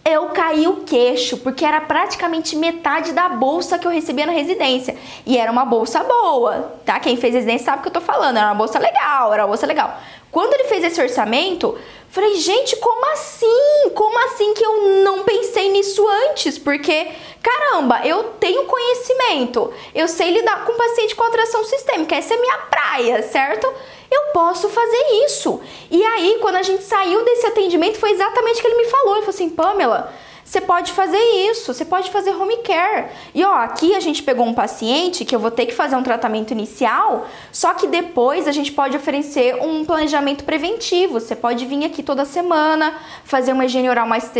eu 0.05 0.27
caí 0.27 0.67
o 0.67 0.83
queixo, 0.83 1.37
porque 1.37 1.65
era 1.65 1.81
praticamente 1.81 2.55
metade 2.55 3.11
da 3.11 3.27
bolsa 3.27 3.79
que 3.79 3.87
eu 3.87 3.91
recebia 3.91 4.27
na 4.27 4.31
residência. 4.31 4.95
E 5.25 5.35
era 5.35 5.51
uma 5.51 5.65
bolsa 5.65 6.03
boa, 6.03 6.73
tá? 6.85 6.99
Quem 6.99 7.17
fez 7.17 7.33
residência 7.33 7.65
sabe 7.65 7.79
o 7.79 7.81
que 7.81 7.87
eu 7.87 7.93
tô 7.93 8.01
falando, 8.01 8.37
era 8.37 8.45
uma 8.45 8.55
bolsa 8.55 8.77
legal, 8.77 9.33
era 9.33 9.41
uma 9.41 9.47
bolsa 9.47 9.65
legal. 9.65 9.97
Quando 10.31 10.53
ele 10.53 10.65
fez 10.65 10.83
esse 10.83 11.01
orçamento, 11.01 11.75
falei, 12.09 12.35
gente, 12.35 12.75
como 12.75 13.11
assim? 13.13 13.89
Como 13.95 14.19
assim 14.25 14.53
que 14.53 14.63
eu 14.63 15.01
não 15.03 15.23
pensei 15.23 15.71
nisso 15.71 16.05
antes? 16.29 16.59
Porque, 16.59 17.07
caramba, 17.41 18.01
eu 18.05 18.25
tenho 18.39 18.65
conhecimento, 18.65 19.73
eu 19.95 20.07
sei 20.07 20.31
lidar 20.31 20.65
com 20.65 20.73
paciente 20.73 21.15
com 21.15 21.23
alteração 21.23 21.63
sistêmica, 21.63 22.15
essa 22.15 22.35
é 22.35 22.37
minha 22.37 22.57
praia, 22.57 23.23
certo? 23.23 23.73
Eu 24.15 24.31
posso 24.33 24.69
fazer 24.69 25.25
isso. 25.25 25.59
E 25.91 26.03
aí, 26.03 26.37
quando 26.41 26.55
a 26.55 26.63
gente 26.63 26.83
saiu 26.83 27.23
desse 27.25 27.45
atendimento, 27.47 27.97
foi 27.97 28.11
exatamente 28.11 28.59
o 28.59 28.61
que 28.61 28.67
ele 28.67 28.77
me 28.77 28.85
falou. 28.85 29.15
Ele 29.15 29.25
falou 29.25 29.35
assim, 29.35 29.49
Pamela, 29.49 30.13
você 30.45 30.61
pode 30.61 30.91
fazer 30.93 31.17
isso, 31.49 31.73
você 31.73 31.83
pode 31.83 32.11
fazer 32.11 32.29
home 32.29 32.57
care. 32.57 33.07
E 33.33 33.43
ó, 33.43 33.55
aqui 33.55 33.95
a 33.95 33.99
gente 33.99 34.21
pegou 34.21 34.45
um 34.45 34.53
paciente 34.53 35.25
que 35.25 35.35
eu 35.35 35.39
vou 35.39 35.49
ter 35.49 35.65
que 35.65 35.73
fazer 35.73 35.95
um 35.95 36.03
tratamento 36.03 36.51
inicial, 36.51 37.27
só 37.51 37.73
que 37.73 37.87
depois 37.87 38.47
a 38.47 38.51
gente 38.51 38.71
pode 38.71 38.95
oferecer 38.95 39.55
um 39.55 39.83
planejamento 39.83 40.43
preventivo. 40.43 41.19
Você 41.19 41.35
pode 41.35 41.65
vir 41.65 41.83
aqui 41.83 42.03
toda 42.03 42.25
semana, 42.25 42.93
fazer 43.23 43.53
uma 43.53 43.65
higiene 43.65 43.89
oral 43.89 44.07
mais 44.07 44.31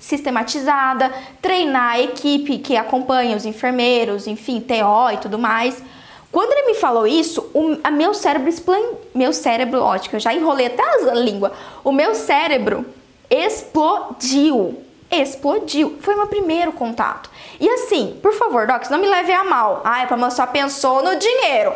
sistematizada, 0.00 1.12
treinar 1.42 1.96
a 1.96 2.00
equipe 2.00 2.58
que 2.58 2.74
acompanha 2.74 3.36
os 3.36 3.44
enfermeiros, 3.44 4.26
enfim, 4.26 4.60
TO 4.60 5.12
e 5.12 5.18
tudo 5.18 5.38
mais. 5.38 5.82
Quando 6.34 6.50
ele 6.50 6.66
me 6.66 6.74
falou 6.74 7.06
isso, 7.06 7.48
o 7.54 7.78
a 7.84 7.92
meu 7.92 8.12
cérebro 8.12 8.48
explodiu. 8.48 8.98
Meu 9.14 9.32
cérebro, 9.32 9.80
eu 10.12 10.18
já 10.18 10.34
enrolei 10.34 10.66
até 10.66 10.82
a 10.82 11.14
língua. 11.14 11.52
O 11.84 11.92
meu 11.92 12.12
cérebro 12.12 12.84
explodiu. 13.30 14.82
Explodiu. 15.08 15.96
Foi 16.00 16.16
meu 16.16 16.26
primeiro 16.26 16.72
contato. 16.72 17.30
E 17.60 17.70
assim, 17.70 18.18
por 18.20 18.32
favor, 18.32 18.66
Docs, 18.66 18.90
não 18.90 18.98
me 18.98 19.06
leve 19.06 19.32
a 19.32 19.44
mal. 19.44 19.80
Ai, 19.84 20.08
Pamela 20.08 20.28
só 20.32 20.44
pensou 20.44 21.04
no 21.04 21.14
dinheiro. 21.14 21.72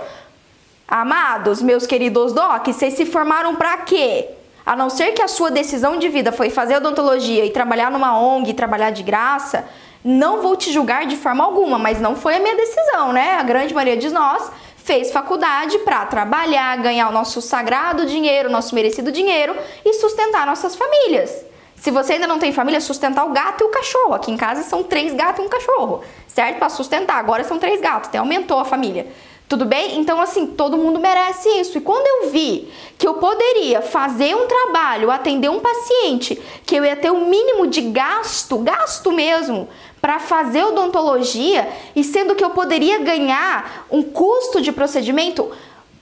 Amados, 0.89 1.63
meus 1.63 1.87
queridos 1.87 2.33
Docs, 2.33 2.75
vocês 2.75 2.95
se 2.95 3.07
formaram 3.07 3.55
para 3.55 3.77
quê? 3.77 4.29
A 4.67 4.75
não 4.75 4.91
ser 4.91 5.13
que 5.13 5.23
a 5.23 5.29
sua 5.29 5.53
decisão 5.53 6.01
de 6.01 6.09
vida 6.09 6.33
foi 6.33 6.51
fazer 6.51 6.79
odontologia 6.79 7.45
e 7.45 7.51
trabalhar 7.51 7.93
numa 7.93 8.19
ONG 8.21 8.51
e 8.51 8.55
trabalhar 8.55 8.91
de 8.91 9.05
graça, 9.05 9.69
não 10.05 10.43
vou 10.43 10.57
te 10.57 10.73
julgar 10.73 11.07
de 11.07 11.17
forma 11.17 11.45
alguma, 11.45 11.79
mas 11.79 12.01
não 12.01 12.15
foi 12.17 12.37
a 12.37 12.41
minha 12.41 12.57
decisão, 12.57 13.13
né? 13.13 13.37
A 13.39 13.43
grande 13.43 13.75
maioria 13.75 13.97
de 13.97 14.11
nós 14.11 14.51
fez 14.77 15.11
faculdade 15.11 15.79
para 15.81 16.07
trabalhar, 16.07 16.77
ganhar 16.79 17.09
o 17.09 17.13
nosso 17.13 17.43
sagrado 17.43 18.07
dinheiro, 18.07 18.51
nosso 18.51 18.75
merecido 18.75 19.13
dinheiro 19.13 19.55
e 19.85 19.95
sustentar 19.95 20.47
nossas 20.47 20.75
famílias. 20.75 21.45
Se 21.77 21.91
você 21.91 22.15
ainda 22.15 22.27
não 22.27 22.39
tem 22.39 22.53
família, 22.53 22.81
sustentar 22.81 23.25
o 23.25 23.31
gato 23.31 23.63
e 23.63 23.67
o 23.67 23.71
cachorro. 23.71 24.15
Aqui 24.15 24.33
em 24.33 24.37
casa 24.37 24.63
são 24.63 24.83
três 24.83 25.15
gatos 25.15 25.45
e 25.45 25.47
um 25.47 25.49
cachorro, 25.49 26.03
certo? 26.27 26.59
Para 26.59 26.69
sustentar. 26.69 27.19
Agora 27.19 27.45
são 27.45 27.59
três 27.59 27.81
gatos, 27.81 28.09
até 28.09 28.19
aumentou 28.19 28.59
a 28.59 28.65
família. 28.65 29.07
Tudo 29.49 29.65
bem? 29.65 29.99
Então, 29.99 30.21
assim, 30.21 30.47
todo 30.47 30.77
mundo 30.77 31.01
merece 31.01 31.49
isso. 31.49 31.79
E 31.79 31.81
quando 31.81 32.07
eu 32.07 32.31
vi 32.31 32.71
que 32.99 33.09
eu 33.09 33.15
poderia 33.15 33.81
fazer 33.81 34.35
um 34.35 34.47
trabalho, 34.47 35.11
atender 35.11 35.49
um 35.49 35.61
paciente, 35.61 36.39
que 36.67 36.77
eu 36.77 36.85
ia 36.85 36.95
ter 36.95 37.11
o 37.11 37.15
um 37.15 37.31
mínimo 37.31 37.67
de 37.67 37.81
gasto, 37.81 38.59
gasto 38.59 39.11
mesmo, 39.11 39.67
para 40.09 40.21
fazer 40.21 40.65
odontologia, 40.65 41.69
e 41.95 42.03
sendo 42.03 42.35
que 42.35 42.43
eu 42.43 42.49
poderia 42.49 42.99
ganhar 42.99 43.87
um 43.91 44.03
custo 44.03 44.59
de 44.59 44.73
procedimento 44.73 45.53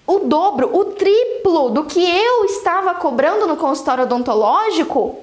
o 0.07 0.21
dobro, 0.21 0.71
o 0.73 0.85
triplo 0.85 1.71
do 1.71 1.83
que 1.83 2.09
eu 2.09 2.45
estava 2.45 2.95
cobrando 2.95 3.49
no 3.49 3.57
consultório 3.57 4.05
odontológico, 4.05 5.19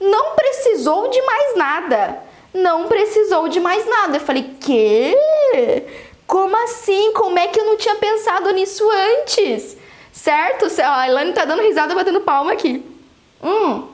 não 0.00 0.34
precisou 0.34 1.10
de 1.10 1.22
mais 1.22 1.56
nada. 1.56 2.18
Não 2.52 2.88
precisou 2.88 3.46
de 3.46 3.60
mais 3.60 3.86
nada. 3.86 4.16
Eu 4.16 4.20
falei, 4.20 4.50
que? 4.58 5.16
Como 6.26 6.56
assim? 6.64 7.12
Como 7.12 7.38
é 7.38 7.46
que 7.46 7.60
eu 7.60 7.66
não 7.66 7.76
tinha 7.76 7.94
pensado 7.94 8.50
nisso 8.50 8.82
antes? 9.20 9.76
Certo? 10.12 10.66
A 10.84 11.08
Elaine 11.08 11.34
tá 11.34 11.44
dando 11.44 11.62
risada 11.62 11.94
batendo 11.94 12.20
palma 12.22 12.50
aqui. 12.50 12.84
Hum. 13.40 13.91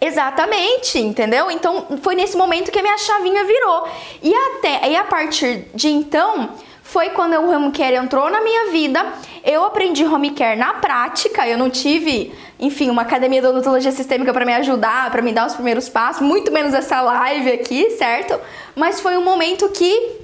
Exatamente, 0.00 0.98
entendeu? 0.98 1.50
Então 1.50 1.98
foi 2.02 2.14
nesse 2.14 2.36
momento 2.36 2.70
que 2.70 2.78
a 2.78 2.82
minha 2.82 2.98
chavinha 2.98 3.44
virou. 3.44 3.88
E 4.22 4.34
até 4.34 4.88
e 4.90 4.96
a 4.96 5.04
partir 5.04 5.66
de 5.74 5.88
então 5.88 6.50
foi 6.82 7.10
quando 7.10 7.34
o 7.34 7.50
home 7.50 7.72
care 7.72 7.96
entrou 7.96 8.30
na 8.30 8.40
minha 8.40 8.70
vida. 8.70 9.04
Eu 9.44 9.64
aprendi 9.64 10.04
home 10.04 10.30
care 10.30 10.56
na 10.56 10.74
prática. 10.74 11.46
Eu 11.46 11.58
não 11.58 11.70
tive, 11.70 12.32
enfim, 12.60 12.90
uma 12.90 13.02
academia 13.02 13.40
de 13.40 13.46
odontologia 13.46 13.92
sistêmica 13.92 14.32
para 14.32 14.44
me 14.44 14.54
ajudar, 14.54 15.10
para 15.10 15.22
me 15.22 15.32
dar 15.32 15.46
os 15.46 15.54
primeiros 15.54 15.88
passos, 15.88 16.22
muito 16.22 16.52
menos 16.52 16.74
essa 16.74 17.00
live 17.00 17.52
aqui, 17.52 17.90
certo? 17.92 18.38
Mas 18.74 19.00
foi 19.00 19.16
um 19.16 19.24
momento 19.24 19.68
que 19.70 20.20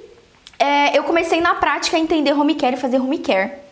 é, 0.59 0.97
eu 0.97 1.03
comecei 1.03 1.41
na 1.41 1.55
prática 1.55 1.97
a 1.97 1.99
entender 1.99 2.33
home 2.33 2.55
care 2.55 2.75
e 2.75 2.79
fazer 2.79 2.97
home 2.97 3.17
care 3.17 3.62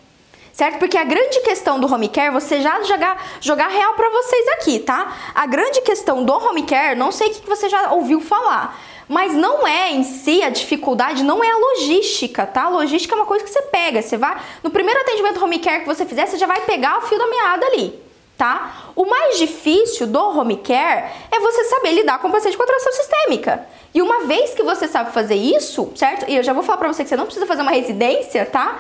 certo? 0.54 0.80
Porque 0.80 0.98
a 0.98 1.04
grande 1.04 1.40
questão 1.42 1.80
do 1.80 1.92
home 1.92 2.10
care, 2.10 2.32
você 2.32 2.62
já 2.62 2.82
jogar, 2.84 3.40
jogar 3.40 3.68
real 3.68 3.94
para 3.94 4.10
vocês 4.10 4.48
aqui, 4.50 4.80
tá? 4.80 5.16
A 5.34 5.46
grande 5.46 5.82
questão 5.82 6.24
do 6.24 6.34
home 6.34 6.64
care, 6.64 6.96
não 6.96 7.12
sei 7.12 7.30
o 7.30 7.32
que 7.32 7.48
você 7.48 7.70
já 7.70 7.92
ouviu 7.92 8.20
falar, 8.20 8.80
mas 9.08 9.34
não 9.34 9.68
é 9.68 9.92
em 9.92 10.04
si 10.04 10.42
a 10.42 10.50
dificuldade, 10.50 11.24
não 11.24 11.44
é 11.44 11.52
a 11.52 11.58
logística, 11.58 12.46
tá? 12.46 12.64
A 12.64 12.70
logística 12.70 13.14
é 13.14 13.18
uma 13.18 13.26
coisa 13.26 13.44
que 13.44 13.52
você 13.52 13.62
pega, 13.64 14.02
você 14.02 14.18
vai 14.18 14.40
no 14.64 14.70
primeiro 14.70 15.02
atendimento 15.02 15.44
home 15.44 15.60
care 15.60 15.82
que 15.82 15.88
você 15.88 16.06
fizer, 16.06 16.26
você 16.26 16.38
já 16.38 16.48
vai 16.48 16.62
pegar 16.62 16.98
o 16.98 17.02
fio 17.02 17.18
da 17.18 17.28
meada 17.28 17.66
ali. 17.66 18.12
Tá? 18.38 18.92
O 18.96 19.06
mais 19.06 19.38
difícil 19.38 20.08
do 20.08 20.20
home 20.20 20.58
care 20.58 21.12
é 21.32 21.40
você 21.40 21.64
saber 21.66 21.92
lidar 21.92 22.18
com 22.18 22.28
o 22.28 22.32
paciente 22.32 22.58
com 22.58 22.64
atração 22.64 22.92
sistêmica. 22.92 23.68
E 23.94 24.02
uma 24.02 24.24
vez 24.26 24.56
que 24.56 24.64
você 24.64 24.88
sabe 24.88 25.12
fazer 25.12 25.36
isso, 25.36 25.92
certo? 25.96 26.26
E 26.28 26.38
eu 26.38 26.42
já 26.42 26.52
vou 26.52 26.64
falar 26.64 26.80
pra 26.80 26.88
você 26.88 27.04
que 27.04 27.10
você 27.10 27.16
não 27.16 27.26
precisa 27.26 27.46
fazer 27.46 27.62
uma 27.62 27.70
residência, 27.70 28.44
tá? 28.48 28.80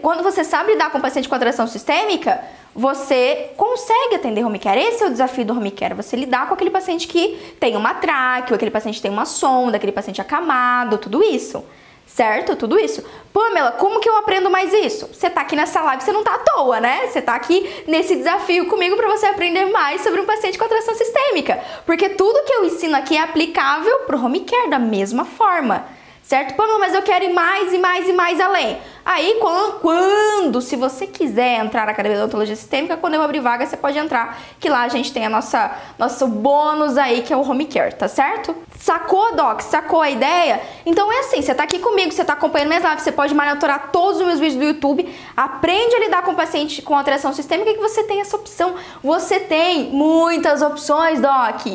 Quando 0.00 0.22
você 0.22 0.44
sabe 0.44 0.72
lidar 0.72 0.90
com 0.90 1.00
paciente 1.00 1.28
com 1.28 1.34
atração 1.34 1.66
sistêmica, 1.66 2.40
você 2.74 3.50
consegue 3.56 4.16
atender 4.16 4.44
home 4.44 4.58
care. 4.58 4.80
Esse 4.80 5.02
é 5.02 5.06
o 5.06 5.10
desafio 5.10 5.44
do 5.44 5.52
home 5.52 5.70
care, 5.70 5.94
você 5.94 6.16
lidar 6.16 6.48
com 6.48 6.54
aquele 6.54 6.70
paciente 6.70 7.06
que 7.08 7.54
tem 7.58 7.76
uma 7.76 7.94
tráqueo, 7.94 8.54
aquele 8.54 8.70
paciente 8.70 8.96
que 8.96 9.02
tem 9.02 9.10
uma 9.10 9.24
sonda, 9.24 9.76
aquele 9.76 9.92
paciente 9.92 10.20
acamado, 10.20 10.98
tudo 10.98 11.22
isso. 11.22 11.64
Certo? 12.06 12.54
Tudo 12.54 12.78
isso. 12.78 13.02
Pamela, 13.32 13.72
como 13.72 13.98
que 13.98 14.08
eu 14.08 14.16
aprendo 14.18 14.50
mais 14.50 14.72
isso? 14.74 15.08
Você 15.12 15.30
tá 15.30 15.40
aqui 15.40 15.56
nessa 15.56 15.80
live, 15.80 16.02
você 16.02 16.12
não 16.12 16.22
tá 16.22 16.34
à 16.34 16.38
toa, 16.38 16.78
né? 16.78 17.06
Você 17.06 17.22
tá 17.22 17.34
aqui 17.34 17.82
nesse 17.88 18.14
desafio 18.14 18.66
comigo 18.66 18.94
para 18.94 19.08
você 19.08 19.26
aprender 19.26 19.64
mais 19.66 20.02
sobre 20.02 20.20
um 20.20 20.26
paciente 20.26 20.58
com 20.58 20.66
atração 20.66 20.94
sistêmica. 20.94 21.60
Porque 21.86 22.10
tudo 22.10 22.44
que 22.44 22.52
eu 22.52 22.66
ensino 22.66 22.94
aqui 22.94 23.16
é 23.16 23.20
aplicável 23.20 24.00
pro 24.00 24.22
home 24.22 24.40
care 24.40 24.68
da 24.68 24.78
mesma 24.78 25.24
forma 25.24 25.86
certo? 26.24 26.54
Pô, 26.54 26.64
mas 26.78 26.94
eu 26.94 27.02
quero 27.02 27.24
ir 27.24 27.32
mais 27.32 27.72
e 27.72 27.78
mais 27.78 28.08
e 28.08 28.12
mais 28.12 28.40
além. 28.40 28.78
Aí, 29.04 29.38
quando, 29.82 30.62
se 30.62 30.76
você 30.76 31.06
quiser 31.06 31.62
entrar 31.62 31.84
na 31.84 31.92
Academia 31.92 32.16
de 32.16 32.22
Odontologia 32.24 32.56
Sistêmica, 32.56 32.96
quando 32.96 33.14
eu 33.14 33.22
abrir 33.22 33.40
vaga, 33.40 33.66
você 33.66 33.76
pode 33.76 33.98
entrar, 33.98 34.38
que 34.58 34.68
lá 34.68 34.82
a 34.82 34.88
gente 34.88 35.12
tem 35.12 35.26
a 35.26 35.28
nossa 35.28 35.76
nosso 35.98 36.26
bônus 36.26 36.96
aí, 36.96 37.22
que 37.22 37.32
é 37.32 37.36
o 37.36 37.42
Home 37.42 37.66
Care, 37.66 37.94
tá 37.94 38.08
certo? 38.08 38.56
Sacou, 38.78 39.36
Doc? 39.36 39.60
Sacou 39.60 40.00
a 40.00 40.10
ideia? 40.10 40.60
Então 40.86 41.12
é 41.12 41.20
assim, 41.20 41.42
você 41.42 41.54
tá 41.54 41.64
aqui 41.64 41.78
comigo, 41.78 42.12
você 42.12 42.24
tá 42.24 42.32
acompanhando 42.32 42.68
minhas 42.68 42.84
lives, 42.84 43.02
você 43.02 43.12
pode 43.12 43.34
monitorar 43.34 43.90
todos 43.92 44.20
os 44.20 44.26
meus 44.26 44.40
vídeos 44.40 44.58
do 44.58 44.64
YouTube, 44.64 45.14
aprende 45.36 45.94
a 45.94 46.00
lidar 46.00 46.22
com 46.22 46.34
paciente 46.34 46.80
com 46.80 46.96
alteração 46.96 47.32
sistêmica 47.34 47.74
que 47.74 47.80
você 47.80 48.04
tem 48.04 48.20
essa 48.20 48.36
opção. 48.36 48.74
Você 49.02 49.38
tem 49.40 49.90
muitas 49.90 50.62
opções, 50.62 51.20
Doc. 51.20 51.66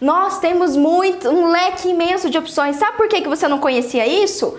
Nós 0.00 0.38
temos 0.38 0.76
muito, 0.76 1.28
um 1.28 1.50
leque 1.50 1.88
imenso 1.88 2.30
de 2.30 2.38
opções. 2.38 2.76
Sabe 2.76 2.96
por 2.96 3.08
que, 3.08 3.20
que 3.20 3.28
você 3.28 3.46
não 3.46 3.58
conhecia 3.58 4.06
isso? 4.06 4.58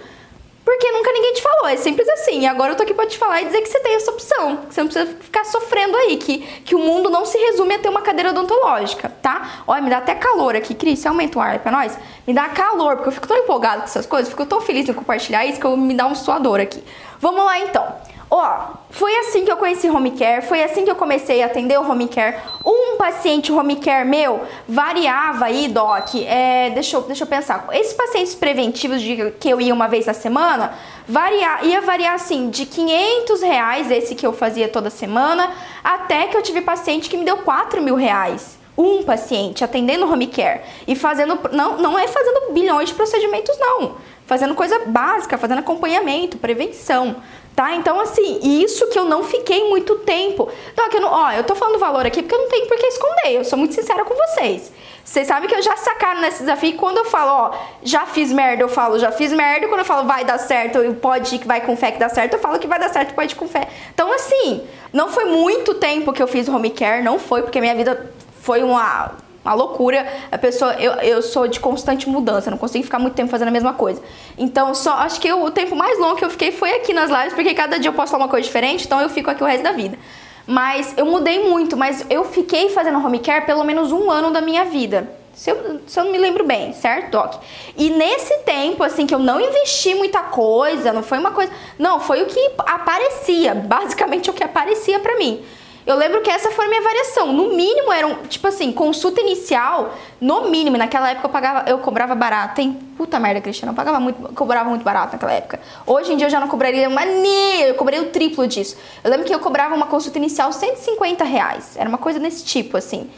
Porque 0.63 0.91
nunca 0.91 1.11
ninguém 1.11 1.33
te 1.33 1.41
falou, 1.41 1.67
é 1.67 1.75
simples 1.75 2.07
assim. 2.07 2.41
E 2.41 2.45
agora 2.45 2.73
eu 2.73 2.75
tô 2.75 2.83
aqui 2.83 2.93
pra 2.93 3.07
te 3.07 3.17
falar 3.17 3.41
e 3.41 3.45
dizer 3.45 3.61
que 3.61 3.67
você 3.67 3.79
tem 3.79 3.95
essa 3.95 4.11
opção, 4.11 4.57
que 4.57 4.73
você 4.73 4.81
não 4.81 4.87
precisa 4.87 5.17
ficar 5.19 5.43
sofrendo 5.43 5.97
aí, 5.97 6.17
que, 6.17 6.37
que 6.37 6.75
o 6.75 6.79
mundo 6.79 7.09
não 7.09 7.25
se 7.25 7.37
resume 7.37 7.73
a 7.73 7.79
ter 7.79 7.89
uma 7.89 8.01
cadeira 8.01 8.29
odontológica, 8.29 9.11
tá? 9.21 9.63
Olha, 9.65 9.81
me 9.81 9.89
dá 9.89 9.97
até 9.97 10.13
calor 10.13 10.55
aqui, 10.55 10.75
Cris, 10.75 10.99
você 10.99 11.07
aumenta 11.07 11.39
o 11.39 11.41
ar 11.41 11.59
pra 11.59 11.71
nós? 11.71 11.97
Me 12.27 12.33
dá 12.33 12.47
calor, 12.49 12.97
porque 12.97 13.09
eu 13.09 13.13
fico 13.13 13.27
tão 13.27 13.37
empolgado 13.37 13.81
com 13.81 13.87
essas 13.87 14.05
coisas, 14.05 14.29
fico 14.29 14.45
tão 14.45 14.61
feliz 14.61 14.87
em 14.87 14.93
compartilhar 14.93 15.43
isso 15.45 15.59
que 15.59 15.65
eu 15.65 15.75
me 15.75 15.95
dá 15.95 16.05
um 16.05 16.13
suador 16.13 16.59
aqui. 16.59 16.83
Vamos 17.19 17.43
lá 17.43 17.59
então. 17.59 17.95
Ó, 18.33 18.75
foi 18.89 19.13
assim 19.17 19.43
que 19.43 19.51
eu 19.51 19.57
conheci 19.57 19.89
home 19.89 20.11
care, 20.11 20.41
foi 20.41 20.63
assim 20.63 20.85
que 20.85 20.89
eu 20.89 20.95
comecei 20.95 21.43
a 21.43 21.47
atender 21.47 21.77
o 21.77 21.81
home 21.83 22.07
care. 22.07 22.37
Um 22.65 22.95
paciente 22.95 23.51
home 23.51 23.75
care 23.75 24.07
meu 24.07 24.39
variava 24.65 25.45
aí, 25.45 25.67
Doc, 25.67 26.15
é, 26.15 26.69
deixa, 26.69 26.95
eu, 26.95 27.01
deixa 27.01 27.25
eu 27.25 27.27
pensar. 27.27 27.67
Esses 27.73 27.91
pacientes 27.91 28.33
preventivos 28.33 29.01
de 29.01 29.31
que 29.31 29.49
eu 29.49 29.59
ia 29.59 29.73
uma 29.73 29.89
vez 29.89 30.05
na 30.05 30.13
semana, 30.13 30.73
varia, 31.05 31.61
ia 31.63 31.81
variar 31.81 32.13
assim, 32.13 32.49
de 32.49 32.65
500 32.65 33.41
reais, 33.41 33.91
esse 33.91 34.15
que 34.15 34.25
eu 34.25 34.31
fazia 34.31 34.69
toda 34.69 34.89
semana, 34.89 35.51
até 35.83 36.27
que 36.27 36.37
eu 36.37 36.41
tive 36.41 36.61
paciente 36.61 37.09
que 37.09 37.17
me 37.17 37.25
deu 37.25 37.39
4 37.39 37.81
mil 37.81 37.95
reais 37.95 38.61
um 38.77 39.03
paciente 39.03 39.65
atendendo 39.65 40.09
home 40.09 40.27
care 40.27 40.61
e 40.87 40.95
fazendo 40.95 41.37
não 41.51 41.77
não 41.77 41.99
é 41.99 42.07
fazendo 42.07 42.53
bilhões 42.53 42.87
de 42.87 42.95
procedimentos 42.95 43.59
não 43.59 43.97
fazendo 44.25 44.55
coisa 44.55 44.79
básica 44.85 45.37
fazendo 45.37 45.59
acompanhamento 45.59 46.37
prevenção 46.37 47.17
Tá? 47.55 47.75
Então, 47.75 47.99
assim, 47.99 48.39
isso 48.41 48.87
que 48.87 48.97
eu 48.97 49.03
não 49.05 49.23
fiquei 49.23 49.69
muito 49.69 49.95
tempo. 49.99 50.49
Então, 50.71 50.85
aqui 50.85 50.97
eu 50.97 51.01
não, 51.01 51.11
ó, 51.11 51.31
eu 51.31 51.43
tô 51.43 51.53
falando 51.53 51.77
valor 51.77 52.05
aqui 52.05 52.21
porque 52.21 52.33
eu 52.33 52.39
não 52.39 52.49
tenho 52.49 52.65
por 52.65 52.77
que 52.77 52.85
esconder. 52.87 53.35
Eu 53.35 53.43
sou 53.43 53.59
muito 53.59 53.75
sincera 53.75 54.05
com 54.05 54.15
vocês. 54.15 54.71
Vocês 55.03 55.27
sabem 55.27 55.49
que 55.49 55.55
eu 55.55 55.61
já 55.61 55.75
sacaram 55.75 56.21
nesse 56.21 56.39
desafio. 56.39 56.69
E 56.69 56.73
quando 56.73 56.97
eu 56.97 57.05
falo, 57.05 57.31
ó, 57.31 57.51
já 57.83 58.05
fiz 58.05 58.31
merda, 58.31 58.63
eu 58.63 58.69
falo, 58.69 58.97
já 58.97 59.11
fiz 59.11 59.33
merda. 59.33 59.67
Quando 59.67 59.79
eu 59.79 59.85
falo, 59.85 60.07
vai 60.07 60.23
dar 60.23 60.37
certo, 60.37 60.79
pode 60.95 61.35
ir 61.35 61.39
que 61.39 61.47
vai 61.47 61.61
com 61.61 61.75
fé 61.75 61.91
que 61.91 61.99
dá 61.99 62.07
certo, 62.07 62.33
eu 62.33 62.39
falo 62.39 62.57
que 62.57 62.67
vai 62.67 62.79
dar 62.79 62.89
certo, 62.89 63.13
pode 63.13 63.33
ir 63.33 63.35
com 63.35 63.47
fé. 63.47 63.67
Então, 63.93 64.11
assim, 64.13 64.65
não 64.93 65.09
foi 65.09 65.25
muito 65.25 65.73
tempo 65.73 66.13
que 66.13 66.23
eu 66.23 66.27
fiz 66.27 66.47
home 66.47 66.69
care, 66.69 67.03
não 67.03 67.19
foi, 67.19 67.41
porque 67.41 67.59
minha 67.59 67.75
vida 67.75 68.11
foi 68.41 68.63
uma 68.63 69.11
uma 69.43 69.53
loucura. 69.53 70.07
A 70.31 70.37
pessoa, 70.37 70.73
eu, 70.73 70.93
eu 70.93 71.21
sou 71.21 71.47
de 71.47 71.59
constante 71.59 72.07
mudança, 72.07 72.49
não 72.51 72.57
consigo 72.57 72.83
ficar 72.83 72.99
muito 72.99 73.13
tempo 73.13 73.29
fazendo 73.29 73.49
a 73.49 73.51
mesma 73.51 73.73
coisa. 73.73 74.01
Então, 74.37 74.73
só 74.73 74.93
acho 74.93 75.19
que 75.19 75.27
eu, 75.27 75.43
o 75.43 75.51
tempo 75.51 75.75
mais 75.75 75.99
longo 75.99 76.15
que 76.15 76.25
eu 76.25 76.29
fiquei 76.29 76.51
foi 76.51 76.71
aqui 76.73 76.93
nas 76.93 77.09
lives, 77.09 77.33
porque 77.33 77.53
cada 77.53 77.77
dia 77.77 77.89
eu 77.89 77.93
posso 77.93 78.11
falar 78.11 78.25
uma 78.25 78.29
coisa 78.29 78.45
diferente, 78.45 78.85
então 78.85 79.01
eu 79.01 79.09
fico 79.09 79.29
aqui 79.29 79.43
o 79.43 79.45
resto 79.45 79.63
da 79.63 79.71
vida. 79.71 79.97
Mas 80.45 80.93
eu 80.97 81.05
mudei 81.05 81.47
muito, 81.47 81.77
mas 81.77 82.05
eu 82.09 82.25
fiquei 82.25 82.69
fazendo 82.69 83.03
home 83.03 83.19
care 83.19 83.45
pelo 83.45 83.63
menos 83.63 83.91
um 83.91 84.09
ano 84.09 84.31
da 84.31 84.41
minha 84.41 84.65
vida. 84.65 85.21
Se 85.33 85.49
eu, 85.49 85.79
se 85.87 85.99
eu 85.99 86.03
não 86.03 86.11
me 86.11 86.17
lembro 86.17 86.43
bem, 86.43 86.73
certo, 86.73 87.11
Doc? 87.11 87.35
E 87.77 87.89
nesse 87.89 88.39
tempo, 88.39 88.83
assim, 88.83 89.07
que 89.07 89.15
eu 89.15 89.19
não 89.19 89.39
investi 89.39 89.95
muita 89.95 90.19
coisa, 90.19 90.91
não 90.91 91.01
foi 91.01 91.19
uma 91.19 91.31
coisa. 91.31 91.51
Não, 91.79 91.99
foi 91.99 92.21
o 92.21 92.25
que 92.25 92.51
aparecia, 92.59 93.55
basicamente 93.55 94.29
o 94.29 94.33
que 94.33 94.43
aparecia 94.43 94.99
para 94.99 95.17
mim. 95.17 95.43
Eu 95.85 95.95
lembro 95.95 96.21
que 96.21 96.29
essa 96.29 96.51
foi 96.51 96.65
a 96.65 96.69
minha 96.69 96.81
variação. 96.81 97.33
No 97.33 97.55
mínimo 97.55 97.91
eram, 97.91 98.15
tipo 98.29 98.47
assim, 98.47 98.71
consulta 98.71 99.19
inicial, 99.19 99.95
no 100.19 100.49
mínimo, 100.49 100.77
naquela 100.77 101.09
época 101.09 101.25
eu 101.25 101.31
pagava, 101.31 101.69
eu 101.69 101.79
cobrava 101.79 102.13
barato, 102.13 102.61
hein? 102.61 102.77
Puta 102.95 103.19
merda, 103.19 103.41
Cristiano, 103.41 103.71
eu 103.71 103.75
pagava 103.75 103.99
muito, 103.99 104.33
cobrava 104.33 104.69
muito 104.69 104.83
barato 104.83 105.13
naquela 105.13 105.33
época. 105.33 105.59
Hoje 105.87 106.13
em 106.13 106.17
dia 106.17 106.27
eu 106.27 106.29
já 106.29 106.39
não 106.39 106.47
cobraria 106.47 106.87
nem, 106.87 107.61
eu 107.61 107.73
cobraria 107.73 108.03
o 108.03 108.09
triplo 108.09 108.47
disso. 108.47 108.77
Eu 109.03 109.09
lembro 109.09 109.25
que 109.25 109.33
eu 109.33 109.39
cobrava 109.39 109.73
uma 109.73 109.87
consulta 109.87 110.19
inicial 110.19 110.51
150 110.51 111.23
reais. 111.23 111.75
Era 111.75 111.89
uma 111.89 111.97
coisa 111.97 112.19
desse 112.19 112.45
tipo, 112.45 112.77
assim. 112.77 113.09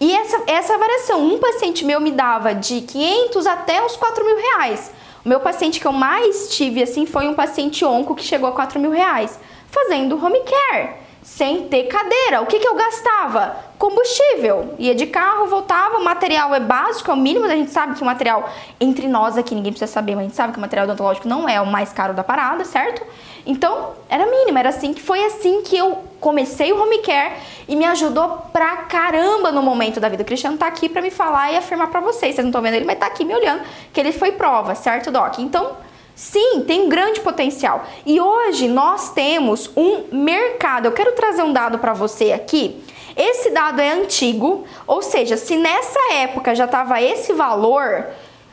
E 0.00 0.14
essa, 0.14 0.42
essa 0.46 0.78
variação, 0.78 1.24
um 1.24 1.38
paciente 1.38 1.84
meu 1.84 2.00
me 2.00 2.12
dava 2.12 2.54
de 2.54 2.82
500 2.82 3.46
até 3.46 3.84
os 3.84 3.96
4 3.96 4.24
mil 4.24 4.36
reais. 4.36 4.92
O 5.24 5.28
meu 5.28 5.40
paciente 5.40 5.80
que 5.80 5.86
eu 5.86 5.92
mais 5.92 6.54
tive, 6.54 6.82
assim, 6.82 7.04
foi 7.04 7.26
um 7.26 7.34
paciente 7.34 7.84
onco 7.84 8.14
que 8.14 8.24
chegou 8.24 8.48
a 8.48 8.52
4 8.52 8.78
mil 8.78 8.90
reais, 8.90 9.38
fazendo 9.68 10.24
home 10.24 10.40
care 10.40 11.02
sem 11.22 11.68
ter 11.68 11.84
cadeira. 11.84 12.42
O 12.42 12.46
que, 12.46 12.58
que 12.58 12.66
eu 12.66 12.74
gastava? 12.74 13.56
Combustível. 13.78 14.74
Ia 14.78 14.94
de 14.94 15.06
carro, 15.06 15.46
voltava, 15.46 15.98
o 15.98 16.04
material 16.04 16.54
é 16.54 16.60
básico, 16.60 17.10
é 17.10 17.14
o 17.14 17.16
mínimo. 17.16 17.46
A 17.46 17.50
gente 17.50 17.70
sabe 17.70 17.94
que 17.94 18.02
o 18.02 18.04
material, 18.04 18.50
entre 18.80 19.06
nós 19.06 19.38
aqui, 19.38 19.54
ninguém 19.54 19.72
precisa 19.72 19.90
saber, 19.90 20.14
mas 20.14 20.24
a 20.24 20.26
gente 20.28 20.36
sabe 20.36 20.52
que 20.52 20.58
o 20.58 20.60
material 20.60 20.86
odontológico 20.86 21.28
não 21.28 21.48
é 21.48 21.60
o 21.60 21.66
mais 21.66 21.92
caro 21.92 22.12
da 22.12 22.24
parada, 22.24 22.64
certo? 22.64 23.02
Então, 23.46 23.92
era 24.08 24.26
mínimo, 24.26 24.58
era 24.58 24.68
assim 24.68 24.92
que 24.92 25.02
foi 25.02 25.24
assim 25.24 25.62
que 25.62 25.76
eu 25.76 25.98
comecei 26.20 26.72
o 26.72 26.80
home 26.80 26.98
care 26.98 27.34
e 27.68 27.74
me 27.74 27.84
ajudou 27.84 28.46
pra 28.52 28.76
caramba 28.78 29.50
no 29.50 29.62
momento 29.62 30.00
da 30.00 30.08
vida. 30.08 30.22
O 30.22 30.26
Cristiano 30.26 30.56
tá 30.56 30.66
aqui 30.66 30.88
pra 30.88 31.02
me 31.02 31.10
falar 31.10 31.52
e 31.52 31.56
afirmar 31.56 31.88
pra 31.88 32.00
vocês. 32.00 32.34
Vocês 32.34 32.44
não 32.44 32.50
estão 32.50 32.62
vendo 32.62 32.74
ele, 32.74 32.84
mas 32.84 32.98
tá 32.98 33.06
aqui 33.06 33.24
me 33.24 33.34
olhando, 33.34 33.62
que 33.92 34.00
ele 34.00 34.12
foi 34.12 34.32
prova, 34.32 34.74
certo, 34.74 35.10
Doc? 35.10 35.38
Então, 35.38 35.76
Sim, 36.22 36.62
tem 36.64 36.82
um 36.82 36.88
grande 36.88 37.18
potencial. 37.18 37.84
E 38.06 38.20
hoje 38.20 38.68
nós 38.68 39.10
temos 39.10 39.68
um 39.76 40.04
mercado. 40.12 40.86
Eu 40.86 40.92
quero 40.92 41.10
trazer 41.16 41.42
um 41.42 41.52
dado 41.52 41.80
para 41.80 41.92
você 41.92 42.30
aqui. 42.30 42.80
Esse 43.16 43.50
dado 43.50 43.80
é 43.80 43.90
antigo, 43.90 44.64
ou 44.86 45.02
seja, 45.02 45.36
se 45.36 45.56
nessa 45.56 45.98
época 46.12 46.54
já 46.54 46.66
estava 46.66 47.02
esse 47.02 47.32
valor, 47.32 48.06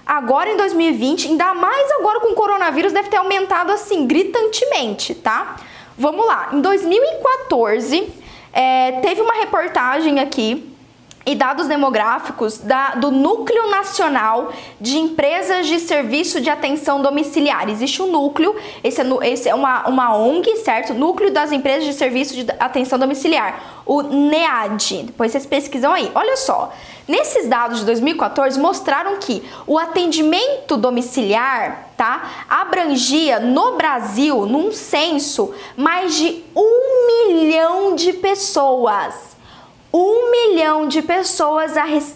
agora 0.03 0.49
em 0.49 0.57
2020, 0.57 1.27
ainda 1.27 1.53
mais 1.53 1.91
agora 1.91 2.21
com 2.21 2.29
o 2.29 2.35
coronavírus, 2.35 2.91
deve 2.91 3.07
ter 3.07 3.17
aumentado 3.17 3.71
assim 3.71 4.07
gritantemente, 4.07 5.13
tá? 5.13 5.57
Vamos 5.95 6.25
lá, 6.25 6.49
em 6.51 6.61
2014, 6.61 8.11
é, 8.51 8.93
teve 8.93 9.21
uma 9.21 9.35
reportagem 9.35 10.19
aqui 10.19 10.75
e 11.25 11.35
dados 11.35 11.67
demográficos 11.67 12.57
da, 12.57 12.91
do 12.95 13.11
Núcleo 13.11 13.69
Nacional 13.69 14.51
de 14.79 14.97
Empresas 14.97 15.67
de 15.67 15.79
Serviço 15.79 16.41
de 16.41 16.49
Atenção 16.49 17.01
Domiciliar. 17.01 17.69
Existe 17.69 18.01
um 18.01 18.11
núcleo, 18.11 18.55
esse 18.83 19.01
é, 19.01 19.05
esse 19.23 19.49
é 19.49 19.53
uma, 19.53 19.87
uma 19.87 20.15
ONG, 20.15 20.55
certo? 20.57 20.93
Núcleo 20.93 21.31
das 21.31 21.51
Empresas 21.51 21.85
de 21.85 21.93
Serviço 21.93 22.35
de 22.35 22.49
Atenção 22.59 22.97
Domiciliar, 22.97 23.81
o 23.85 24.01
NEAD. 24.01 25.03
Depois 25.07 25.31
vocês 25.31 25.45
pesquisam 25.45 25.93
aí. 25.93 26.11
Olha 26.15 26.37
só, 26.37 26.73
nesses 27.07 27.47
dados 27.47 27.79
de 27.79 27.85
2014 27.85 28.59
mostraram 28.59 29.17
que 29.17 29.43
o 29.67 29.77
atendimento 29.77 30.77
domiciliar, 30.77 31.89
tá, 31.97 32.45
abrangia 32.49 33.39
no 33.39 33.75
Brasil, 33.75 34.45
num 34.45 34.71
censo, 34.71 35.53
mais 35.75 36.15
de 36.15 36.43
um 36.55 37.27
milhão 37.27 37.93
de 37.93 38.13
pessoas 38.13 39.29
um 39.91 40.29
milhão 40.29 40.87
de 40.87 41.01
pessoas 41.01 41.73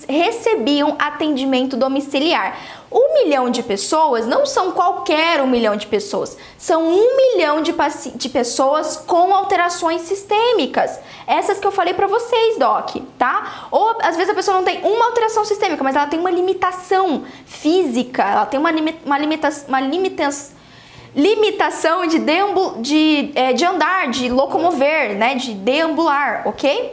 recebiam 0.07 0.95
atendimento 0.99 1.75
domiciliar. 1.75 2.55
Um 2.91 3.15
milhão 3.15 3.49
de 3.49 3.63
pessoas 3.63 4.27
não 4.27 4.45
são 4.45 4.71
qualquer 4.71 5.41
um 5.41 5.47
milhão 5.47 5.75
de 5.75 5.87
pessoas, 5.87 6.37
são 6.59 6.83
um 6.83 7.17
milhão 7.17 7.63
de, 7.63 7.73
de 8.15 8.29
pessoas 8.29 8.97
com 8.97 9.33
alterações 9.33 10.01
sistêmicas. 10.03 10.99
Essas 11.25 11.57
que 11.57 11.65
eu 11.65 11.71
falei 11.71 11.95
para 11.95 12.05
vocês, 12.05 12.59
Doc, 12.59 12.97
tá? 13.17 13.67
Ou 13.71 13.97
às 14.03 14.15
vezes 14.15 14.29
a 14.29 14.35
pessoa 14.35 14.57
não 14.57 14.63
tem 14.63 14.81
uma 14.83 15.05
alteração 15.05 15.43
sistêmica, 15.43 15.83
mas 15.83 15.95
ela 15.95 16.05
tem 16.05 16.19
uma 16.19 16.29
limitação 16.29 17.23
física, 17.47 18.21
ela 18.21 18.45
tem 18.45 18.59
uma, 18.59 18.69
uma, 19.03 19.17
limita 19.17 19.49
uma 19.67 19.81
limitação 19.81 20.53
limitação 21.15 22.07
de, 22.07 22.19
de, 22.81 23.31
é, 23.35 23.53
de 23.53 23.63
andar, 23.63 24.09
de 24.09 24.29
locomover, 24.29 25.15
né, 25.15 25.35
de 25.35 25.53
deambular, 25.53 26.41
ok? 26.47 26.91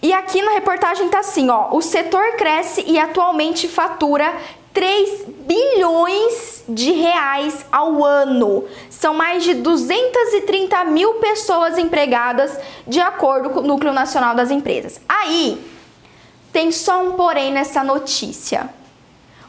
E 0.00 0.12
aqui 0.12 0.40
na 0.42 0.52
reportagem 0.52 1.08
tá 1.08 1.20
assim, 1.20 1.50
ó, 1.50 1.70
o 1.72 1.82
setor 1.82 2.36
cresce 2.36 2.84
e 2.86 2.98
atualmente 2.98 3.66
fatura 3.66 4.32
3 4.72 5.24
bilhões 5.40 6.62
de 6.68 6.92
reais 6.92 7.66
ao 7.72 8.04
ano. 8.04 8.64
São 8.88 9.12
mais 9.12 9.42
de 9.42 9.54
230 9.54 10.84
mil 10.84 11.14
pessoas 11.14 11.76
empregadas, 11.76 12.56
de 12.86 13.00
acordo 13.00 13.50
com 13.50 13.58
o 13.58 13.66
Núcleo 13.66 13.92
Nacional 13.92 14.36
das 14.36 14.52
Empresas. 14.52 15.00
Aí, 15.08 15.60
tem 16.52 16.70
só 16.70 17.02
um 17.02 17.12
porém 17.12 17.52
nessa 17.52 17.82
notícia. 17.82 18.70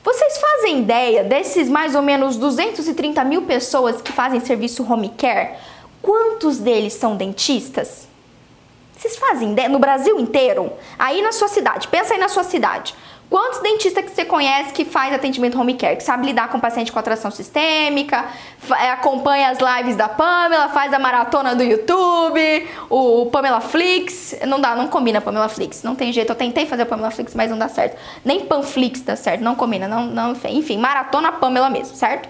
Vocês 0.04 0.40
fazem 0.40 0.80
ideia 0.80 1.24
desses 1.24 1.70
mais 1.70 1.94
ou 1.94 2.02
menos 2.02 2.36
230 2.38 3.24
mil 3.24 3.44
pessoas 3.44 4.02
que 4.02 4.12
fazem 4.12 4.40
serviço 4.40 4.84
home 4.92 5.10
care? 5.10 5.58
Quantos 6.02 6.58
deles 6.58 6.94
são 6.94 7.16
dentistas? 7.16 8.09
Vocês 9.00 9.16
fazem 9.16 9.54
ideia? 9.54 9.70
No 9.70 9.80
Brasil 9.80 10.20
inteiro? 10.20 10.74
Aí 10.98 11.22
na 11.22 11.32
sua 11.32 11.48
cidade, 11.48 11.88
pensa 11.88 12.14
aí 12.14 12.20
na 12.20 12.28
sua 12.28 12.44
cidade. 12.44 12.94
Quantos 13.30 13.60
dentistas 13.60 14.04
que 14.04 14.12
você 14.12 14.26
conhece 14.26 14.74
que 14.74 14.84
faz 14.84 15.14
atendimento 15.14 15.58
home 15.58 15.76
care, 15.76 15.96
que 15.96 16.04
sabe 16.04 16.26
lidar 16.26 16.50
com 16.50 16.60
paciente 16.60 16.92
com 16.92 17.00
atração 17.00 17.32
sistêmica, 17.32 18.26
é, 18.78 18.90
acompanha 18.90 19.52
as 19.52 19.60
lives 19.60 19.96
da 19.96 20.10
Pamela, 20.10 20.68
faz 20.70 20.92
a 20.92 21.00
maratona 21.00 21.56
do 21.56 21.64
YouTube, 21.64 22.68
o 22.90 23.28
Pamela 23.28 23.62
Flix, 23.62 24.36
não 24.46 24.60
dá, 24.60 24.76
não 24.76 24.88
combina 24.88 25.22
Pamela 25.22 25.48
Flix, 25.48 25.82
não 25.82 25.96
tem 25.96 26.12
jeito, 26.12 26.32
eu 26.32 26.36
tentei 26.36 26.66
fazer 26.66 26.84
Pamela 26.86 27.12
Flix, 27.12 27.34
mas 27.36 27.52
não 27.52 27.58
dá 27.58 27.70
certo. 27.70 27.98
Nem 28.26 28.42
Panflix 28.42 29.02
dá 29.02 29.16
certo, 29.16 29.42
não 29.42 29.56
combina, 29.56 29.88
não, 29.88 30.08
não, 30.08 30.36
enfim, 30.46 30.78
maratona 30.78 31.32
Pamela 31.32 31.70
mesmo, 31.70 31.96
certo? 31.96 32.28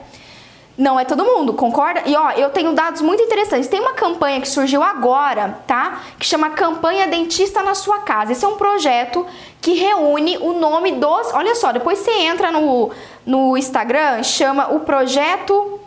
Não 0.80 0.98
é 0.98 1.04
todo 1.04 1.26
mundo, 1.26 1.54
concorda? 1.54 2.04
E 2.06 2.15
ó, 2.15 2.32
eu 2.32 2.52
tenho 2.52 2.72
dados 2.72 3.02
muito 3.02 3.22
interessantes. 3.22 3.68
Tem 3.68 3.82
uma 3.82 3.92
campanha 3.92 4.39
que 4.39 4.48
surgiu 4.48 4.82
agora, 4.82 5.60
tá? 5.68 6.04
Que 6.18 6.26
chama 6.26 6.52
Campanha 6.52 7.06
Dentista 7.06 7.62
na 7.62 7.76
Sua 7.76 8.00
Casa. 8.00 8.32
Esse 8.32 8.46
é 8.46 8.48
um 8.48 8.56
projeto 8.56 9.28
que 9.60 9.74
reúne 9.74 10.38
o 10.38 10.54
nome 10.54 10.94
dos. 10.94 11.34
Olha 11.34 11.54
só, 11.54 11.74
depois 11.74 12.00
você 12.00 12.12
entra 12.12 12.50
no, 12.50 12.92
no 13.26 13.58
Instagram, 13.58 14.24
chama 14.24 14.74
o 14.74 14.80
projeto. 14.80 15.82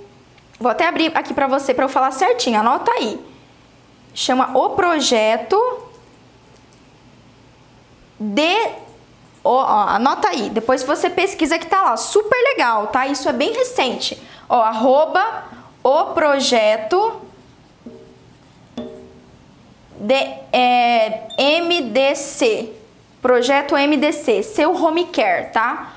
Vou 0.61 0.70
até 0.70 0.87
abrir 0.87 1.11
aqui 1.14 1.33
pra 1.33 1.46
você 1.46 1.72
pra 1.72 1.87
eu 1.87 1.88
falar 1.88 2.11
certinho, 2.11 2.61
anota 2.61 2.92
aí. 2.92 3.18
Chama 4.12 4.50
o 4.55 4.70
projeto 4.70 5.59
de 8.20 8.72
ó, 9.42 9.64
anota 9.88 10.28
aí, 10.28 10.50
depois 10.50 10.83
você 10.83 11.09
pesquisa 11.09 11.59
que 11.59 11.66
tá 11.66 11.81
lá, 11.81 11.96
super 11.96 12.37
legal, 12.50 12.88
tá? 12.88 13.07
Isso 13.07 13.26
é 13.26 13.33
bem 13.33 13.55
recente. 13.55 14.20
Ó, 14.52 14.60
arroba 14.60 15.44
o 15.82 16.12
projeto 16.12 17.22
de, 19.98 20.14
é, 20.52 21.26
MDC. 21.62 22.70
Projeto 23.22 23.74
MDC, 23.74 24.42
seu 24.42 24.74
home 24.74 25.06
care, 25.06 25.50
tá? 25.52 25.94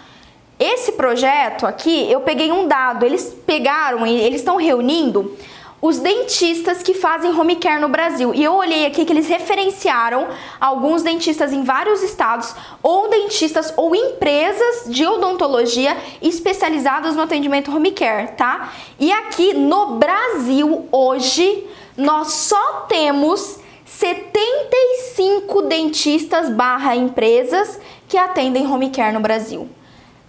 Esse 0.57 0.93
projeto 0.93 1.65
aqui, 1.67 2.09
eu 2.09 2.21
peguei 2.21 2.49
um 2.49 2.65
dado, 2.65 3.05
eles 3.05 3.35
pegaram, 3.45 4.07
eles 4.07 4.39
estão 4.39 4.55
reunindo 4.55 5.37
os 5.81 5.99
dentistas 5.99 6.81
que 6.81 6.93
fazem 6.93 7.37
home 7.37 7.57
care 7.57 7.79
no 7.79 7.89
Brasil. 7.89 8.33
E 8.33 8.43
eu 8.43 8.53
olhei 8.53 8.85
aqui 8.85 9.05
que 9.05 9.13
eles 9.13 9.27
referenciaram 9.27 10.27
alguns 10.59 11.03
dentistas 11.03 11.53
em 11.53 11.63
vários 11.63 12.01
estados, 12.01 12.55
ou 12.81 13.09
dentistas 13.09 13.73
ou 13.77 13.95
empresas 13.95 14.85
de 14.87 15.05
odontologia 15.05 15.95
especializadas 16.21 17.15
no 17.15 17.21
atendimento 17.21 17.75
home 17.75 17.91
care, 17.91 18.31
tá? 18.35 18.73
E 18.99 19.11
aqui 19.11 19.53
no 19.53 19.97
Brasil, 19.97 20.87
hoje, 20.91 21.67
nós 21.95 22.33
só 22.33 22.85
temos 22.87 23.59
75 23.85 25.61
dentistas 25.63 26.49
barra 26.49 26.95
empresas 26.95 27.79
que 28.07 28.17
atendem 28.17 28.65
home 28.65 28.89
care 28.89 29.13
no 29.13 29.19
Brasil 29.19 29.69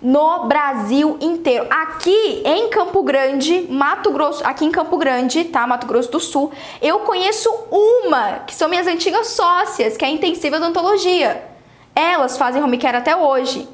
no 0.06 0.44
Brasil 0.46 1.18
inteiro. 1.20 1.66
Aqui 1.68 2.40
em 2.44 2.68
Campo 2.68 3.02
Grande, 3.02 3.66
Mato 3.68 4.12
Grosso, 4.12 4.40
aqui 4.46 4.64
em 4.64 4.70
Campo 4.70 4.96
Grande, 4.96 5.42
tá? 5.42 5.66
Mato 5.66 5.84
Grosso 5.84 6.12
do 6.12 6.20
Sul, 6.20 6.52
eu 6.80 7.00
conheço 7.00 7.50
uma, 7.72 8.38
que 8.46 8.54
são 8.54 8.68
minhas 8.68 8.86
antigas 8.86 9.26
sócias, 9.26 9.96
que 9.96 10.04
é 10.04 10.08
a 10.08 10.10
Intensiva 10.12 10.58
Odontologia. 10.58 11.42
Elas 11.92 12.38
fazem 12.38 12.62
home 12.62 12.78
care 12.78 12.96
até 12.96 13.16
hoje. 13.16 13.68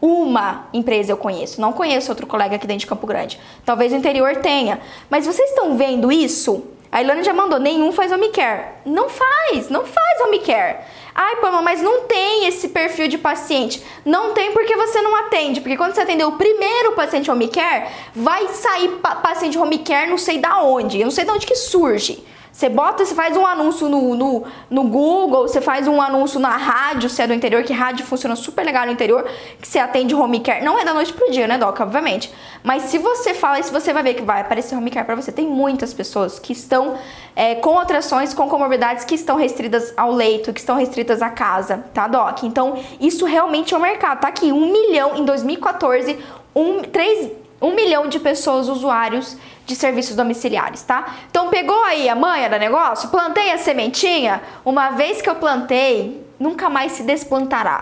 Uma 0.00 0.68
empresa 0.72 1.12
eu 1.12 1.18
conheço, 1.18 1.60
não 1.60 1.70
conheço 1.70 2.10
outro 2.10 2.26
colega 2.26 2.56
aqui 2.56 2.66
dentro 2.66 2.80
de 2.80 2.86
Campo 2.86 3.06
Grande. 3.06 3.38
Talvez 3.62 3.92
o 3.92 3.96
interior 3.96 4.36
tenha. 4.36 4.80
Mas 5.10 5.26
vocês 5.26 5.50
estão 5.50 5.76
vendo 5.76 6.10
isso? 6.10 6.64
A 6.90 7.02
Ilana 7.02 7.22
já 7.22 7.34
mandou, 7.34 7.58
nenhum 7.58 7.92
faz 7.92 8.10
home 8.10 8.30
care. 8.30 8.68
Não 8.86 9.10
faz, 9.10 9.68
não 9.68 9.84
faz 9.84 10.20
home 10.22 10.38
care. 10.38 10.78
Ai, 11.14 11.36
Pama, 11.36 11.62
mas 11.62 11.80
não 11.80 12.02
tem 12.02 12.46
esse 12.46 12.68
perfil 12.68 13.06
de 13.06 13.16
paciente. 13.16 13.80
Não 14.04 14.34
tem 14.34 14.52
porque 14.52 14.74
você 14.74 15.00
não 15.00 15.14
atende. 15.14 15.60
Porque 15.60 15.76
quando 15.76 15.94
você 15.94 16.00
atender 16.00 16.24
o 16.24 16.32
primeiro 16.32 16.92
paciente 16.92 17.30
home 17.30 17.46
care, 17.48 17.88
vai 18.14 18.48
sair 18.48 18.88
paciente 19.22 19.56
home 19.56 19.78
care 19.78 20.10
não 20.10 20.18
sei 20.18 20.38
da 20.38 20.60
onde. 20.62 20.98
Eu 20.98 21.04
não 21.04 21.12
sei 21.12 21.24
de 21.24 21.30
onde 21.30 21.46
que 21.46 21.54
surge. 21.54 22.24
Você 22.54 22.68
bota, 22.68 23.04
você 23.04 23.16
faz 23.16 23.36
um 23.36 23.44
anúncio 23.44 23.88
no, 23.88 24.14
no, 24.14 24.44
no, 24.70 24.84
Google, 24.84 25.48
você 25.48 25.60
faz 25.60 25.88
um 25.88 26.00
anúncio 26.00 26.38
na 26.38 26.56
rádio, 26.56 27.10
se 27.10 27.20
é 27.20 27.26
do 27.26 27.34
interior, 27.34 27.64
que 27.64 27.72
rádio 27.72 28.06
funciona 28.06 28.36
super 28.36 28.64
legal 28.64 28.86
no 28.86 28.92
interior, 28.92 29.28
que 29.60 29.66
você 29.66 29.80
atende 29.80 30.14
home 30.14 30.38
care. 30.38 30.64
Não 30.64 30.78
é 30.78 30.84
da 30.84 30.94
noite 30.94 31.12
pro 31.12 31.28
dia, 31.32 31.48
né, 31.48 31.58
Doc? 31.58 31.80
Obviamente. 31.80 32.32
Mas 32.62 32.84
se 32.84 32.96
você 32.96 33.34
fala 33.34 33.58
isso, 33.58 33.72
você 33.72 33.92
vai 33.92 34.04
ver 34.04 34.14
que 34.14 34.22
vai 34.22 34.40
aparecer 34.40 34.76
home 34.76 34.88
care 34.88 35.04
pra 35.04 35.16
você. 35.16 35.32
Tem 35.32 35.44
muitas 35.44 35.92
pessoas 35.92 36.38
que 36.38 36.52
estão 36.52 36.94
é, 37.34 37.56
com 37.56 37.76
atrações, 37.76 38.32
com 38.32 38.48
comorbidades 38.48 39.04
que 39.04 39.16
estão 39.16 39.36
restritas 39.36 39.92
ao 39.96 40.12
leito, 40.12 40.52
que 40.52 40.60
estão 40.60 40.76
restritas 40.76 41.22
à 41.22 41.30
casa, 41.30 41.84
tá, 41.92 42.06
Doc? 42.06 42.44
Então, 42.44 42.78
isso 43.00 43.24
realmente 43.24 43.74
é 43.74 43.76
o 43.76 43.80
um 43.80 43.82
mercado. 43.82 44.20
Tá 44.20 44.28
aqui, 44.28 44.52
um 44.52 44.70
milhão 44.70 45.16
em 45.16 45.24
2014, 45.24 46.20
um, 46.54 46.82
3, 46.82 47.32
um 47.60 47.74
milhão 47.74 48.06
de 48.06 48.20
pessoas 48.20 48.68
usuários 48.68 49.36
de 49.66 49.74
serviços 49.74 50.14
domiciliares, 50.14 50.82
tá? 50.82 51.14
Então 51.30 51.48
pegou 51.48 51.82
aí 51.84 52.08
a 52.08 52.14
manha 52.14 52.48
do 52.48 52.58
negócio, 52.58 53.08
plantei 53.08 53.50
a 53.50 53.58
sementinha, 53.58 54.42
uma 54.64 54.90
vez 54.90 55.22
que 55.22 55.28
eu 55.28 55.36
plantei, 55.36 56.24
nunca 56.38 56.68
mais 56.68 56.92
se 56.92 57.02
desplantará. 57.02 57.80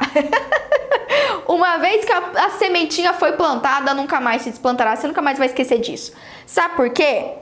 uma 1.48 1.78
vez 1.78 2.04
que 2.04 2.12
a, 2.12 2.18
a, 2.46 2.50
sementinha 2.50 3.12
foi 3.12 3.32
plantada, 3.32 3.92
nunca 3.94 4.20
mais 4.20 4.42
se 4.42 4.50
desplantará, 4.50 4.94
você 4.94 5.06
nunca 5.06 5.20
mais 5.22 5.38
vai 5.38 5.48
esquecer 5.48 5.78
disso. 5.78 6.12
Sabe 6.46 6.76
por 6.76 6.90
quê? 6.90 7.32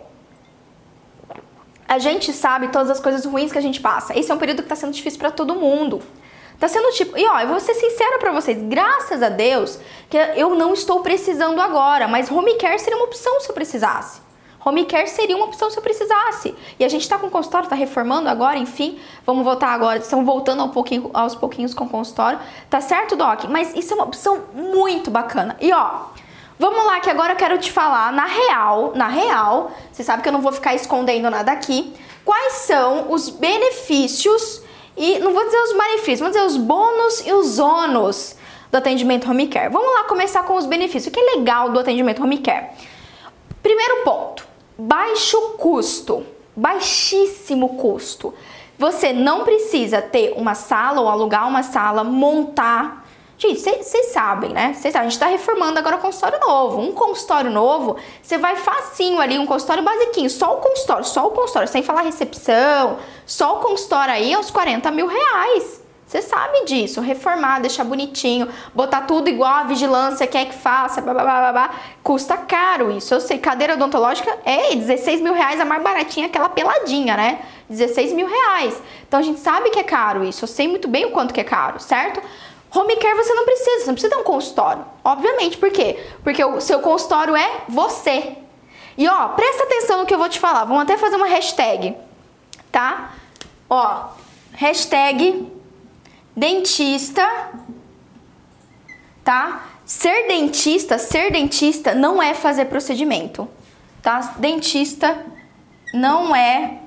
A 1.87 1.99
gente 1.99 2.33
sabe 2.33 2.69
todas 2.69 2.91
as 2.91 3.01
coisas 3.01 3.25
ruins 3.25 3.53
que 3.53 3.59
a 3.59 3.63
gente 3.63 3.81
passa. 3.81 4.19
Esse 4.19 4.31
é 4.31 4.35
um 4.35 4.39
período 4.39 4.59
que 4.59 4.63
está 4.63 4.77
sendo 4.77 4.93
difícil 4.93 5.19
para 5.19 5.31
todo 5.31 5.55
mundo. 5.55 6.01
Tá 6.59 6.69
sendo 6.69 6.93
tipo, 6.93 7.17
e 7.19 7.27
ó, 7.27 7.41
eu 7.41 7.49
vou 7.49 7.59
ser 7.59 7.75
sincera 7.75 8.19
para 8.19 8.33
vocês, 8.33 8.59
graças 8.63 9.23
a 9.23 9.31
Deus 9.31 9.79
que 10.09 10.17
eu 10.17 10.55
não 10.55 10.75
estou 10.75 11.01
precisando 11.01 11.59
agora, 11.59 12.07
mas 12.07 12.31
home 12.31 12.55
care 12.59 12.79
seria 12.79 12.97
uma 12.97 13.07
opção 13.07 13.41
se 13.41 13.49
eu 13.49 13.55
precisasse. 13.55 14.30
Home 14.65 14.85
care 14.85 15.09
seria 15.09 15.37
uma 15.37 15.47
opção 15.47 15.71
se 15.71 15.79
eu 15.79 15.83
precisasse. 15.83 16.55
E 16.79 16.85
a 16.85 16.89
gente 16.89 17.03
está 17.03 17.19
com 17.19 17.29
o 17.29 17.31
consultório, 17.31 17.65
está 17.65 17.77
reformando 17.77 18.29
agora, 18.29 18.59
enfim. 18.59 18.99
Vamos 19.25 19.45
voltar 19.45 19.69
agora, 19.69 19.99
estão 19.99 20.25
voltando 20.25 20.69
pouquinho, 20.69 21.11
aos 21.15 21.35
pouquinhos 21.35 21.73
com 21.73 21.85
o 21.85 21.89
consultório. 21.89 22.39
Tá 22.69 22.81
certo, 22.81 23.17
Doc? 23.17 23.45
Mas 23.45 23.75
isso 23.75 23.93
é 23.93 23.97
uma 23.97 24.05
opção 24.05 24.43
muito 24.53 25.11
bacana. 25.11 25.57
E 25.61 25.73
ó, 25.73 26.03
vamos 26.59 26.85
lá 26.85 27.01
que 27.01 27.09
agora 27.09 27.33
eu 27.33 27.37
quero 27.37 27.59
te 27.59 27.73
falar, 27.73 28.13
na 28.13 28.27
real, 28.27 28.93
na 28.95 29.09
real, 29.09 29.71
você 29.91 30.05
sabe 30.05 30.23
que 30.23 30.29
eu 30.29 30.33
não 30.33 30.43
vou 30.43 30.53
ficar 30.53 30.75
escondendo 30.75 31.31
nada 31.31 31.51
aqui, 31.53 31.95
quais 32.25 32.53
são 32.55 33.11
os 33.11 33.31
benefícios 33.31 34.63
e 34.97 35.19
não 35.21 35.33
vou 35.33 35.45
dizer 35.45 35.59
os 35.63 35.73
malefícios, 35.73 36.21
vou 36.21 36.29
dizer 36.29 36.43
os 36.43 36.59
bônus 36.59 37.27
e 37.27 37.33
os 37.33 37.59
ônus 37.59 38.37
do 38.71 38.77
atendimento 38.77 39.29
home 39.31 39.49
care. 39.49 39.73
Vamos 39.73 39.91
lá 39.95 40.05
começar 40.05 40.43
com 40.43 40.55
os 40.57 40.67
benefícios. 40.67 41.07
O 41.07 41.11
que 41.11 41.19
é 41.19 41.37
legal 41.37 41.71
do 41.71 41.81
atendimento 41.81 42.23
home 42.23 42.39
care? 42.39 42.67
Primeiro 43.63 44.05
ponto, 44.05 44.47
baixo 44.81 45.39
custo, 45.59 46.25
baixíssimo 46.57 47.77
custo. 47.77 48.33
Você 48.79 49.13
não 49.13 49.45
precisa 49.45 50.01
ter 50.01 50.33
uma 50.37 50.55
sala 50.55 51.03
ou 51.03 51.09
alugar 51.09 51.47
uma 51.47 51.63
sala, 51.63 52.03
montar. 52.03 53.07
Gente, 53.37 53.61
vocês 53.61 54.07
sabem, 54.13 54.51
né? 54.51 54.75
Cês 54.75 54.95
a 54.97 55.03
gente 55.03 55.13
está 55.13 55.27
reformando 55.27 55.79
agora 55.79 55.97
um 55.97 56.01
consultório 56.01 56.41
novo. 56.41 56.81
Um 56.81 56.93
consultório 56.93 57.51
novo, 57.51 57.97
você 58.23 58.39
vai 58.39 58.57
facinho 58.57 59.21
ali, 59.21 59.39
um 59.39 59.47
consultório 59.47 59.83
basiquinho, 59.83 60.31
só 60.31 60.55
o 60.55 60.57
consultório, 60.59 61.05
só 61.05 61.27
o 61.27 61.31
consultório, 61.31 61.69
sem 61.69 61.83
falar 61.83 62.03
recepção, 62.03 62.99
só 63.27 63.59
o 63.59 63.61
consultório 63.61 64.13
aí 64.15 64.33
é 64.33 64.39
uns 64.39 64.51
40 64.51 64.91
mil 64.91 65.07
reais. 65.07 65.80
Você 66.11 66.23
sabe 66.23 66.65
disso, 66.65 67.01
reformar, 67.01 67.61
deixar 67.61 67.85
bonitinho, 67.85 68.49
botar 68.75 69.03
tudo 69.03 69.29
igual 69.29 69.49
a 69.49 69.63
vigilância 69.63 70.27
quer 70.27 70.47
que 70.47 70.57
faça, 70.57 71.01
blá, 71.01 71.15
blá, 71.15 71.23
blá, 71.23 71.53
blá, 71.53 71.71
custa 72.03 72.37
caro 72.37 72.91
isso. 72.91 73.15
Eu 73.15 73.21
sei, 73.21 73.39
cadeira 73.39 73.75
odontológica 73.75 74.37
é 74.45 74.75
16 74.75 75.21
mil 75.21 75.33
reais 75.33 75.61
a 75.61 75.65
mais 75.65 75.81
baratinha, 75.81 76.27
aquela 76.27 76.49
peladinha, 76.49 77.17
né? 77.17 77.43
16 77.69 78.13
mil 78.13 78.27
reais. 78.27 78.83
Então 79.07 79.21
a 79.21 79.23
gente 79.23 79.39
sabe 79.39 79.71
que 79.71 79.79
é 79.79 79.85
caro 79.85 80.25
isso, 80.25 80.43
eu 80.43 80.49
sei 80.49 80.67
muito 80.67 80.89
bem 80.89 81.05
o 81.05 81.13
quanto 81.13 81.33
que 81.33 81.41
é 81.41 81.45
caro, 81.45 81.79
certo? 81.79 82.21
Home 82.75 82.97
care 82.97 83.15
você 83.15 83.33
não 83.33 83.45
precisa, 83.45 83.79
você 83.79 83.87
não 83.87 83.95
precisa 83.95 84.13
ter 84.13 84.21
um 84.21 84.25
consultório. 84.25 84.85
Obviamente, 85.05 85.59
por 85.59 85.71
quê? 85.71 85.97
Porque 86.25 86.45
o 86.45 86.61
seu 86.61 86.81
consultório 86.81 87.37
é 87.37 87.63
você. 87.69 88.37
E 88.99 89.07
ó, 89.07 89.29
presta 89.29 89.63
atenção 89.63 89.99
no 89.99 90.07
que 90.07 90.15
eu 90.15 90.19
vou 90.19 90.29
te 90.29 90.41
falar. 90.41 90.65
Vamos 90.65 90.83
até 90.83 90.97
fazer 90.97 91.15
uma 91.15 91.29
hashtag, 91.29 91.95
tá? 92.73 93.13
Ó, 93.69 94.07
hashtag 94.55 95.60
dentista, 96.37 97.27
tá? 99.25 99.67
Ser 99.85 100.29
dentista, 100.29 100.99
ser 100.99 101.33
dentista 101.33 101.95
não 101.95 102.23
é 102.23 102.35
fazer 102.35 102.67
procedimento, 102.67 103.49
tá? 104.03 104.35
Dentista 104.39 105.27
não 105.93 106.35
é 106.35 106.79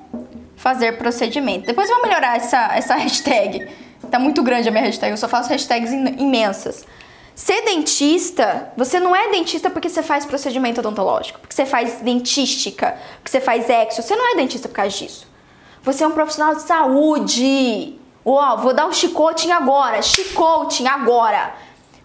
fazer 0.56 0.96
procedimento. 0.96 1.66
Depois 1.66 1.88
vamos 1.88 2.08
melhorar 2.08 2.36
essa, 2.36 2.74
essa 2.74 2.94
hashtag. 2.96 3.68
Tá 4.10 4.18
muito 4.18 4.42
grande 4.42 4.68
a 4.68 4.72
minha 4.72 4.84
hashtag, 4.84 5.10
eu 5.10 5.16
só 5.16 5.28
faço 5.28 5.50
hashtags 5.50 5.92
imensas. 5.92 6.86
Ser 7.34 7.62
dentista, 7.62 8.72
você 8.76 9.00
não 9.00 9.14
é 9.14 9.30
dentista 9.30 9.68
porque 9.68 9.88
você 9.88 10.02
faz 10.02 10.24
procedimento 10.24 10.80
odontológico, 10.80 11.40
porque 11.40 11.54
você 11.54 11.66
faz 11.66 12.00
dentística, 12.00 12.96
porque 13.16 13.30
você 13.30 13.40
faz 13.40 13.68
exo. 13.68 14.02
Você 14.02 14.14
não 14.14 14.32
é 14.32 14.36
dentista 14.36 14.68
por 14.68 14.74
causa 14.74 14.96
disso. 14.96 15.26
Você 15.82 16.04
é 16.04 16.06
um 16.06 16.12
profissional 16.12 16.54
de 16.54 16.62
saúde. 16.62 17.98
Uau, 18.26 18.58
vou 18.58 18.72
dar 18.72 18.86
um 18.86 18.92
chicote 18.92 19.50
agora, 19.50 20.00
chicote 20.00 20.86
agora. 20.86 21.52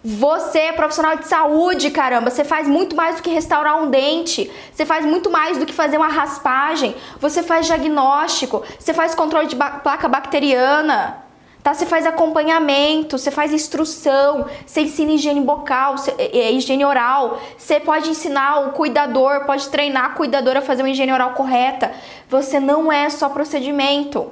Você 0.03 0.59
é 0.59 0.71
profissional 0.71 1.17
de 1.17 1.27
saúde, 1.27 1.91
caramba. 1.91 2.29
Você 2.29 2.43
faz 2.43 2.67
muito 2.67 2.95
mais 2.95 3.17
do 3.17 3.21
que 3.21 3.29
restaurar 3.29 3.81
um 3.81 3.89
dente. 3.89 4.49
Você 4.71 4.85
faz 4.85 5.05
muito 5.05 5.29
mais 5.29 5.57
do 5.57 5.65
que 5.65 5.73
fazer 5.73 5.97
uma 5.97 6.07
raspagem. 6.07 6.95
Você 7.19 7.43
faz 7.43 7.65
diagnóstico. 7.65 8.63
Você 8.77 8.93
faz 8.93 9.13
controle 9.13 9.47
de 9.47 9.55
ba 9.55 9.71
placa 9.71 10.07
bacteriana. 10.07 11.23
Tá? 11.61 11.73
Você 11.73 11.85
faz 11.85 12.05
acompanhamento, 12.05 13.17
você 13.17 13.29
faz 13.29 13.51
instrução, 13.51 14.45
você 14.65 14.81
ensina 14.81 15.11
higiene 15.11 15.41
bucal, 15.41 15.95
é, 16.17 16.51
higiene 16.53 16.85
oral. 16.85 17.37
Você 17.57 17.81
pode 17.81 18.09
ensinar 18.09 18.67
o 18.67 18.71
cuidador, 18.71 19.45
pode 19.45 19.67
treinar 19.67 20.05
a 20.05 20.09
cuidadora 20.09 20.59
a 20.59 20.61
fazer 20.61 20.81
uma 20.81 20.89
higiene 20.89 21.11
oral 21.11 21.31
correta. 21.31 21.91
Você 22.29 22.61
não 22.61 22.89
é 22.89 23.09
só 23.09 23.27
procedimento, 23.27 24.31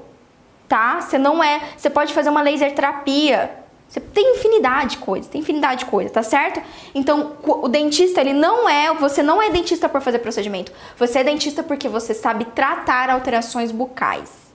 tá? 0.68 1.02
Você 1.02 1.18
não 1.18 1.44
é. 1.44 1.62
Você 1.76 1.90
pode 1.90 2.14
fazer 2.14 2.30
uma 2.30 2.42
laser 2.42 2.74
terapia. 2.74 3.50
Você 3.88 4.02
tem 4.02 4.36
infinidade 4.36 4.92
de 4.92 4.98
coisas, 4.98 5.30
tem 5.30 5.40
infinidade 5.40 5.86
de 5.86 5.86
coisas, 5.86 6.12
tá 6.12 6.22
certo? 6.22 6.62
Então, 6.94 7.38
o 7.42 7.70
dentista, 7.70 8.20
ele 8.20 8.34
não 8.34 8.68
é, 8.68 8.94
você 8.94 9.24
não 9.24 9.42
é 9.42 9.50
dentista 9.50 9.88
por 9.88 10.02
fazer 10.02 10.20
procedimento. 10.20 10.74
Você 10.98 11.20
é 11.20 11.24
dentista 11.24 11.64
porque 11.64 11.88
você 11.88 12.14
sabe 12.14 12.44
tratar 12.46 13.10
alterações 13.10 13.72
bucais. 13.72 14.48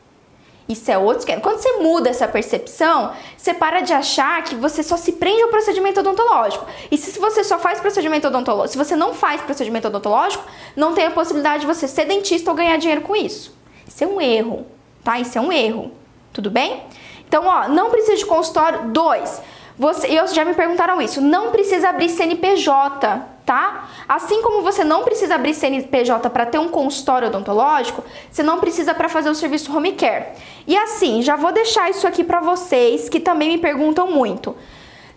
Isso 0.69 0.91
é 0.91 0.99
outro 0.99 1.21
esquema. 1.21 1.41
Quando 1.41 1.59
você 1.59 1.73
muda 1.79 2.11
essa 2.11 2.29
percepção, 2.29 3.13
você 3.37 3.53
para 3.53 3.81
de 3.81 3.93
achar 3.93 4.43
que 4.45 4.55
você 4.55 4.83
só 4.83 4.97
se 4.97 5.13
prende 5.13 5.43
ao 5.43 5.49
procedimento 5.49 6.01
odontológico. 6.01 6.67
E 6.91 6.97
se 6.97 7.19
você 7.19 7.43
só 7.43 7.59
faz 7.59 7.81
procedimento 7.81 8.29
odontológico, 8.29 8.73
se 8.73 8.79
você 8.79 8.95
não 8.95 9.13
faz 9.13 9.41
procedimento 9.41 9.89
odontológico, 9.89 10.45
não 10.77 10.95
tem 10.95 11.07
a 11.07 11.11
possibilidade 11.11 11.63
de 11.63 11.67
você 11.67 11.89
ser 11.89 12.05
dentista 12.05 12.51
ou 12.51 12.57
ganhar 12.57 12.77
dinheiro 12.77 13.01
com 13.01 13.17
isso. 13.17 13.57
Isso 13.87 14.05
é 14.05 14.07
um 14.07 14.21
erro, 14.21 14.67
tá? 15.03 15.19
Isso 15.19 15.37
é 15.37 15.41
um 15.41 15.51
erro. 15.51 15.91
Tudo 16.33 16.51
bem? 16.51 16.83
Então, 17.27 17.47
ó, 17.47 17.69
não 17.69 17.91
precisa 17.91 18.17
de 18.17 18.27
consultório. 18.27 18.91
Dois, 18.91 19.41
você, 19.79 20.09
eu 20.09 20.27
já 20.29 20.45
me 20.45 20.55
perguntaram 20.55 21.01
isso. 21.01 21.21
Não 21.21 21.51
precisa 21.51 21.89
abrir 21.89 22.09
CNPJ 22.09 23.33
tá? 23.45 23.89
Assim 24.09 24.43
como 24.43 24.63
você 24.63 24.85
não 24.85 25.03
precisa 25.03 25.35
abrir 25.35 25.55
CNPJ 25.55 26.31
para 26.31 26.47
ter 26.47 26.59
um 26.59 26.69
consultório 26.69 27.29
odontológico, 27.29 28.03
você 28.31 28.43
não 28.43 28.59
precisa 28.59 28.95
para 28.95 29.09
fazer 29.09 29.31
o 29.31 29.35
serviço 29.35 29.77
home 29.77 29.93
care. 29.93 30.27
E 30.67 30.77
assim, 30.77 31.23
já 31.23 31.37
vou 31.37 31.53
deixar 31.53 31.91
isso 31.91 32.07
aqui 32.07 32.25
para 32.25 32.41
vocês 32.41 33.09
que 33.09 33.21
também 33.21 33.51
me 33.51 33.59
perguntam 33.59 34.11
muito. 34.11 34.57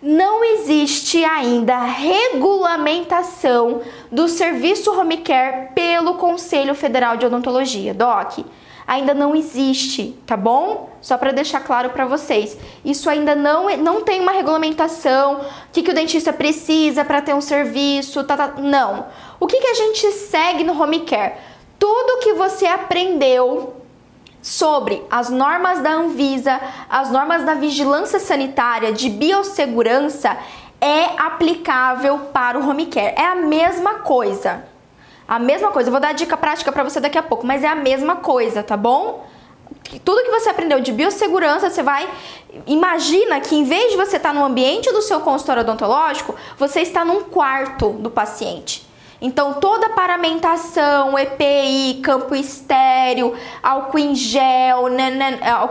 Não 0.02 0.44
existe 0.44 1.24
ainda 1.24 1.78
regulamentação 1.78 3.80
do 4.12 4.28
serviço 4.28 4.92
home 4.92 5.16
care 5.18 5.70
pelo 5.74 6.14
Conselho 6.14 6.74
Federal 6.74 7.16
de 7.16 7.26
Odontologia, 7.26 7.94
DOC 7.94 8.44
ainda 8.86 9.12
não 9.12 9.34
existe, 9.34 10.16
tá 10.24 10.36
bom? 10.36 10.90
Só 11.00 11.18
para 11.18 11.32
deixar 11.32 11.60
claro 11.60 11.90
para 11.90 12.06
vocês. 12.06 12.56
Isso 12.84 13.10
ainda 13.10 13.34
não, 13.34 13.74
não 13.78 14.02
tem 14.02 14.20
uma 14.20 14.32
regulamentação, 14.32 15.40
o 15.40 15.72
que, 15.72 15.82
que 15.82 15.90
o 15.90 15.94
dentista 15.94 16.32
precisa 16.32 17.04
para 17.04 17.20
ter 17.20 17.34
um 17.34 17.40
serviço, 17.40 18.22
tá, 18.24 18.36
tá, 18.36 18.54
não. 18.58 19.06
O 19.40 19.46
que, 19.46 19.60
que 19.60 19.66
a 19.66 19.74
gente 19.74 20.12
segue 20.12 20.62
no 20.62 20.80
home 20.80 21.00
care? 21.00 21.34
Tudo 21.78 22.20
que 22.20 22.32
você 22.34 22.66
aprendeu 22.66 23.74
sobre 24.40 25.02
as 25.10 25.28
normas 25.28 25.80
da 25.80 25.90
Anvisa, 25.90 26.60
as 26.88 27.10
normas 27.10 27.44
da 27.44 27.54
vigilância 27.54 28.20
sanitária, 28.20 28.92
de 28.92 29.10
biossegurança, 29.10 30.36
é 30.80 31.20
aplicável 31.20 32.18
para 32.32 32.58
o 32.58 32.68
home 32.68 32.86
care. 32.86 33.14
É 33.16 33.24
a 33.24 33.34
mesma 33.34 33.94
coisa. 33.94 34.64
A 35.28 35.38
mesma 35.38 35.70
coisa, 35.70 35.88
eu 35.88 35.92
vou 35.92 36.00
dar 36.00 36.08
a 36.08 36.12
dica 36.12 36.36
prática 36.36 36.70
para 36.70 36.84
você 36.84 37.00
daqui 37.00 37.18
a 37.18 37.22
pouco, 37.22 37.46
mas 37.46 37.64
é 37.64 37.68
a 37.68 37.74
mesma 37.74 38.16
coisa, 38.16 38.62
tá 38.62 38.76
bom? 38.76 39.26
Tudo 40.04 40.22
que 40.22 40.30
você 40.30 40.48
aprendeu 40.48 40.80
de 40.80 40.92
biossegurança, 40.92 41.68
você 41.70 41.82
vai. 41.82 42.08
Imagina 42.66 43.40
que 43.40 43.56
em 43.56 43.64
vez 43.64 43.90
de 43.90 43.96
você 43.96 44.16
estar 44.16 44.32
no 44.32 44.44
ambiente 44.44 44.90
do 44.92 45.02
seu 45.02 45.20
consultório 45.20 45.62
odontológico, 45.62 46.34
você 46.56 46.80
está 46.80 47.04
num 47.04 47.24
quarto 47.24 47.90
do 47.90 48.10
paciente. 48.10 48.86
Então, 49.20 49.54
toda 49.54 49.86
a 49.86 49.90
paramentação, 49.90 51.18
EPI, 51.18 52.00
campo 52.02 52.34
estéreo, 52.34 53.34
álcool 53.62 53.98
em 53.98 54.14
gel, 54.14 54.86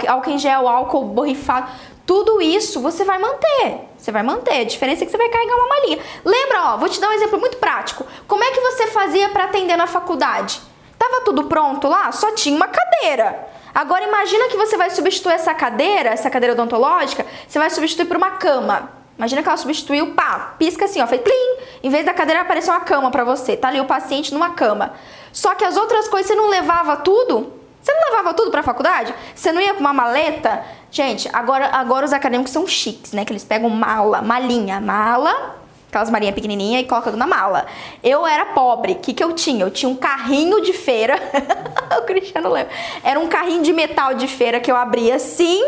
álcool 0.07 0.31
em 0.31 0.37
gel, 0.37 0.67
álcool 0.67 1.05
borrifado, 1.05 1.69
tudo 2.05 2.41
isso 2.41 2.81
você 2.81 3.03
vai 3.03 3.19
manter. 3.19 3.81
Você 4.05 4.11
vai 4.11 4.21
manter. 4.21 4.59
A 4.59 4.63
diferença 4.63 5.03
é 5.03 5.05
que 5.05 5.11
você 5.11 5.17
vai 5.17 5.29
carregar 5.29 5.55
uma 5.55 5.67
malinha. 5.67 5.97
Lembra, 6.23 6.61
ó, 6.65 6.77
vou 6.77 6.87
te 6.87 7.01
dar 7.01 7.09
um 7.09 7.13
exemplo 7.13 7.39
muito 7.39 7.57
prático. 7.57 8.05
Como 8.27 8.43
é 8.43 8.51
que 8.51 8.59
você 8.59 8.85
fazia 8.85 9.29
para 9.29 9.45
atender 9.45 9.75
na 9.75 9.87
faculdade? 9.87 10.61
Tava 10.95 11.21
tudo 11.21 11.45
pronto 11.45 11.87
lá? 11.87 12.11
Só 12.11 12.35
tinha 12.35 12.55
uma 12.55 12.67
cadeira. 12.67 13.47
Agora 13.73 14.03
imagina 14.03 14.47
que 14.47 14.55
você 14.55 14.77
vai 14.77 14.91
substituir 14.91 15.33
essa 15.33 15.55
cadeira, 15.55 16.11
essa 16.11 16.29
cadeira 16.29 16.53
odontológica, 16.53 17.25
você 17.47 17.57
vai 17.57 17.71
substituir 17.71 18.05
por 18.05 18.15
uma 18.15 18.29
cama. 18.31 18.91
Imagina 19.17 19.41
que 19.41 19.49
ela 19.49 19.57
substituiu, 19.57 20.13
pá, 20.13 20.53
pisca 20.59 20.85
assim, 20.85 21.01
ó, 21.01 21.07
fez 21.07 21.21
plim. 21.21 21.57
Em 21.81 21.89
vez 21.89 22.05
da 22.05 22.13
cadeira 22.13 22.41
apareceu 22.41 22.75
uma 22.75 22.81
cama 22.81 23.09
para 23.09 23.23
você. 23.23 23.57
Tá 23.57 23.69
ali 23.69 23.81
o 23.81 23.85
paciente 23.85 24.31
numa 24.31 24.51
cama. 24.51 24.93
Só 25.33 25.55
que 25.55 25.65
as 25.65 25.77
outras 25.77 26.07
coisas 26.07 26.27
você 26.27 26.35
não 26.35 26.47
levava 26.47 26.97
tudo? 26.97 27.51
Você 27.85 27.93
não 27.93 28.09
levava 28.09 28.33
tudo 28.33 28.49
para 28.49 28.61
a 28.61 28.63
faculdade? 28.63 29.13
Você 29.35 29.51
não 29.51 29.61
ia 29.61 29.75
com 29.75 29.79
uma 29.79 29.93
maleta? 29.93 30.65
Gente, 30.89 31.29
agora, 31.31 31.67
agora 31.67 32.03
os 32.03 32.13
acadêmicos 32.13 32.51
são 32.51 32.65
chiques, 32.65 33.13
né? 33.13 33.23
Que 33.23 33.31
eles 33.31 33.43
pegam 33.43 33.69
mala, 33.69 34.23
malinha, 34.23 34.81
mala, 34.81 35.55
aquelas 35.95 36.09
malinhas 36.09 36.35
pequenininhas 36.35 36.83
e 36.83 36.85
colocam 36.85 37.15
na 37.15 37.25
mala. 37.25 37.65
Eu 38.03 38.27
era 38.27 38.47
pobre, 38.47 38.93
o 38.93 38.95
que, 38.95 39.13
que 39.13 39.23
eu 39.23 39.31
tinha? 39.31 39.63
Eu 39.63 39.71
tinha 39.71 39.89
um 39.89 39.95
carrinho 39.95 40.61
de 40.61 40.73
feira, 40.73 41.17
o 41.97 42.01
Cristiano 42.03 42.49
lembra. 42.49 42.73
Era 43.01 43.17
um 43.19 43.27
carrinho 43.27 43.63
de 43.63 43.71
metal 43.71 44.13
de 44.13 44.27
feira 44.27 44.59
que 44.59 44.69
eu 44.69 44.75
abria 44.75 45.15
assim 45.15 45.61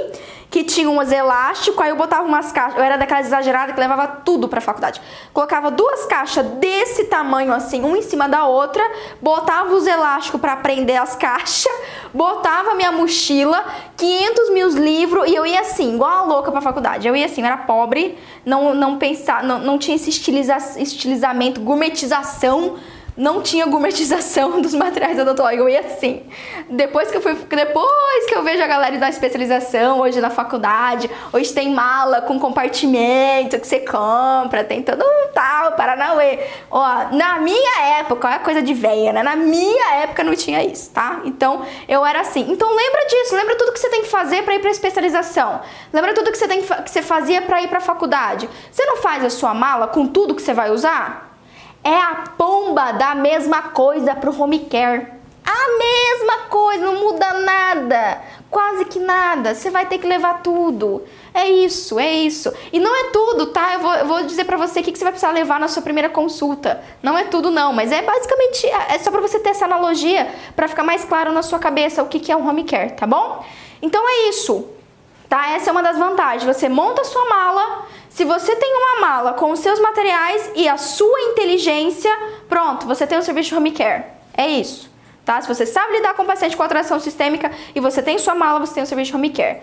que 0.50 0.64
tinha 0.64 0.90
uns 0.90 1.12
elásticos, 1.12 1.80
aí 1.82 1.90
eu 1.90 1.96
botava 1.96 2.26
umas 2.26 2.52
caixas, 2.52 2.78
eu 2.78 2.84
era 2.84 2.98
daquelas 2.98 3.26
exageradas 3.28 3.76
que 3.76 3.82
levava 3.82 4.08
tudo 4.08 4.48
pra 4.48 4.62
faculdade. 4.62 5.02
Colocava 5.34 5.70
duas 5.70 6.06
caixas 6.06 6.46
desse 6.54 7.06
tamanho 7.06 7.52
assim, 7.52 7.84
um 7.84 7.96
em 7.96 8.02
cima 8.02 8.30
da 8.30 8.46
outra, 8.46 8.84
botava 9.22 9.74
os 9.76 9.86
elásticos 9.86 10.40
para 10.40 10.56
prender 10.56 11.02
as 11.02 11.16
caixas, 11.18 11.72
botava 12.14 12.76
minha 12.76 12.92
mochila, 12.92 13.64
500 13.98 14.50
mil 14.52 14.70
livros 14.70 15.30
e 15.30 15.36
eu 15.36 15.46
ia 15.46 15.62
assim, 15.62 15.96
igual 15.96 16.12
a 16.12 16.22
louca 16.24 16.52
pra 16.52 16.62
faculdade. 16.62 17.08
Eu 17.08 17.16
ia 17.16 17.26
assim, 17.26 17.42
eu 17.42 17.48
era 17.48 17.58
pobre, 17.58 18.18
não, 18.46 18.74
não 18.74 18.98
pensar, 18.98 19.44
não, 19.44 19.60
não 19.60 19.78
tinha 19.78 19.96
esse 19.96 20.10
estiliza, 20.18 20.58
estilizamento, 20.78 21.62
gourmetização 21.62 22.78
não 23.18 23.42
tinha 23.42 23.66
gourmetização 23.66 24.62
dos 24.62 24.74
materiais 24.74 25.20
odontológicos. 25.20 25.72
Ia 25.72 25.80
assim. 25.80 26.24
Depois 26.70 27.10
que 27.10 27.18
eu 27.18 27.22
fui, 27.22 27.34
depois 27.34 28.26
que 28.28 28.36
eu 28.36 28.44
vejo 28.44 28.64
a 28.64 28.68
galera 28.68 28.98
da 28.98 29.10
especialização 29.10 30.00
hoje 30.00 30.22
na 30.22 30.30
faculdade, 30.30 31.10
hoje 31.34 31.52
tem 31.52 31.74
mala 31.74 32.22
com 32.22 32.40
compartimento 32.40 33.60
que 33.60 33.68
você 33.68 33.80
compra, 33.80 34.64
tem 34.64 34.84
todo 34.84 35.04
um 35.04 35.28
tal, 35.34 35.72
Paranauê. 35.72 36.40
Ó, 36.70 36.86
na 37.12 37.40
minha 37.40 38.00
época, 38.00 38.28
olha 38.28 38.40
coisa 38.40 38.62
de 38.62 38.74
velha, 38.74 39.12
né? 39.12 39.24
Na 39.24 39.36
minha 39.36 39.96
época 39.96 40.24
não 40.24 40.36
tinha 40.36 40.64
isso, 40.64 40.92
tá? 40.92 41.22
Então, 41.26 41.66
eu 41.88 42.06
era 42.06 42.22
assim. 42.22 42.46
Então, 42.50 42.70
lembra 42.76 43.06
disso, 43.08 43.36
lembra 43.36 43.56
tudo 43.56 43.72
que 43.72 43.80
você 43.80 43.90
tem 43.90 44.04
que 44.04 44.10
fazer 44.10 44.44
para 44.44 44.56
ir 44.56 44.60
para 44.60 44.70
especialização. 44.70 45.62
Lembra 45.92 46.14
tudo 46.14 46.32
que 46.32 46.38
você 46.38 46.48
tem 46.48 46.62
que, 46.62 46.84
que 46.84 46.92
você 46.92 47.02
fazia 47.02 47.42
para 47.42 47.62
ir 47.62 47.68
para 47.68 47.80
faculdade. 47.80 48.48
Você 48.72 48.86
não 48.86 48.98
faz 48.98 49.24
a 49.26 49.30
sua 49.30 49.54
mala 49.54 49.88
com 49.88 50.06
tudo 50.06 50.36
que 50.36 50.42
você 50.42 50.54
vai 50.54 50.70
usar? 50.70 51.27
É 51.84 51.96
a 51.96 52.24
pomba 52.38 52.92
da 52.92 53.16
mesma 53.16 53.62
coisa 53.64 54.16
para 54.16 54.30
o 54.30 54.42
home 54.42 54.60
care. 54.60 55.08
A 55.46 55.78
mesma 55.78 56.38
coisa, 56.50 56.86
não 56.86 56.96
muda 56.96 57.34
nada. 57.34 58.22
Quase 58.50 58.86
que 58.86 59.00
nada. 59.00 59.56
Você 59.56 59.70
vai 59.70 59.86
ter 59.86 59.98
que 59.98 60.06
levar 60.06 60.42
tudo. 60.42 61.04
É 61.34 61.48
isso, 61.48 62.00
é 62.00 62.12
isso. 62.12 62.52
E 62.74 62.80
não 62.80 62.94
é 62.94 63.12
tudo, 63.12 63.48
tá? 63.48 63.74
Eu 63.74 63.80
vou, 63.80 63.94
eu 63.94 64.06
vou 64.06 64.24
dizer 64.24 64.44
pra 64.44 64.58
você 64.58 64.82
o 64.82 64.84
que, 64.84 64.92
que 64.92 64.98
você 64.98 65.06
vai 65.06 65.14
precisar 65.14 65.32
levar 65.32 65.60
na 65.60 65.68
sua 65.68 65.82
primeira 65.82 66.10
consulta. 66.10 66.84
Não 67.02 67.18
é 67.18 67.24
tudo, 67.24 67.50
não, 67.50 67.72
mas 67.72 67.92
é 67.92 68.02
basicamente 68.02 68.68
é 68.68 69.00
só 69.00 69.10
pra 69.10 69.22
você 69.22 69.40
ter 69.40 69.50
essa 69.50 69.66
analogia 69.66 70.34
para 70.56 70.68
ficar 70.68 70.84
mais 70.84 71.06
claro 71.06 71.32
na 71.32 71.42
sua 71.42 71.60
cabeça 71.60 72.04
o 72.04 72.08
que, 72.08 72.20
que 72.20 72.32
é 72.32 72.36
um 72.36 72.48
home 72.48 72.64
care, 72.64 72.92
tá 72.92 73.08
bom? 73.08 73.46
Então 73.82 74.04
é 74.08 74.30
isso. 74.30 74.68
Tá? 75.30 75.52
Essa 75.52 75.70
é 75.70 75.72
uma 75.72 75.84
das 75.84 75.98
vantagens. 75.98 76.44
Você 76.44 76.68
monta 76.70 77.02
a 77.02 77.06
sua 77.06 77.30
mala. 77.30 77.86
Se 78.18 78.26
você 78.26 78.56
tem 78.56 78.74
uma 78.74 79.00
mala 79.00 79.34
com 79.34 79.52
os 79.52 79.60
seus 79.60 79.80
materiais 79.80 80.50
e 80.56 80.68
a 80.68 80.76
sua 80.76 81.22
inteligência, 81.22 82.12
pronto, 82.50 82.88
você 82.88 83.06
tem 83.06 83.16
o 83.16 83.22
serviço 83.22 83.50
de 83.50 83.56
home 83.56 83.70
care. 83.70 84.06
É 84.36 84.48
isso. 84.48 84.90
Tá? 85.24 85.40
Se 85.40 85.48
você 85.48 85.68
sabe 85.68 85.94
lidar 85.94 86.16
com 86.16 86.26
paciente 86.26 86.58
com 86.58 86.64
atração 86.64 87.00
sistêmica 87.00 87.52
e 87.76 87.80
você 87.80 88.02
tem 88.02 88.18
sua 88.18 88.34
mala, 88.34 88.60
você 88.60 88.74
tem 88.74 88.82
o 88.82 88.88
serviço 88.88 89.12
de 89.12 89.16
home 89.16 89.30
care. 89.30 89.60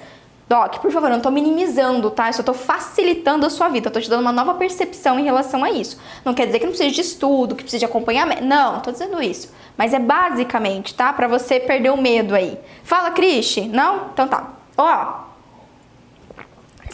Doc, 0.49 0.79
por 0.79 0.93
favor, 0.93 1.09
eu 1.09 1.15
não 1.15 1.21
tô 1.21 1.33
minimizando, 1.33 2.13
tá? 2.13 2.29
Eu 2.29 2.33
só 2.33 2.45
tô 2.45 2.55
facilitando 2.55 3.45
a 3.45 3.51
sua 3.51 3.69
vida. 3.69 3.89
Eu 3.89 3.93
tô 3.93 4.01
te 4.01 4.09
dando 4.09 4.21
uma 4.21 4.31
nova 4.31 4.55
percepção 4.55 5.19
em 5.19 5.25
relação 5.25 5.65
a 5.65 5.73
isso. 5.73 6.01
Não 6.25 6.33
quer 6.33 6.47
dizer 6.47 6.61
que 6.61 6.65
não 6.65 6.73
precisa 6.73 6.95
de 6.95 7.01
estudo, 7.01 7.57
que 7.57 7.65
precisa 7.65 7.81
de 7.81 7.87
acompanhamento. 7.87 8.45
Não, 8.45 8.75
não 8.75 8.81
tô 8.81 8.93
dizendo 8.93 9.21
isso. 9.21 9.53
Mas 9.77 9.93
é 9.93 9.99
basicamente, 9.99 10.95
tá? 10.95 11.13
Pra 11.13 11.27
você 11.27 11.59
perder 11.59 11.91
o 11.91 11.97
medo 11.97 12.37
aí. 12.37 12.57
Fala, 12.85 13.11
Cristi. 13.11 13.63
Não? 13.63 14.11
Então 14.13 14.29
tá. 14.29 14.53
Ó, 14.79 15.34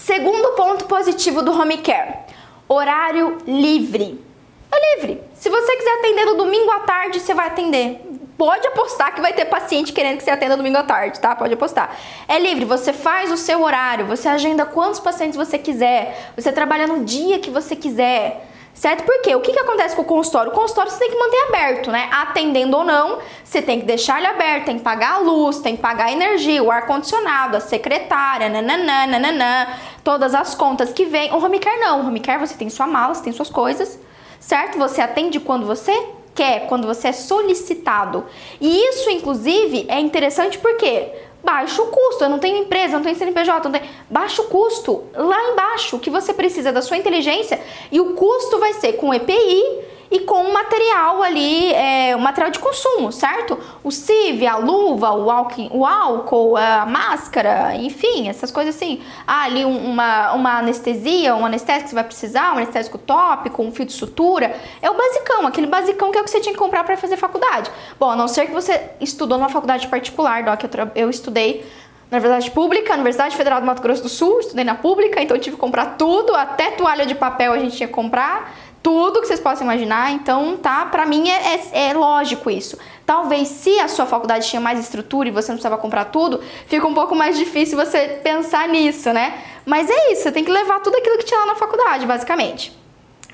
Segundo 0.05 0.53
ponto 0.53 0.87
positivo 0.87 1.43
do 1.43 1.53
home 1.53 1.79
care: 1.79 2.21
horário 2.67 3.39
livre. 3.47 4.25
É 4.73 4.97
livre. 4.97 5.23
Se 5.35 5.51
você 5.51 5.77
quiser 5.77 5.99
atender 5.99 6.25
no 6.25 6.37
domingo 6.37 6.71
à 6.71 6.81
tarde, 6.81 7.21
você 7.21 7.35
vai 7.35 7.49
atender. 7.49 8.01
Pode 8.39 8.67
apostar 8.67 9.15
que 9.15 9.21
vai 9.21 9.35
ter 9.35 9.45
paciente 9.45 9.93
querendo 9.93 10.17
que 10.17 10.25
você 10.25 10.31
atenda 10.31 10.57
domingo 10.57 10.79
à 10.79 10.83
tarde, 10.83 11.21
tá? 11.21 11.37
Pode 11.37 11.53
apostar. 11.53 11.95
É 12.27 12.39
livre, 12.39 12.65
você 12.65 12.93
faz 12.93 13.31
o 13.31 13.37
seu 13.37 13.63
horário, 13.63 14.07
você 14.07 14.29
agenda 14.29 14.65
quantos 14.65 14.99
pacientes 14.99 15.37
você 15.37 15.59
quiser, 15.59 16.33
você 16.35 16.51
trabalha 16.51 16.87
no 16.87 17.05
dia 17.05 17.39
que 17.39 17.51
você 17.51 17.77
quiser. 17.77 18.50
Certo? 18.73 19.05
Porque 19.05 19.35
o 19.35 19.41
que, 19.41 19.53
que 19.53 19.59
acontece 19.59 19.95
com 19.95 20.03
o 20.03 20.05
consultório? 20.05 20.53
O 20.53 20.55
consultório 20.55 20.91
você 20.91 21.01
tem 21.01 21.11
que 21.11 21.19
manter 21.19 21.43
aberto, 21.49 21.91
né? 21.91 22.09
Atendendo 22.13 22.77
ou 22.77 22.85
não, 22.85 23.19
você 23.45 23.61
tem 23.61 23.81
que 23.81 23.85
deixar 23.85 24.19
ele 24.19 24.27
aberto, 24.27 24.67
tem 24.67 24.79
que 24.79 24.85
pagar 24.85 25.15
a 25.15 25.19
luz, 25.19 25.59
tem 25.59 25.77
que 25.77 25.83
pagar 25.83 26.07
a 26.07 26.13
energia, 26.13 26.63
o 26.63 26.71
ar-condicionado, 26.71 27.57
a 27.57 27.61
secretária, 27.61 28.49
nananã, 28.49 29.07
nananã, 29.07 29.67
todas 30.03 30.35
as 30.35 30.55
contas 30.55 30.93
que 30.93 31.05
vem. 31.05 31.33
O 31.33 31.45
home 31.45 31.59
care 31.59 31.79
não. 31.79 32.01
O 32.01 32.07
home 32.07 32.21
care 32.21 32.39
você 32.39 32.55
tem 32.55 32.71
sua 32.71 32.87
mala, 32.87 33.13
você 33.15 33.25
tem 33.25 33.33
suas 33.33 33.51
coisas, 33.51 33.99
certo? 34.39 34.79
Você 34.79 35.01
atende 35.01 35.41
quando 35.41 35.67
você 35.67 35.93
quer, 36.41 36.67
quando 36.69 36.87
você 36.87 37.09
é 37.09 37.13
solicitado. 37.13 38.25
E 38.59 38.67
isso, 38.89 39.11
inclusive, 39.11 39.85
é 39.91 40.01
interessante 40.01 40.57
porque 40.57 41.13
baixo 41.45 41.85
custo. 41.89 42.25
Eu 42.25 42.31
não 42.31 42.39
tenho 42.39 42.57
empresa, 42.57 42.95
não 42.95 43.03
tenho 43.03 43.15
CNPJ, 43.15 43.69
não 43.69 43.79
tenho... 43.79 43.93
baixo 44.09 44.45
custo. 44.45 45.05
Lá 45.15 45.51
embaixo, 45.51 45.97
o 45.97 46.01
que 46.01 46.09
você 46.09 46.33
precisa 46.33 46.73
da 46.73 46.81
sua 46.81 46.97
inteligência 46.97 47.61
e 47.93 48.01
o 48.01 48.15
custo 48.15 48.59
vai 48.59 48.73
ser 48.73 48.95
com 48.95 49.13
EPI 49.13 49.90
e 50.11 50.21
com 50.21 50.43
o 50.43 50.53
material 50.53 51.23
ali, 51.23 51.73
é, 51.73 52.17
o 52.17 52.19
material 52.19 52.51
de 52.51 52.59
consumo, 52.59 53.13
certo? 53.13 53.57
O 53.85 53.93
CIV, 53.93 54.45
a 54.45 54.57
luva, 54.57 55.13
o 55.13 55.31
álcool, 55.31 55.69
o 55.71 55.87
álcool, 55.87 56.57
a 56.57 56.85
máscara, 56.85 57.77
enfim, 57.77 58.29
essas 58.29 58.51
coisas 58.51 58.75
assim. 58.75 59.01
Ah, 59.25 59.45
ali 59.45 59.65
uma, 59.65 60.33
uma 60.33 60.59
anestesia, 60.59 61.37
um 61.37 61.47
anestésico 61.47 61.85
que 61.85 61.91
você 61.91 61.95
vai 61.95 62.05
precisar, 62.05 62.55
um 62.55 62.57
anestésico 62.57 62.99
tópico, 62.99 63.63
um 63.63 63.71
fio 63.71 63.85
de 63.85 63.93
sutura. 63.93 64.57
É 64.83 64.91
o 64.91 64.95
basicão, 64.95 65.47
aquele 65.47 65.69
basicão 65.69 66.11
que 66.11 66.19
é 66.19 66.21
o 66.21 66.25
que 66.25 66.31
você 66.31 66.41
tinha 66.41 66.53
que 66.53 66.59
comprar 66.59 66.83
para 66.83 66.97
fazer 66.97 67.17
faculdade. 67.17 67.71
Bom, 67.99 68.11
a 68.11 68.17
não 68.17 68.27
ser 68.27 68.47
que 68.47 68.53
você 68.53 68.91
estudou 69.01 69.39
numa 69.39 69.49
faculdade 69.49 69.87
particular, 69.87 70.43
Doc, 70.43 70.65
eu, 70.65 70.91
eu 71.05 71.11
estudei 71.11 71.65
na 72.11 72.17
Universidade 72.19 72.51
Pública, 72.51 72.95
Universidade 72.95 73.37
Federal 73.37 73.61
do 73.61 73.67
Mato 73.67 73.81
Grosso 73.81 74.03
do 74.03 74.09
Sul, 74.09 74.41
estudei 74.41 74.65
na 74.65 74.75
pública, 74.75 75.23
então 75.23 75.37
eu 75.37 75.41
tive 75.41 75.55
que 75.55 75.61
comprar 75.61 75.97
tudo, 75.97 76.35
até 76.35 76.73
toalha 76.73 77.07
de 77.07 77.15
papel 77.15 77.53
a 77.53 77.59
gente 77.59 77.77
tinha 77.77 77.87
que 77.87 77.95
comprar 77.95 78.53
tudo 78.83 79.21
que 79.21 79.27
vocês 79.27 79.41
possam 79.41 79.65
imaginar. 79.65 80.13
Então, 80.13 80.57
tá? 80.57 80.87
Pra 80.87 81.07
mim 81.07 81.29
é, 81.29 81.55
é, 81.55 81.89
é, 81.89 81.95
lógico 81.95 82.51
isso. 82.51 82.79
Talvez 83.05 83.49
se 83.49 83.79
a 83.81 83.89
sua 83.89 84.07
faculdade 84.07 84.49
tinha 84.49 84.61
mais 84.61 84.79
estrutura 84.79 85.29
e 85.29 85.33
você 85.33 85.49
não 85.49 85.57
precisava 85.57 85.81
comprar 85.81 86.07
tudo, 86.07 86.41
fica 86.67 86.87
um 86.87 86.95
pouco 86.95 87.15
mais 87.15 87.37
difícil 87.37 87.77
você 87.77 88.21
pensar 88.23 88.69
nisso, 88.69 89.13
né? 89.13 89.43
Mas 89.67 89.91
é 89.91 90.13
isso, 90.13 90.23
você 90.23 90.33
tem 90.33 90.45
que 90.45 90.51
levar 90.51 90.81
tudo 90.81 90.97
aquilo 90.97 91.19
que 91.19 91.25
tinha 91.25 91.41
lá 91.41 91.47
na 91.47 91.55
faculdade, 91.55 92.07
basicamente. 92.07 92.79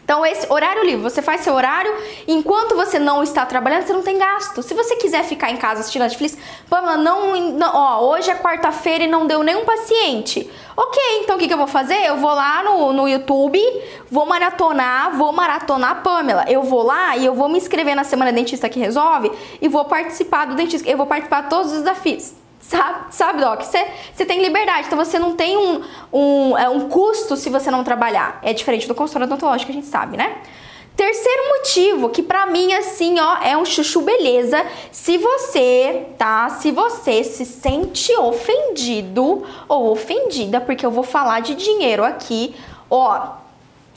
Então, 0.07 0.25
esse 0.25 0.47
horário 0.49 0.85
livre, 0.85 1.03
você 1.03 1.21
faz 1.21 1.41
seu 1.41 1.53
horário, 1.53 1.93
enquanto 2.29 2.77
você 2.77 2.97
não 2.97 3.25
está 3.25 3.45
trabalhando, 3.45 3.89
você 3.89 3.93
não 3.93 4.05
tem 4.05 4.17
gasto. 4.17 4.63
Se 4.63 4.73
você 4.73 4.95
quiser 4.95 5.25
ficar 5.25 5.51
em 5.51 5.57
casa 5.57 5.81
assistindo 5.81 6.03
Netflix, 6.03 6.39
Pamela, 6.71 6.97
não, 6.97 7.35
não 7.51 7.73
ó, 7.75 8.13
hoje 8.13 8.31
é 8.31 8.37
quarta-feira 8.37 9.03
e 9.03 9.09
não 9.09 9.27
deu 9.27 9.43
nenhum 9.43 9.65
paciente. 9.65 10.49
Ok, 10.77 11.03
então 11.25 11.35
o 11.35 11.39
que, 11.41 11.49
que 11.49 11.53
eu 11.53 11.59
vou 11.59 11.67
fazer? 11.67 12.07
Eu 12.07 12.19
vou 12.19 12.31
lá 12.31 12.63
no, 12.63 12.93
no 12.93 13.09
YouTube, 13.09 13.61
vou 14.09 14.25
maratonar, 14.25 15.17
vou 15.17 15.33
maratonar 15.33 16.05
Pamela. 16.05 16.45
Eu 16.47 16.63
vou 16.63 16.85
lá 16.85 17.17
e 17.17 17.27
eu 17.27 17.35
vou 17.35 17.49
me 17.49 17.59
inscrever 17.59 17.97
na 17.97 18.05
Semana 18.05 18.33
Dentista 18.33 18.69
que 18.69 18.79
Resolve 18.79 19.33
e 19.61 19.67
vou 19.67 19.87
participar 19.87 20.45
do 20.45 20.55
dentista. 20.55 20.89
Eu 20.89 20.97
vou 20.97 21.07
participar 21.07 21.43
de 21.43 21.51
todos 21.51 21.73
os 21.73 21.79
desafios. 21.79 22.46
Sabe, 22.69 23.15
sabe 23.15 23.41
Doc? 23.41 23.63
Você, 23.63 24.25
tem 24.25 24.43
liberdade, 24.43 24.89
então 24.89 24.99
você 24.99 25.21
não 25.21 25.37
tem 25.37 25.57
um, 25.57 25.85
um, 26.13 26.59
é, 26.59 26.69
um 26.69 26.89
custo 26.89 27.37
se 27.37 27.49
você 27.49 27.71
não 27.71 27.85
trabalhar. 27.85 28.41
É 28.43 28.53
diferente 28.53 28.89
do 28.89 28.95
consultório 28.95 29.27
odontológico, 29.27 29.71
a 29.71 29.75
gente 29.75 29.87
sabe, 29.87 30.17
né? 30.17 30.39
Terceiro 30.97 31.43
motivo, 31.51 32.09
que 32.09 32.25
pra 32.25 32.45
mim, 32.47 32.73
assim, 32.73 33.21
ó, 33.21 33.37
é 33.41 33.57
um 33.57 33.65
chuchu 33.65 34.01
beleza. 34.01 34.67
Se 34.91 35.17
você, 35.17 36.07
tá? 36.19 36.49
Se 36.49 36.73
você 36.73 37.23
se 37.23 37.45
sente 37.45 38.13
ofendido 38.17 39.45
ou 39.69 39.93
ofendida, 39.93 40.61
porque 40.61 40.85
eu 40.85 40.91
vou 40.91 41.05
falar 41.05 41.41
de 41.41 41.55
dinheiro 41.55 42.03
aqui, 42.03 42.53
ó, 42.91 43.29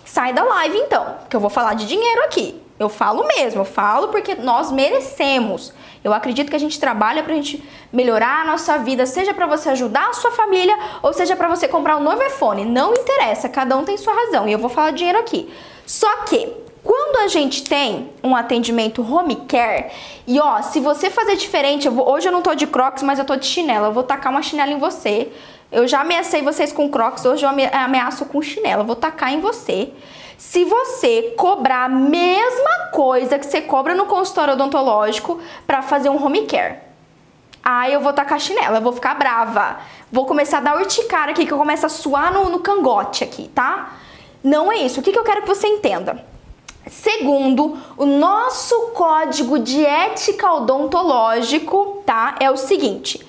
sai 0.06 0.32
da 0.32 0.44
live 0.44 0.78
então, 0.78 1.16
que 1.28 1.36
eu 1.36 1.40
vou 1.40 1.50
falar 1.50 1.74
de 1.74 1.88
dinheiro 1.88 2.22
aqui. 2.26 2.62
Eu 2.78 2.88
falo 2.88 3.26
mesmo, 3.26 3.62
eu 3.62 3.66
falo 3.66 4.10
porque 4.10 4.36
nós 4.36 4.72
merecemos. 4.72 5.74
Eu 6.04 6.14
acredito 6.14 6.50
que 6.50 6.56
a 6.56 6.60
gente 6.60 6.80
trabalha 6.80 7.24
pra 7.24 7.34
gente 7.34 7.64
melhorar 7.92 8.42
a 8.42 8.46
nossa 8.46 8.78
vida, 8.78 9.06
seja 9.06 9.34
para 9.34 9.46
você 9.46 9.70
ajudar 9.70 10.10
a 10.10 10.14
sua 10.14 10.32
família 10.32 10.78
ou 11.02 11.14
seja 11.14 11.36
para 11.36 11.48
você 11.48 11.68
comprar 11.68 11.98
um 11.98 12.04
novo 12.04 12.24
iPhone. 12.24 12.64
Não 12.66 12.94
interessa, 12.94 13.50
cada 13.50 13.76
um 13.78 13.84
tem 13.84 13.98
sua 13.98 14.14
razão 14.14 14.48
e 14.48 14.52
eu 14.52 14.60
vou 14.60 14.70
falar 14.70 14.92
dinheiro 14.92 15.20
aqui. 15.20 15.52
Só 15.86 16.24
que 16.24 16.48
quando 16.84 17.18
a 17.18 17.28
gente 17.28 17.64
tem 17.64 18.10
um 18.24 18.36
atendimento 18.36 19.02
home 19.02 19.36
care, 19.48 19.92
e 20.26 20.40
ó, 20.40 20.62
se 20.62 20.80
você 20.80 21.10
fazer 21.10 21.36
diferente, 21.36 21.86
eu 21.86 21.92
vou, 21.92 22.10
hoje 22.10 22.28
eu 22.28 22.32
não 22.32 22.42
tô 22.42 22.56
de 22.56 22.66
crocs, 22.66 23.04
mas 23.04 23.20
eu 23.20 23.26
tô 23.26 23.36
de 23.36 23.46
chinela, 23.46 23.88
eu 23.88 23.92
vou 23.92 24.04
tacar 24.04 24.32
uma 24.32 24.42
chinela 24.42 24.72
em 24.72 24.80
você. 24.80 25.30
Eu 25.72 25.88
já 25.88 26.02
ameacei 26.02 26.42
vocês 26.42 26.72
com 26.72 26.90
crocs, 26.90 27.26
hoje 27.26 27.46
eu 27.46 27.50
ameaço 27.50 28.26
com 28.26 28.42
chinela, 28.42 28.82
eu 28.82 28.88
vou 28.88 28.96
tacar 28.96 29.34
em 29.34 29.40
você. 29.40 29.92
Se 30.40 30.64
você 30.64 31.34
cobrar 31.36 31.84
a 31.84 31.90
mesma 31.90 32.88
coisa 32.94 33.38
que 33.38 33.46
você 33.46 33.60
cobra 33.60 33.94
no 33.94 34.06
consultório 34.06 34.54
odontológico 34.54 35.38
para 35.68 35.82
fazer 35.82 36.10
um 36.10 36.26
home 36.26 36.46
care. 36.46 36.78
Aí 37.62 37.92
eu 37.92 38.00
vou 38.00 38.14
tacar 38.14 38.40
chinela, 38.40 38.78
eu 38.78 38.82
vou 38.82 38.94
ficar 38.94 39.16
brava. 39.16 39.82
Vou 40.10 40.26
começar 40.26 40.60
a 40.60 40.62
dar 40.62 40.78
urticária 40.78 41.34
aqui, 41.34 41.46
que 41.46 41.52
eu 41.52 41.58
começo 41.58 41.86
a 41.86 41.90
suar 41.90 42.32
no, 42.32 42.50
no 42.50 42.60
cangote 42.60 43.22
aqui, 43.22 43.50
tá? 43.50 43.96
Não 44.42 44.72
é 44.72 44.78
isso. 44.78 45.02
O 45.02 45.04
que, 45.04 45.12
que 45.12 45.20
eu 45.20 45.26
quero 45.26 45.42
que 45.42 45.48
você 45.48 45.68
entenda? 45.68 46.26
Segundo, 46.88 47.78
o 47.98 48.06
nosso 48.06 48.92
código 48.94 49.60
de 49.60 49.86
ética 49.86 50.54
odontológico, 50.54 52.02
tá? 52.06 52.36
É 52.40 52.50
o 52.50 52.56
seguinte. 52.56 53.28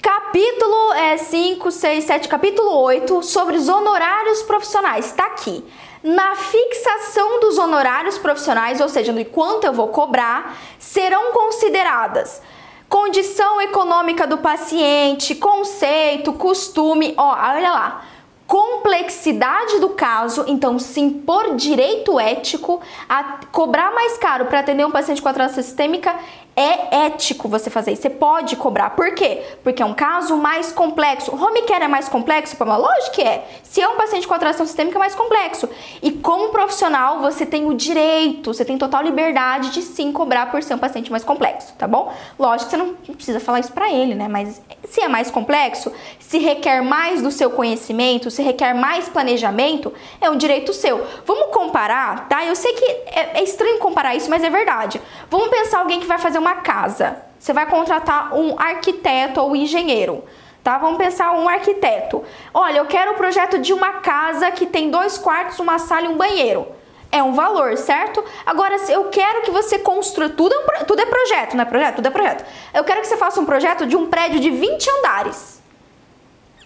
Capítulo 0.00 0.92
é, 0.92 1.16
5, 1.16 1.72
6, 1.72 2.04
7, 2.04 2.28
capítulo 2.28 2.70
8 2.82 3.20
sobre 3.24 3.56
os 3.56 3.68
honorários 3.68 4.44
profissionais. 4.44 5.10
Tá 5.10 5.26
aqui 5.26 5.64
na 6.02 6.34
fixação 6.36 7.40
dos 7.40 7.58
honorários 7.58 8.18
profissionais, 8.18 8.80
ou 8.80 8.88
seja, 8.88 9.12
no 9.12 9.24
quanto 9.24 9.64
eu 9.64 9.72
vou 9.72 9.88
cobrar, 9.88 10.56
serão 10.78 11.32
consideradas 11.32 12.42
condição 12.88 13.60
econômica 13.60 14.26
do 14.26 14.38
paciente, 14.38 15.34
conceito, 15.34 16.32
costume, 16.32 17.14
ó, 17.16 17.36
olha 17.36 17.72
lá, 17.72 18.04
complexidade 18.46 19.80
do 19.80 19.90
caso, 19.90 20.44
então 20.46 20.78
sim, 20.78 21.10
por 21.10 21.56
direito 21.56 22.18
ético, 22.18 22.80
a 23.08 23.40
cobrar 23.50 23.92
mais 23.92 24.16
caro 24.18 24.46
para 24.46 24.60
atender 24.60 24.86
um 24.86 24.90
paciente 24.90 25.20
com 25.20 25.28
atração 25.28 25.62
sistêmica 25.62 26.14
é 26.56 27.04
ético 27.06 27.48
você 27.48 27.68
fazer 27.68 27.92
isso. 27.92 28.02
Você 28.02 28.10
pode 28.10 28.56
cobrar. 28.56 28.90
Por 28.90 29.14
quê? 29.14 29.42
Porque 29.62 29.82
é 29.82 29.86
um 29.86 29.92
caso 29.92 30.36
mais 30.38 30.72
complexo. 30.72 31.30
Home 31.34 31.62
care 31.62 31.84
é 31.84 31.88
mais 31.88 32.08
complexo? 32.08 32.56
Pamela? 32.56 32.78
Lógico 32.78 33.16
que 33.16 33.22
é. 33.22 33.46
Se 33.62 33.82
é 33.82 33.88
um 33.88 33.96
paciente 33.96 34.26
com 34.26 34.32
atração 34.32 34.64
sistêmica, 34.64 34.96
é 34.96 34.98
mais 34.98 35.14
complexo. 35.14 35.68
E 36.02 36.12
como 36.12 36.48
profissional, 36.48 37.20
você 37.20 37.44
tem 37.44 37.66
o 37.66 37.74
direito, 37.74 38.54
você 38.54 38.64
tem 38.64 38.78
total 38.78 39.02
liberdade 39.02 39.70
de 39.70 39.82
sim 39.82 40.10
cobrar 40.10 40.50
por 40.50 40.62
ser 40.62 40.74
um 40.74 40.78
paciente 40.78 41.10
mais 41.10 41.22
complexo, 41.22 41.74
tá 41.74 41.86
bom? 41.86 42.10
Lógico 42.38 42.70
que 42.70 42.76
você 42.76 42.82
não 42.82 42.94
precisa 42.94 43.38
falar 43.38 43.60
isso 43.60 43.72
pra 43.72 43.92
ele, 43.92 44.14
né? 44.14 44.26
Mas 44.26 44.62
se 44.88 45.02
é 45.02 45.08
mais 45.08 45.30
complexo, 45.30 45.92
se 46.18 46.38
requer 46.38 46.80
mais 46.82 47.20
do 47.20 47.30
seu 47.30 47.50
conhecimento, 47.50 48.30
se 48.30 48.42
requer 48.42 48.72
mais 48.72 49.10
planejamento, 49.10 49.92
é 50.22 50.30
um 50.30 50.36
direito 50.36 50.72
seu. 50.72 51.06
Vamos 51.26 51.52
comparar, 51.52 52.28
tá? 52.28 52.44
Eu 52.46 52.56
sei 52.56 52.72
que 52.72 52.84
é, 52.84 53.40
é 53.40 53.42
estranho 53.42 53.78
comparar 53.78 54.14
isso, 54.14 54.30
mas 54.30 54.42
é 54.42 54.48
verdade. 54.48 55.02
Vamos 55.28 55.48
pensar 55.48 55.80
alguém 55.80 56.00
que 56.00 56.06
vai 56.06 56.18
fazer 56.18 56.38
uma 56.38 56.45
uma 56.46 56.56
casa, 56.56 57.16
você 57.38 57.52
vai 57.52 57.66
contratar 57.66 58.32
um 58.34 58.58
arquiteto 58.58 59.40
ou 59.40 59.56
engenheiro, 59.56 60.24
tá? 60.62 60.78
Vamos 60.78 60.96
pensar 60.96 61.32
um 61.32 61.48
arquiteto. 61.48 62.22
Olha, 62.54 62.78
eu 62.78 62.86
quero 62.86 63.12
o 63.12 63.14
projeto 63.14 63.58
de 63.58 63.72
uma 63.72 63.94
casa 63.94 64.50
que 64.52 64.64
tem 64.64 64.90
dois 64.90 65.18
quartos, 65.18 65.58
uma 65.58 65.78
sala 65.78 66.06
e 66.06 66.08
um 66.08 66.16
banheiro. 66.16 66.66
É 67.10 67.22
um 67.22 67.32
valor, 67.32 67.76
certo? 67.76 68.22
Agora, 68.44 68.76
eu 68.88 69.04
quero 69.04 69.42
que 69.42 69.50
você 69.50 69.78
construa. 69.78 70.28
Tudo 70.28 70.54
é, 70.54 70.58
um, 70.58 70.84
tudo 70.84 71.00
é 71.00 71.06
projeto, 71.06 71.54
não 71.54 71.62
é 71.62 71.64
projeto? 71.64 71.96
Tudo 71.96 72.06
é 72.06 72.10
projeto. 72.10 72.44
Eu 72.74 72.84
quero 72.84 73.00
que 73.00 73.06
você 73.06 73.16
faça 73.16 73.40
um 73.40 73.44
projeto 73.44 73.86
de 73.86 73.96
um 73.96 74.06
prédio 74.06 74.40
de 74.40 74.50
20 74.50 74.90
andares. 74.90 75.62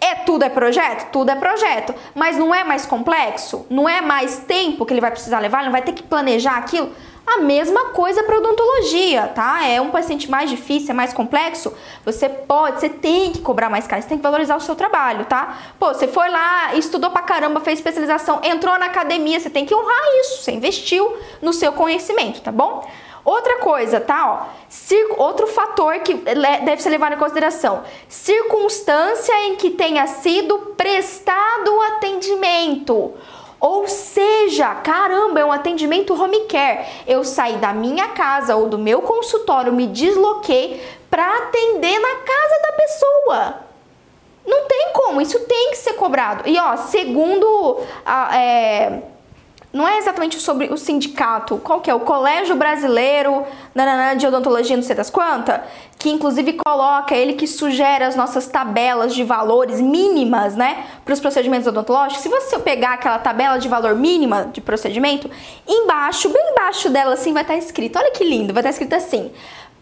É 0.01 0.15
tudo 0.15 0.45
é 0.45 0.49
projeto? 0.49 1.11
Tudo 1.11 1.31
é 1.31 1.37
projeto. 1.37 1.95
Mas 2.15 2.39
não 2.39 2.55
é 2.55 2.65
mais 2.65 2.87
complexo? 2.87 3.67
Não 3.69 3.87
é 3.87 4.01
mais 4.01 4.39
tempo 4.39 4.87
que 4.87 4.95
ele 4.95 5.01
vai 5.01 5.11
precisar 5.11 5.39
levar? 5.41 5.59
Ele 5.59 5.67
não 5.67 5.73
vai 5.73 5.83
ter 5.83 5.93
que 5.93 6.03
planejar 6.03 6.57
aquilo? 6.57 6.91
A 7.27 7.39
mesma 7.39 7.91
coisa 7.91 8.25
para 8.25 8.39
odontologia, 8.39 9.29
tá? 9.29 9.65
É 9.65 9.81
um 9.81 9.91
paciente 9.91 10.29
mais 10.29 10.51
difícil, 10.51 10.91
é 10.91 10.95
mais 10.95 11.13
complexo. 11.13 11.73
Você 12.05 12.29
pode, 12.29 12.81
você 12.81 12.89
tem 12.89 13.31
que 13.31 13.41
cobrar 13.41 13.71
mais 13.71 13.87
caro, 13.87 14.03
você 14.03 14.09
tem 14.09 14.19
que 14.19 14.23
valorizar 14.23 14.57
o 14.57 14.61
seu 14.61 14.75
trabalho, 14.75 15.25
tá? 15.27 15.59
Pô, 15.79 15.95
você 15.95 16.09
foi 16.09 16.29
lá, 16.29 16.75
estudou 16.75 17.11
pra 17.11 17.23
caramba, 17.23 17.61
fez 17.61 17.79
especialização, 17.79 18.41
entrou 18.43 18.77
na 18.79 18.87
academia, 18.87 19.39
você 19.39 19.49
tem 19.49 19.65
que 19.65 19.75
honrar 19.75 20.03
isso. 20.21 20.43
Você 20.43 20.53
investiu 20.53 21.17
no 21.41 21.53
seu 21.53 21.73
conhecimento, 21.73 22.41
tá 22.41 22.51
bom? 22.51 22.85
Outra 23.25 23.59
coisa, 23.59 24.01
tá? 24.01 24.49
Ó, 24.49 25.23
outro 25.23 25.47
fator 25.47 26.01
que 26.01 26.15
deve 26.15 26.83
ser 26.83 26.89
levado 26.89 27.15
em 27.15 27.19
consideração: 27.19 27.85
circunstância 28.09 29.33
em 29.47 29.57
que 29.57 29.71
tenha 29.71 30.07
sido 30.07 30.59
prestado 30.77 31.77
o 31.77 31.83
atendimento. 31.83 33.13
Ou 33.61 33.87
seja, 33.87 34.75
caramba, 34.77 35.39
é 35.39 35.45
um 35.45 35.53
atendimento 35.53 36.15
home 36.15 36.41
care. 36.47 36.87
Eu 37.07 37.23
saí 37.23 37.57
da 37.57 37.75
minha 37.75 38.09
casa 38.09 38.57
ou 38.57 38.69
do 38.69 38.79
meu 38.79 39.03
consultório, 39.03 39.73
me 39.73 39.87
desloquei 39.87 40.83
para 41.11 41.37
atender 41.37 41.99
na 41.99 42.17
casa 42.17 42.63
da 42.63 42.73
pessoa. 42.73 43.55
Não 44.47 44.67
tem 44.67 44.93
como, 44.95 45.21
isso 45.21 45.39
tem 45.41 45.71
que 45.71 45.77
ser 45.77 45.93
cobrado. 45.93 46.49
E 46.49 46.59
ó, 46.59 46.77
segundo 46.77 47.81
a, 48.07 48.37
é, 48.39 49.03
não 49.73 49.87
é 49.87 49.99
exatamente 49.99 50.41
sobre 50.41 50.67
o 50.73 50.77
sindicato, 50.77 51.59
qual 51.59 51.81
que 51.81 51.89
é? 51.89 51.95
O 51.95 52.01
Colégio 52.01 52.57
Brasileiro 52.57 53.45
nananã, 53.73 54.17
de 54.17 54.27
Odontologia, 54.27 54.77
não 54.77 54.83
sei 54.83 54.97
das 54.97 55.11
quantas, 55.11 55.61
que 55.97 56.11
inclusive 56.11 56.55
coloca, 56.55 57.15
ele 57.15 57.35
que 57.35 57.47
sugere 57.47 58.03
as 58.03 58.17
nossas 58.17 58.49
tabelas 58.49 59.15
de 59.15 59.23
valores 59.23 59.81
mínimas, 59.81 60.57
né, 60.57 60.85
para 61.05 61.15
os 61.15 61.21
procedimentos 61.21 61.69
odontológicos. 61.69 62.23
Se 62.23 62.29
você 62.29 62.59
pegar 62.59 62.95
aquela 62.95 63.19
tabela 63.19 63.59
de 63.59 63.69
valor 63.69 63.95
mínima 63.95 64.51
de 64.53 64.61
procedimento, 64.61 65.31
embaixo, 65.69 66.29
bem 66.31 66.51
embaixo 66.51 66.91
dela, 66.91 67.15
assim, 67.15 67.33
vai 67.33 67.43
estar 67.43 67.57
escrito, 67.57 67.97
olha 67.97 68.11
que 68.11 68.25
lindo, 68.25 68.53
vai 68.53 68.63
estar 68.63 68.71
escrito 68.71 68.95
assim, 68.95 69.31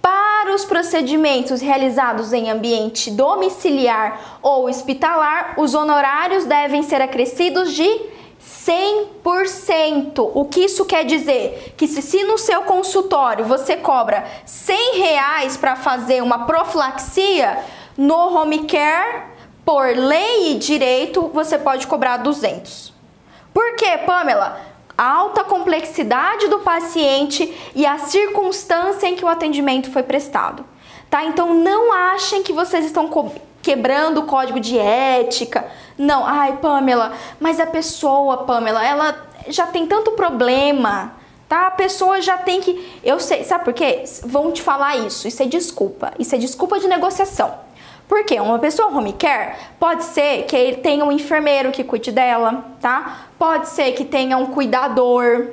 para 0.02 0.54
os 0.54 0.64
procedimentos 0.64 1.60
realizados 1.60 2.32
em 2.32 2.50
ambiente 2.50 3.10
domiciliar 3.10 4.38
ou 4.42 4.68
hospitalar, 4.68 5.54
os 5.56 5.74
honorários 5.74 6.44
devem 6.44 6.82
ser 6.82 7.00
acrescidos 7.00 7.72
de 7.72 8.17
100%. 8.40 10.30
O 10.34 10.44
que 10.44 10.60
isso 10.60 10.84
quer 10.84 11.04
dizer? 11.04 11.74
Que 11.76 11.86
se, 11.86 12.02
se 12.02 12.24
no 12.24 12.38
seu 12.38 12.62
consultório 12.62 13.44
você 13.44 13.76
cobra 13.76 14.26
100 14.46 14.98
reais 14.98 15.56
para 15.56 15.76
fazer 15.76 16.22
uma 16.22 16.46
profilaxia, 16.46 17.58
no 17.96 18.14
home 18.14 18.64
care, 18.66 19.24
por 19.64 19.86
lei 19.88 20.52
e 20.52 20.54
direito, 20.54 21.30
você 21.34 21.58
pode 21.58 21.86
cobrar 21.86 22.18
200. 22.18 22.94
Por 23.52 23.74
quê, 23.74 23.98
Pamela? 24.06 24.60
A 24.96 25.04
alta 25.04 25.44
complexidade 25.44 26.48
do 26.48 26.60
paciente 26.60 27.52
e 27.74 27.84
a 27.84 27.98
circunstância 27.98 29.06
em 29.06 29.14
que 29.14 29.24
o 29.24 29.28
atendimento 29.28 29.90
foi 29.90 30.02
prestado. 30.02 30.64
Tá? 31.10 31.24
Então 31.24 31.54
não 31.54 31.92
achem 31.92 32.42
que 32.42 32.52
vocês 32.52 32.84
estão 32.84 33.08
quebrando 33.68 34.20
o 34.20 34.22
código 34.22 34.58
de 34.58 34.78
ética. 34.78 35.66
Não, 35.98 36.24
ai, 36.24 36.56
Pamela, 36.56 37.12
mas 37.38 37.60
a 37.60 37.66
pessoa, 37.66 38.38
Pamela, 38.38 38.82
ela 38.82 39.14
já 39.46 39.66
tem 39.66 39.86
tanto 39.86 40.12
problema, 40.12 41.12
tá? 41.46 41.66
A 41.66 41.70
pessoa 41.72 42.22
já 42.22 42.38
tem 42.38 42.62
que. 42.62 42.98
Eu 43.04 43.20
sei, 43.20 43.44
sabe 43.44 43.64
por 43.66 43.74
quê? 43.74 44.04
Vão 44.24 44.52
te 44.52 44.62
falar 44.62 44.96
isso. 44.96 45.28
Isso 45.28 45.42
é 45.42 45.46
desculpa. 45.46 46.14
Isso 46.18 46.34
é 46.34 46.38
desculpa 46.38 46.80
de 46.80 46.88
negociação. 46.88 47.52
Porque 48.08 48.40
uma 48.40 48.58
pessoa 48.58 48.88
home 48.88 49.12
care 49.12 49.56
pode 49.78 50.02
ser 50.02 50.44
que 50.44 50.76
tenha 50.76 51.04
um 51.04 51.12
enfermeiro 51.12 51.70
que 51.70 51.84
cuide 51.84 52.10
dela, 52.10 52.64
tá? 52.80 53.26
Pode 53.38 53.68
ser 53.68 53.92
que 53.92 54.02
tenha 54.02 54.38
um 54.38 54.46
cuidador, 54.46 55.48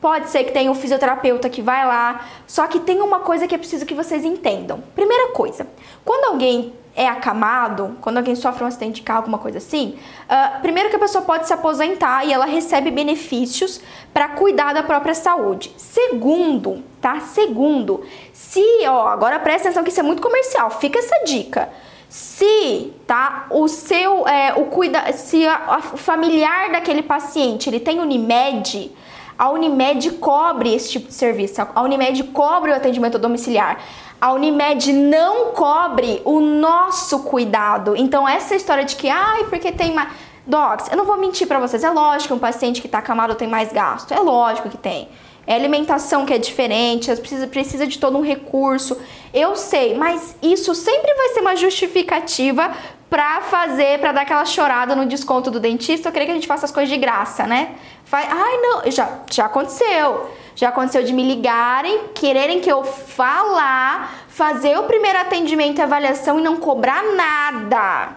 pode 0.00 0.30
ser 0.30 0.44
que 0.44 0.52
tenha 0.52 0.70
um 0.70 0.74
fisioterapeuta 0.74 1.50
que 1.50 1.60
vai 1.60 1.86
lá. 1.86 2.24
Só 2.46 2.66
que 2.66 2.80
tem 2.80 3.02
uma 3.02 3.18
coisa 3.18 3.46
que 3.46 3.54
é 3.54 3.58
preciso 3.58 3.84
que 3.84 3.92
vocês 3.92 4.24
entendam. 4.24 4.82
Primeira 4.94 5.32
coisa, 5.32 5.66
quando 6.06 6.32
alguém 6.32 6.79
é 6.94 7.06
acamado, 7.06 7.96
quando 8.00 8.18
alguém 8.18 8.34
sofre 8.34 8.64
um 8.64 8.66
acidente 8.66 8.96
de 8.96 9.02
carro, 9.02 9.20
alguma 9.20 9.38
coisa 9.38 9.58
assim, 9.58 9.96
uh, 10.28 10.60
primeiro 10.60 10.90
que 10.90 10.96
a 10.96 10.98
pessoa 10.98 11.24
pode 11.24 11.46
se 11.46 11.52
aposentar 11.52 12.24
e 12.24 12.32
ela 12.32 12.46
recebe 12.46 12.90
benefícios 12.90 13.80
para 14.12 14.28
cuidar 14.28 14.72
da 14.72 14.82
própria 14.82 15.14
saúde. 15.14 15.72
Segundo, 15.76 16.82
tá? 17.00 17.20
Segundo, 17.20 18.04
se, 18.32 18.64
ó, 18.86 19.08
agora 19.08 19.38
presta 19.38 19.68
atenção 19.68 19.84
que 19.84 19.90
isso 19.90 20.00
é 20.00 20.02
muito 20.02 20.22
comercial, 20.22 20.70
fica 20.70 20.98
essa 20.98 21.24
dica. 21.24 21.68
Se, 22.08 22.92
tá, 23.06 23.46
o 23.50 23.68
seu, 23.68 24.26
é, 24.26 24.54
o 24.54 24.64
cuida, 24.64 25.12
se 25.12 25.46
a, 25.46 25.76
a 25.76 25.80
familiar 25.80 26.72
daquele 26.72 27.02
paciente, 27.02 27.70
ele 27.70 27.78
tem 27.78 28.00
Unimed, 28.00 28.90
a 29.38 29.48
Unimed 29.48 30.10
cobre 30.12 30.74
esse 30.74 30.90
tipo 30.90 31.08
de 31.08 31.14
serviço, 31.14 31.62
a 31.74 31.82
Unimed 31.82 32.24
cobre 32.24 32.72
o 32.72 32.74
atendimento 32.74 33.18
domiciliar 33.18 33.80
a 34.20 34.32
Unimed 34.32 34.92
não 34.92 35.52
cobre 35.52 36.20
o 36.24 36.40
nosso 36.40 37.20
cuidado. 37.20 37.96
Então, 37.96 38.28
essa 38.28 38.54
história 38.54 38.84
de 38.84 38.94
que, 38.96 39.08
ai, 39.08 39.44
porque 39.44 39.72
tem 39.72 39.94
mais. 39.94 40.10
Docs, 40.46 40.90
eu 40.90 40.96
não 40.96 41.04
vou 41.04 41.16
mentir 41.16 41.46
para 41.46 41.60
vocês, 41.60 41.84
é 41.84 41.90
lógico 41.90 42.28
que 42.28 42.34
um 42.34 42.38
paciente 42.38 42.82
que 42.82 42.88
tá 42.88 42.98
acamado 42.98 43.34
tem 43.34 43.46
mais 43.46 43.72
gasto, 43.72 44.12
é 44.12 44.18
lógico 44.18 44.68
que 44.68 44.76
tem. 44.76 45.08
É 45.50 45.54
alimentação 45.56 46.24
que 46.24 46.32
é 46.32 46.38
diferente, 46.38 47.10
precisa, 47.16 47.46
precisa 47.48 47.84
de 47.84 47.98
todo 47.98 48.16
um 48.16 48.22
recurso. 48.22 48.96
Eu 49.34 49.56
sei, 49.56 49.96
mas 49.96 50.36
isso 50.40 50.76
sempre 50.76 51.12
vai 51.12 51.30
ser 51.30 51.40
uma 51.40 51.56
justificativa 51.56 52.72
para 53.10 53.40
fazer, 53.40 53.98
para 53.98 54.12
dar 54.12 54.20
aquela 54.20 54.44
chorada 54.44 54.94
no 54.94 55.06
desconto 55.06 55.50
do 55.50 55.58
dentista. 55.58 56.06
Eu 56.08 56.12
queria 56.12 56.26
que 56.26 56.30
a 56.30 56.34
gente 56.36 56.46
faça 56.46 56.66
as 56.66 56.70
coisas 56.70 56.88
de 56.88 56.96
graça, 56.96 57.48
né? 57.48 57.74
Vai, 58.06 58.28
ai, 58.30 58.58
não, 58.58 58.88
já, 58.92 59.22
já 59.28 59.46
aconteceu. 59.46 60.30
Já 60.54 60.68
aconteceu 60.68 61.02
de 61.02 61.12
me 61.12 61.24
ligarem, 61.24 61.98
quererem 62.14 62.60
que 62.60 62.70
eu 62.70 62.84
falar, 62.84 64.26
fazer 64.28 64.78
o 64.78 64.84
primeiro 64.84 65.18
atendimento 65.18 65.80
e 65.80 65.82
avaliação 65.82 66.38
e 66.38 66.42
não 66.44 66.58
cobrar 66.58 67.02
nada. 67.02 68.10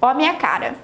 Ó 0.00 0.06
a 0.06 0.14
minha 0.14 0.34
cara. 0.34 0.76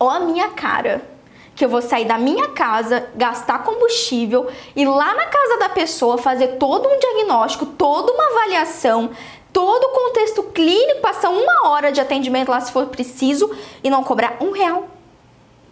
Ó 0.00 0.10
a 0.10 0.18
minha 0.18 0.48
cara. 0.48 1.15
Que 1.56 1.64
eu 1.64 1.68
vou 1.68 1.82
sair 1.82 2.04
da 2.04 2.16
minha 2.18 2.48
casa, 2.48 3.08
gastar 3.16 3.64
combustível, 3.64 4.48
ir 4.76 4.86
lá 4.86 5.14
na 5.14 5.26
casa 5.26 5.58
da 5.58 5.68
pessoa, 5.68 6.18
fazer 6.18 6.58
todo 6.58 6.88
um 6.88 6.98
diagnóstico, 6.98 7.66
toda 7.66 8.12
uma 8.12 8.26
avaliação, 8.26 9.10
todo 9.52 9.84
o 9.84 9.88
contexto 9.88 10.42
clínico, 10.44 11.00
passar 11.00 11.30
uma 11.30 11.68
hora 11.68 11.90
de 11.90 12.00
atendimento 12.00 12.50
lá 12.50 12.60
se 12.60 12.70
for 12.70 12.86
preciso 12.86 13.50
e 13.82 13.90
não 13.90 14.04
cobrar 14.04 14.36
um 14.40 14.52
real. 14.52 14.86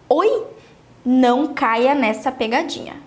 Oi? 0.09 0.43
Não 1.05 1.53
caia 1.53 1.95
nessa 1.95 2.31
pegadinha 2.31 3.04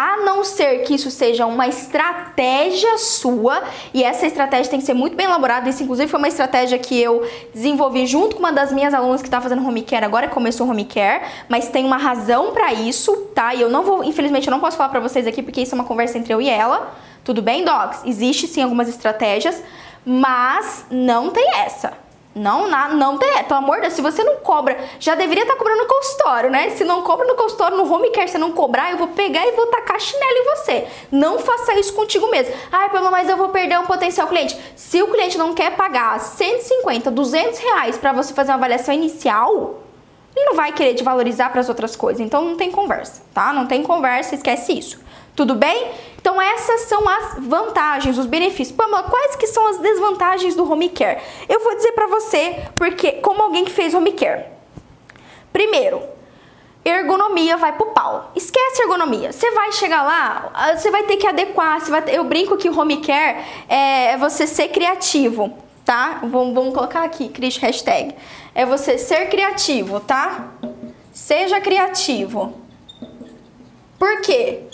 a 0.00 0.16
não 0.18 0.44
ser 0.44 0.84
que 0.84 0.94
isso 0.94 1.10
seja 1.10 1.44
uma 1.44 1.66
estratégia 1.66 2.96
sua, 2.98 3.64
e 3.92 4.04
essa 4.04 4.28
estratégia 4.28 4.70
tem 4.70 4.78
que 4.78 4.86
ser 4.86 4.94
muito 4.94 5.16
bem 5.16 5.26
elaborada. 5.26 5.68
Isso, 5.68 5.82
inclusive, 5.82 6.08
foi 6.08 6.18
uma 6.18 6.28
estratégia 6.28 6.78
que 6.78 6.96
eu 6.96 7.28
desenvolvi 7.52 8.06
junto 8.06 8.36
com 8.36 8.38
uma 8.38 8.52
das 8.52 8.72
minhas 8.72 8.94
alunas 8.94 9.20
que 9.20 9.26
está 9.26 9.40
fazendo 9.40 9.66
home 9.66 9.82
care 9.82 10.04
agora, 10.04 10.28
começou 10.28 10.68
home 10.68 10.84
care, 10.84 11.24
mas 11.48 11.68
tem 11.68 11.84
uma 11.84 11.96
razão 11.96 12.52
para 12.52 12.72
isso, 12.72 13.12
tá? 13.34 13.52
E 13.56 13.60
eu 13.60 13.68
não 13.68 13.82
vou, 13.82 14.04
infelizmente, 14.04 14.46
eu 14.46 14.52
não 14.52 14.60
posso 14.60 14.76
falar 14.76 14.90
para 14.90 15.00
vocês 15.00 15.26
aqui 15.26 15.42
porque 15.42 15.62
isso 15.62 15.74
é 15.74 15.76
uma 15.76 15.84
conversa 15.84 16.16
entre 16.16 16.32
eu 16.32 16.40
e 16.40 16.48
ela. 16.48 16.94
Tudo 17.24 17.42
bem, 17.42 17.64
docs? 17.64 18.02
Existe 18.04 18.46
sim 18.46 18.62
algumas 18.62 18.88
estratégias, 18.88 19.60
mas 20.06 20.86
não 20.92 21.30
tem 21.30 21.56
essa. 21.56 22.07
Não, 22.38 22.68
não, 22.68 22.94
não 22.94 23.18
tem, 23.18 23.42
pelo 23.44 23.58
amor 23.58 23.76
de 23.76 23.82
Deus, 23.82 23.94
se 23.94 24.02
você 24.02 24.22
não 24.22 24.36
cobra, 24.36 24.78
já 25.00 25.14
deveria 25.14 25.42
estar 25.42 25.54
tá 25.54 25.58
cobrando 25.58 25.82
no 25.82 25.88
consultório, 25.88 26.50
né? 26.50 26.70
Se 26.70 26.84
não 26.84 27.02
cobra 27.02 27.26
no 27.26 27.34
consultório, 27.34 27.76
no 27.76 27.92
home 27.92 28.10
care, 28.10 28.28
se 28.28 28.38
não 28.38 28.52
cobrar, 28.52 28.92
eu 28.92 28.96
vou 28.96 29.08
pegar 29.08 29.46
e 29.46 29.52
vou 29.52 29.66
tacar 29.66 30.00
chinelo 30.00 30.38
em 30.38 30.44
você. 30.44 30.86
Não 31.10 31.38
faça 31.38 31.74
isso 31.74 31.92
contigo 31.92 32.30
mesmo. 32.30 32.54
Ai, 32.70 32.88
Pamela, 32.90 33.10
mas 33.10 33.28
eu 33.28 33.36
vou 33.36 33.48
perder 33.48 33.78
um 33.78 33.86
potencial 33.86 34.28
cliente. 34.28 34.56
Se 34.76 35.02
o 35.02 35.08
cliente 35.08 35.36
não 35.36 35.52
quer 35.52 35.74
pagar 35.74 36.18
150, 36.20 37.10
200 37.10 37.58
reais 37.58 37.98
para 37.98 38.12
você 38.12 38.32
fazer 38.32 38.52
uma 38.52 38.56
avaliação 38.56 38.94
inicial, 38.94 39.82
ele 40.36 40.46
não 40.46 40.54
vai 40.54 40.72
querer 40.72 40.94
te 40.94 41.02
valorizar 41.02 41.50
para 41.50 41.60
as 41.60 41.68
outras 41.68 41.96
coisas. 41.96 42.20
Então 42.20 42.44
não 42.44 42.56
tem 42.56 42.70
conversa, 42.70 43.22
tá? 43.34 43.52
Não 43.52 43.66
tem 43.66 43.82
conversa, 43.82 44.34
esquece 44.34 44.78
isso. 44.78 45.00
Tudo 45.38 45.54
bem? 45.54 45.92
Então 46.20 46.42
essas 46.42 46.80
são 46.80 47.08
as 47.08 47.36
vantagens, 47.38 48.18
os 48.18 48.26
benefícios. 48.26 48.76
Pamela, 48.76 49.04
quais 49.04 49.36
que 49.36 49.46
são 49.46 49.68
as 49.68 49.78
desvantagens 49.78 50.56
do 50.56 50.68
home 50.68 50.88
care? 50.88 51.22
Eu 51.48 51.60
vou 51.60 51.76
dizer 51.76 51.92
para 51.92 52.08
você, 52.08 52.56
porque 52.74 53.12
como 53.12 53.40
alguém 53.40 53.64
que 53.64 53.70
fez 53.70 53.94
home 53.94 54.10
care. 54.10 54.46
Primeiro, 55.52 56.02
ergonomia 56.84 57.56
vai 57.56 57.70
pro 57.70 57.86
pau. 57.92 58.32
Esquece 58.34 58.82
ergonomia. 58.82 59.30
Você 59.30 59.48
vai 59.52 59.70
chegar 59.70 60.02
lá, 60.02 60.74
você 60.76 60.90
vai 60.90 61.04
ter 61.04 61.18
que 61.18 61.26
adequar. 61.28 61.78
Vai 61.88 62.02
ter, 62.02 62.16
eu 62.16 62.24
brinco 62.24 62.56
que 62.56 62.68
home 62.68 62.96
care 62.96 63.38
é 63.68 64.16
você 64.16 64.44
ser 64.44 64.70
criativo. 64.70 65.56
tá? 65.84 66.18
Vamos, 66.24 66.52
vamos 66.52 66.74
colocar 66.74 67.04
aqui, 67.04 67.28
Cris, 67.28 67.58
hashtag. 67.58 68.12
É 68.56 68.66
você 68.66 68.98
ser 68.98 69.28
criativo, 69.28 70.00
tá? 70.00 70.48
Seja 71.12 71.60
criativo. 71.60 72.54
Por 73.98 74.20
quê? 74.20 74.67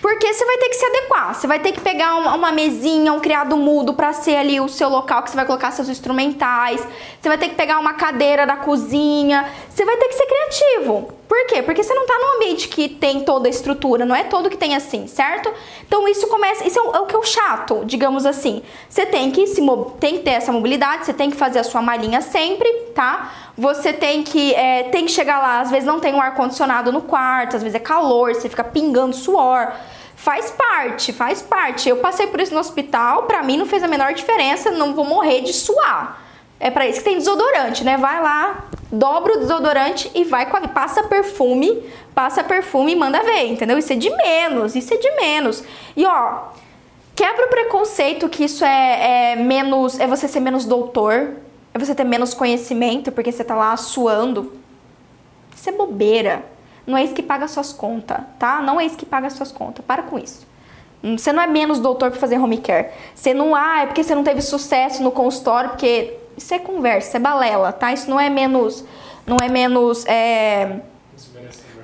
Porque 0.00 0.32
você 0.32 0.44
vai 0.44 0.58
ter 0.58 0.68
que 0.68 0.74
se 0.74 0.84
adequar. 0.84 1.34
Você 1.34 1.46
vai 1.46 1.58
ter 1.58 1.72
que 1.72 1.80
pegar 1.80 2.16
uma, 2.16 2.52
mesinha, 2.52 3.12
um 3.12 3.20
criado 3.20 3.56
mudo 3.56 3.94
para 3.94 4.12
ser 4.12 4.36
ali 4.36 4.60
o 4.60 4.68
seu 4.68 4.88
local 4.88 5.22
que 5.22 5.30
você 5.30 5.36
vai 5.36 5.46
colocar 5.46 5.70
seus 5.70 5.88
instrumentais. 5.88 6.86
Você 7.26 7.30
vai 7.30 7.38
ter 7.38 7.48
que 7.48 7.56
pegar 7.56 7.80
uma 7.80 7.94
cadeira 7.94 8.46
da 8.46 8.54
cozinha. 8.54 9.50
Você 9.68 9.84
vai 9.84 9.96
ter 9.96 10.06
que 10.06 10.14
ser 10.14 10.26
criativo. 10.26 11.12
Por 11.26 11.46
quê? 11.48 11.60
Porque 11.60 11.82
você 11.82 11.92
não 11.92 12.06
tá 12.06 12.16
num 12.20 12.36
ambiente 12.36 12.68
que 12.68 12.88
tem 12.88 13.24
toda 13.24 13.48
a 13.48 13.50
estrutura, 13.50 14.04
não 14.04 14.14
é 14.14 14.22
todo 14.22 14.48
que 14.48 14.56
tem 14.56 14.76
assim, 14.76 15.08
certo? 15.08 15.52
Então 15.84 16.06
isso 16.06 16.28
começa, 16.28 16.64
isso 16.64 16.78
é 16.78 16.82
o, 16.82 16.94
é 16.94 17.00
o 17.00 17.06
que 17.06 17.16
é 17.16 17.18
o 17.18 17.24
chato, 17.24 17.82
digamos 17.84 18.24
assim. 18.24 18.62
Você 18.88 19.04
tem 19.04 19.32
que 19.32 19.44
se 19.48 19.60
tem 19.98 20.18
que 20.18 20.22
ter 20.22 20.30
essa 20.34 20.52
mobilidade, 20.52 21.04
você 21.04 21.12
tem 21.12 21.28
que 21.28 21.36
fazer 21.36 21.58
a 21.58 21.64
sua 21.64 21.82
malinha 21.82 22.20
sempre, 22.20 22.72
tá? 22.94 23.32
Você 23.58 23.92
tem 23.92 24.22
que 24.22 24.54
é, 24.54 24.84
tem 24.84 25.04
que 25.04 25.10
chegar 25.10 25.40
lá, 25.40 25.58
às 25.58 25.70
vezes 25.72 25.84
não 25.84 25.98
tem 25.98 26.14
um 26.14 26.20
ar 26.20 26.32
condicionado 26.36 26.92
no 26.92 27.02
quarto, 27.02 27.56
às 27.56 27.62
vezes 27.64 27.74
é 27.74 27.80
calor, 27.80 28.36
você 28.36 28.48
fica 28.48 28.62
pingando 28.62 29.16
suor. 29.16 29.72
Faz 30.14 30.52
parte, 30.52 31.12
faz 31.12 31.42
parte. 31.42 31.88
Eu 31.88 31.96
passei 31.96 32.28
por 32.28 32.40
isso 32.40 32.54
no 32.54 32.60
hospital, 32.60 33.24
pra 33.24 33.42
mim 33.42 33.56
não 33.56 33.66
fez 33.66 33.82
a 33.82 33.88
menor 33.88 34.14
diferença, 34.14 34.70
não 34.70 34.94
vou 34.94 35.04
morrer 35.04 35.40
de 35.40 35.52
suar. 35.52 36.24
É 36.58 36.70
para 36.70 36.86
isso 36.86 36.98
que 36.98 37.04
tem 37.04 37.18
desodorante, 37.18 37.84
né? 37.84 37.96
Vai 37.98 38.22
lá, 38.22 38.64
dobra 38.90 39.34
o 39.34 39.40
desodorante 39.40 40.10
e 40.14 40.24
vai 40.24 40.48
com 40.48 40.56
a, 40.56 40.60
passa 40.68 41.02
perfume, 41.02 41.82
passa 42.14 42.42
perfume 42.42 42.92
e 42.92 42.96
manda 42.96 43.22
ver, 43.22 43.46
entendeu? 43.48 43.76
Isso 43.76 43.92
é 43.92 43.96
de 43.96 44.10
menos, 44.10 44.74
isso 44.74 44.92
é 44.94 44.96
de 44.96 45.10
menos. 45.16 45.62
E 45.94 46.04
ó, 46.06 46.48
quebra 47.14 47.46
o 47.46 47.48
preconceito 47.48 48.28
que 48.28 48.44
isso 48.44 48.64
é, 48.64 49.32
é 49.32 49.36
menos, 49.36 49.98
é 50.00 50.06
você 50.06 50.26
ser 50.26 50.40
menos 50.40 50.64
doutor, 50.64 51.34
é 51.74 51.78
você 51.78 51.94
ter 51.94 52.04
menos 52.04 52.32
conhecimento 52.32 53.12
porque 53.12 53.30
você 53.30 53.44
tá 53.44 53.54
lá 53.54 53.76
suando. 53.76 54.54
Isso 55.54 55.68
é 55.68 55.72
bobeira. 55.72 56.44
Não 56.86 56.96
é 56.96 57.02
isso 57.02 57.14
que 57.14 57.22
paga 57.22 57.48
suas 57.48 57.72
contas, 57.72 58.18
tá? 58.38 58.62
Não 58.62 58.80
é 58.80 58.86
isso 58.86 58.96
que 58.96 59.04
paga 59.04 59.28
suas 59.28 59.50
contas. 59.50 59.84
Para 59.84 60.04
com 60.04 60.18
isso. 60.18 60.46
Você 61.02 61.32
não 61.32 61.42
é 61.42 61.46
menos 61.46 61.78
doutor 61.78 62.10
para 62.10 62.18
fazer 62.20 62.38
home 62.38 62.58
care. 62.58 62.88
Você 63.14 63.34
não, 63.34 63.54
ah, 63.54 63.82
é 63.82 63.86
porque 63.86 64.02
você 64.02 64.14
não 64.14 64.24
teve 64.24 64.40
sucesso 64.40 65.02
no 65.02 65.10
consultório, 65.10 65.70
porque 65.70 66.14
isso 66.36 66.54
é 66.54 66.58
conversa, 66.58 67.08
isso 67.08 67.16
é 67.16 67.20
balela, 67.20 67.72
tá? 67.72 67.92
Isso 67.92 68.10
não 68.10 68.20
é 68.20 68.28
menos, 68.28 68.84
não 69.26 69.36
é 69.42 69.48
menos, 69.48 70.04
é, 70.06 70.80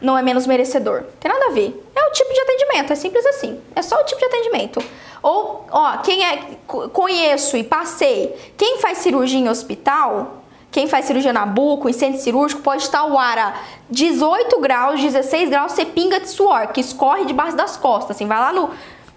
não 0.01 0.17
é 0.17 0.23
menos 0.23 0.47
merecedor. 0.47 1.05
Tem 1.19 1.31
nada 1.31 1.47
a 1.47 1.51
ver. 1.51 1.83
É 1.95 2.09
o 2.09 2.13
tipo 2.13 2.33
de 2.33 2.41
atendimento, 2.41 2.93
é 2.93 2.97
simples 2.97 3.25
assim. 3.27 3.61
É 3.75 3.83
só 3.83 4.01
o 4.01 4.05
tipo 4.05 4.21
de 4.21 4.27
atendimento. 4.27 4.83
Ou, 5.23 5.67
ó, 5.71 5.99
quem 5.99 6.25
é 6.25 6.39
conheço 6.67 7.57
e 7.57 7.63
passei, 7.63 8.35
quem 8.57 8.79
faz 8.79 8.99
cirurgia 8.99 9.39
em 9.39 9.49
hospital, 9.49 10.43
quem 10.73 10.89
faz 10.89 11.05
cirurgia 11.05 11.33
na 11.33 11.47
buco, 11.47 11.89
em 11.89 11.93
centro 11.93 12.21
cirúrgico, 12.21 12.63
pode 12.63 12.83
estar 12.83 13.05
o 13.05 13.17
ar 13.17 13.39
a 13.39 13.55
18 13.89 14.59
graus, 14.59 15.01
16 15.01 15.49
graus, 15.49 15.73
você 15.73 15.85
pinga 15.85 16.19
de 16.19 16.29
suor, 16.29 16.69
que 16.69 16.81
escorre 16.81 17.25
debaixo 17.25 17.57
das 17.57 17.77
costas, 17.77 18.17
assim, 18.17 18.27
vai 18.27 18.39
lá 18.39 18.53
no 18.53 18.71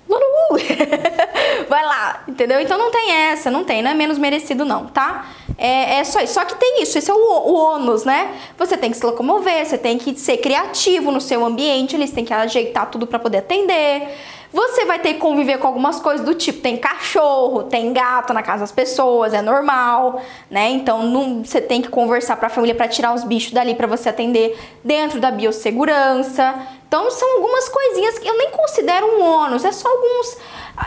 Vai 1.67 1.85
lá, 1.85 2.23
entendeu? 2.27 2.59
Então 2.59 2.77
não 2.77 2.91
tem 2.91 3.11
essa, 3.11 3.49
não 3.49 3.63
tem, 3.63 3.81
não 3.81 3.91
é 3.91 3.93
menos 3.93 4.17
merecido 4.17 4.63
não, 4.63 4.87
tá? 4.87 5.25
É, 5.57 5.99
é 5.99 6.03
só 6.03 6.21
isso. 6.21 6.33
Só 6.33 6.45
que 6.45 6.55
tem 6.55 6.81
isso, 6.81 6.97
esse 6.97 7.09
é 7.09 7.13
o, 7.13 7.17
o 7.17 7.53
ônus, 7.53 8.03
né? 8.03 8.35
Você 8.57 8.77
tem 8.77 8.91
que 8.91 8.97
se 8.97 9.05
locomover, 9.05 9.65
você 9.65 9.77
tem 9.77 9.97
que 9.97 10.17
ser 10.19 10.37
criativo 10.37 11.11
no 11.11 11.21
seu 11.21 11.43
ambiente, 11.43 11.95
eles 11.95 12.11
têm 12.11 12.25
que 12.25 12.33
ajeitar 12.33 12.89
tudo 12.89 13.07
para 13.07 13.19
poder 13.19 13.39
atender. 13.39 14.09
Você 14.53 14.85
vai 14.85 14.99
ter 14.99 15.15
que 15.15 15.19
conviver 15.19 15.57
com 15.57 15.67
algumas 15.67 15.99
coisas 15.99 16.25
do 16.25 16.33
tipo, 16.33 16.61
tem 16.61 16.77
cachorro, 16.77 17.63
tem 17.63 17.91
gato 17.91 18.33
na 18.33 18.41
casa 18.41 18.61
das 18.61 18.71
pessoas, 18.71 19.33
é 19.33 19.41
normal, 19.41 20.21
né? 20.49 20.69
Então 20.69 21.03
não, 21.03 21.43
você 21.43 21.59
tem 21.59 21.81
que 21.81 21.89
conversar 21.89 22.37
para 22.37 22.47
a 22.47 22.49
família 22.49 22.75
para 22.75 22.87
tirar 22.87 23.13
os 23.13 23.23
bichos 23.23 23.51
dali 23.51 23.75
para 23.75 23.87
você 23.87 24.09
atender 24.09 24.57
dentro 24.83 25.19
da 25.19 25.31
biossegurança. 25.31 26.55
Então 26.87 27.11
são 27.11 27.37
algumas 27.37 27.67
coisinhas 27.67 28.19
que 28.19 28.27
eu 28.27 28.37
nem 28.37 28.51
considero 28.51 29.05
um 29.07 29.23
ônus, 29.23 29.65
é 29.65 29.71
só 29.71 29.89
alguns 29.89 30.37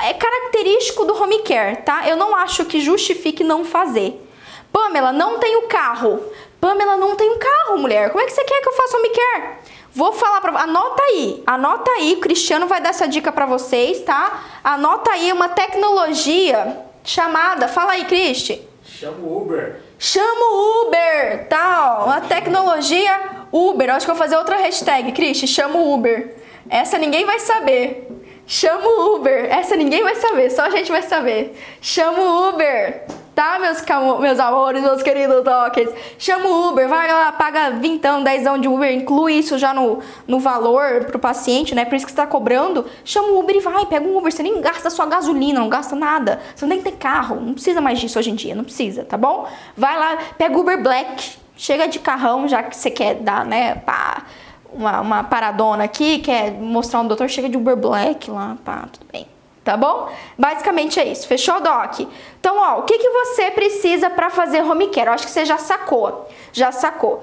é 0.05 0.13
característico 0.13 1.05
do 1.05 1.21
home 1.21 1.41
care, 1.43 1.77
tá? 1.77 2.09
Eu 2.09 2.17
não 2.17 2.35
acho 2.37 2.65
que 2.65 2.81
justifique 2.81 3.43
não 3.43 3.65
fazer. 3.65 4.25
Pamela, 4.73 5.13
não 5.13 5.39
tenho 5.39 5.63
carro. 5.63 6.23
Pamela, 6.61 6.97
não 6.97 7.15
tenho 7.17 7.39
carro, 7.39 7.79
mulher. 7.79 8.11
Como 8.11 8.23
é 8.23 8.27
que 8.27 8.33
você 8.33 8.45
quer 8.45 8.61
que 8.61 8.69
eu 8.69 8.73
faça 8.73 8.97
home 8.97 9.09
care? 9.09 9.59
Vou 9.99 10.13
falar 10.13 10.41
para 10.41 10.57
anota 10.61 11.03
aí, 11.03 11.43
anota 11.45 11.91
aí, 11.91 12.13
o 12.13 12.21
Cristiano 12.21 12.69
vai 12.69 12.81
dar 12.81 12.91
essa 12.91 13.09
dica 13.09 13.33
para 13.33 13.47
vocês, 13.47 14.01
tá? 14.03 14.45
Anota 14.63 15.11
aí 15.11 15.33
uma 15.33 15.49
tecnologia 15.49 16.85
chamada, 17.03 17.67
fala 17.67 17.95
aí, 17.95 18.05
Cristi. 18.05 18.63
Chama 18.85 19.19
o 19.19 19.43
Uber. 19.43 19.81
Chama 19.99 20.45
o 20.53 20.87
Uber, 20.87 21.49
tá? 21.49 21.97
Ó, 21.99 22.05
uma 22.05 22.21
tecnologia 22.21 23.11
Uber. 23.51 23.89
Eu 23.89 23.95
acho 23.97 24.07
que 24.07 24.13
vou 24.13 24.17
fazer 24.17 24.37
outra 24.37 24.59
hashtag, 24.59 25.11
Cristi, 25.11 25.49
chama 25.49 25.81
o 25.81 25.93
Uber. 25.93 26.33
Essa 26.71 26.97
ninguém 26.97 27.25
vai 27.25 27.41
saber. 27.41 28.07
Chama 28.47 28.87
o 28.87 29.17
Uber. 29.17 29.53
Essa 29.53 29.75
ninguém 29.75 30.05
vai 30.05 30.15
saber, 30.15 30.49
só 30.51 30.63
a 30.63 30.71
gente 30.71 30.93
vai 30.93 31.03
saber. 31.03 31.61
Chama 31.81 32.21
o 32.21 32.51
Uber 32.51 33.03
tá, 33.39 33.57
meus, 33.61 33.81
meus 34.19 34.41
amores, 34.41 34.83
meus 34.83 35.01
queridos 35.01 35.45
toques? 35.45 35.89
Chama 36.19 36.49
o 36.49 36.71
Uber, 36.71 36.89
vai 36.89 37.07
lá, 37.07 37.31
paga 37.31 37.71
vintão, 37.71 38.25
dezão 38.25 38.59
de 38.59 38.67
Uber, 38.67 38.93
inclui 38.93 39.35
isso 39.35 39.57
já 39.57 39.73
no, 39.73 40.01
no 40.27 40.41
valor 40.41 41.05
pro 41.05 41.21
paciente, 41.21 41.73
né? 41.73 41.85
Por 41.85 41.95
isso 41.95 42.05
que 42.05 42.11
você 42.11 42.17
tá 42.17 42.27
cobrando. 42.27 42.85
Chama 43.05 43.29
o 43.29 43.39
Uber 43.39 43.55
e 43.55 43.61
vai, 43.61 43.87
pega 43.87 44.05
um 44.05 44.19
Uber, 44.19 44.33
você 44.33 44.43
nem 44.43 44.61
gasta 44.61 44.91
sua 44.91 45.07
gasolina, 45.07 45.61
não 45.61 45.69
gasta 45.69 45.95
nada. 45.95 46.41
Você 46.53 46.67
não 46.67 46.71
tem 46.71 46.83
que 46.83 46.91
ter 46.91 46.97
carro, 46.97 47.37
não 47.37 47.55
precisa 47.55 47.81
mais 47.81 48.01
disso 48.01 48.19
hoje 48.19 48.33
em 48.33 48.35
dia, 48.35 48.57
não 48.57 48.65
precisa, 48.65 49.05
tá 49.05 49.17
bom? 49.17 49.47
Vai 49.77 49.97
lá, 49.97 50.19
pega 50.37 50.57
o 50.57 50.61
Uber 50.61 50.83
Black, 50.83 51.37
chega 51.57 51.87
de 51.87 52.01
carrão, 52.01 52.49
já 52.49 52.65
que 52.65 52.77
você 52.77 52.91
quer 52.91 53.15
dar, 53.15 53.47
né, 53.47 53.77
pá, 53.77 54.25
uma, 54.73 55.01
uma 55.01 55.23
paradona 55.23 55.85
aqui, 55.85 56.19
quer 56.19 56.51
mostrar 56.55 57.03
um 57.03 57.07
doutor, 57.07 57.29
chega 57.29 57.49
de 57.49 57.57
Uber 57.57 57.77
Black 57.77 58.29
lá, 58.29 58.57
pá, 58.65 58.89
tudo 58.93 59.07
bem 59.13 59.38
tá 59.69 59.77
bom? 59.77 60.11
Basicamente 60.39 60.99
é 60.99 61.05
isso. 61.05 61.29
Fechou, 61.29 61.61
Doc? 61.61 62.01
Então, 62.41 62.57
ó, 62.57 62.79
o 62.79 62.83
que, 62.85 62.97
que 62.97 63.11
você 63.11 63.51
precisa 63.51 64.09
para 64.09 64.31
fazer 64.31 64.63
home 64.63 64.89
care? 64.89 65.09
Eu 65.09 65.13
acho 65.13 65.27
que 65.27 65.31
você 65.31 65.45
já 65.45 65.59
sacou. 65.59 66.27
Já 66.55 66.73
sacou. 66.73 67.23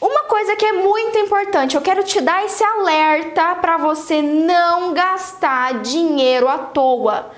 Uma 0.00 0.22
coisa 0.22 0.56
que 0.56 0.64
é 0.64 0.72
muito 0.72 1.18
importante, 1.18 1.76
eu 1.76 1.82
quero 1.82 2.02
te 2.02 2.18
dar 2.22 2.46
esse 2.46 2.64
alerta 2.64 3.56
para 3.56 3.76
você 3.76 4.22
não 4.22 4.94
gastar 4.94 5.82
dinheiro 5.82 6.48
à 6.48 6.56
toa. 6.56 7.30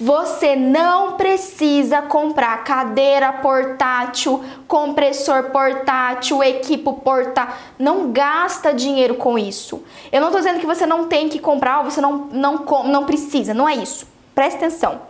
Você 0.00 0.54
não 0.54 1.16
precisa 1.16 2.02
comprar 2.02 2.62
cadeira 2.62 3.32
portátil, 3.32 4.44
compressor 4.68 5.50
portátil, 5.50 6.40
equipo 6.42 6.92
portátil. 6.94 7.54
Não 7.78 8.12
gasta 8.12 8.72
dinheiro 8.72 9.16
com 9.16 9.36
isso. 9.36 9.82
Eu 10.12 10.20
não 10.20 10.28
estou 10.28 10.40
dizendo 10.40 10.60
que 10.60 10.66
você 10.66 10.86
não 10.86 11.08
tem 11.08 11.28
que 11.28 11.40
comprar 11.40 11.78
ou 11.80 11.90
você 11.90 12.00
não, 12.00 12.28
não, 12.30 12.64
não 12.84 13.04
precisa. 13.06 13.52
Não 13.52 13.68
é 13.68 13.74
isso. 13.74 14.06
Preste 14.36 14.58
atenção. 14.58 15.00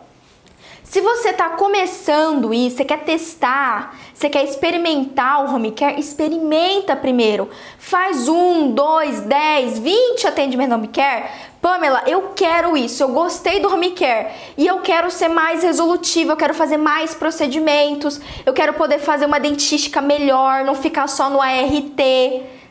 Se 0.83 1.03
você 1.03 1.29
está 1.29 1.51
começando 1.51 2.55
e 2.55 2.71
você 2.71 2.83
quer 2.83 3.01
testar, 3.01 3.95
você 4.15 4.31
quer 4.31 4.43
experimentar 4.43 5.45
o 5.45 5.55
home 5.55 5.73
care, 5.73 6.01
experimenta 6.01 6.97
primeiro. 6.97 7.51
Faz 7.79 8.27
um, 8.27 8.73
dois, 8.73 9.21
dez, 9.21 9.79
vinte 9.79 10.27
atendimentos 10.27 10.75
home 10.75 10.89
care. 10.89 11.29
Pamela, 11.61 12.05
eu 12.07 12.33
quero 12.37 12.77
isso, 12.77 13.03
eu 13.03 13.09
gostei 13.09 13.61
do 13.61 13.73
home 13.73 13.91
care 13.91 14.29
e 14.57 14.67
eu 14.67 14.81
quero 14.81 15.11
ser 15.11 15.29
mais 15.29 15.63
resolutiva, 15.63 16.33
eu 16.33 16.37
quero 16.37 16.55
fazer 16.55 16.77
mais 16.77 17.15
procedimentos, 17.15 18.21
eu 18.47 18.53
quero 18.53 18.75
poder 18.75 19.01
fazer 19.01 19.27
uma 19.27 19.41
dentística 19.41 20.01
melhor, 20.01 20.65
não 20.65 20.75
ficar 20.75 21.09
só 21.09 21.29
no 21.29 21.41
ART, 21.41 22.01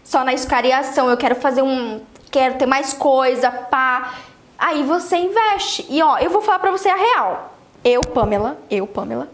só 0.03 0.23
na 0.23 0.33
escariação, 0.33 1.09
eu 1.09 1.17
quero 1.17 1.35
fazer 1.35 1.61
um, 1.61 2.01
quero 2.31 2.55
ter 2.55 2.65
mais 2.65 2.93
coisa, 2.93 3.51
pá. 3.51 4.13
Aí 4.57 4.83
você 4.83 5.17
investe. 5.17 5.85
E 5.89 6.01
ó, 6.01 6.17
eu 6.17 6.29
vou 6.29 6.41
falar 6.41 6.59
pra 6.59 6.71
você 6.71 6.89
a 6.89 6.95
real 6.95 7.57
eu, 7.87 8.01
Pamela, 8.01 8.59
eu, 8.69 8.85
Pamela, 8.85 9.29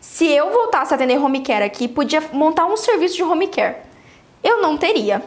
se 0.00 0.26
eu 0.26 0.50
voltasse 0.50 0.92
a 0.92 0.96
atender 0.96 1.18
home 1.18 1.40
care 1.40 1.64
aqui, 1.64 1.88
podia 1.88 2.22
montar 2.32 2.66
um 2.66 2.76
serviço 2.76 3.16
de 3.16 3.22
home 3.22 3.48
care. 3.48 3.76
Eu 4.42 4.60
não 4.60 4.76
teria. 4.76 5.22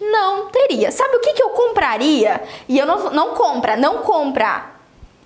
Não 0.00 0.48
teria. 0.48 0.90
Sabe 0.90 1.16
o 1.16 1.20
que, 1.20 1.32
que 1.32 1.42
eu 1.42 1.50
compraria? 1.50 2.42
E 2.68 2.78
eu 2.78 2.86
não, 2.86 3.10
não 3.10 3.34
compra, 3.34 3.76
não 3.76 3.98
compra. 3.98 4.76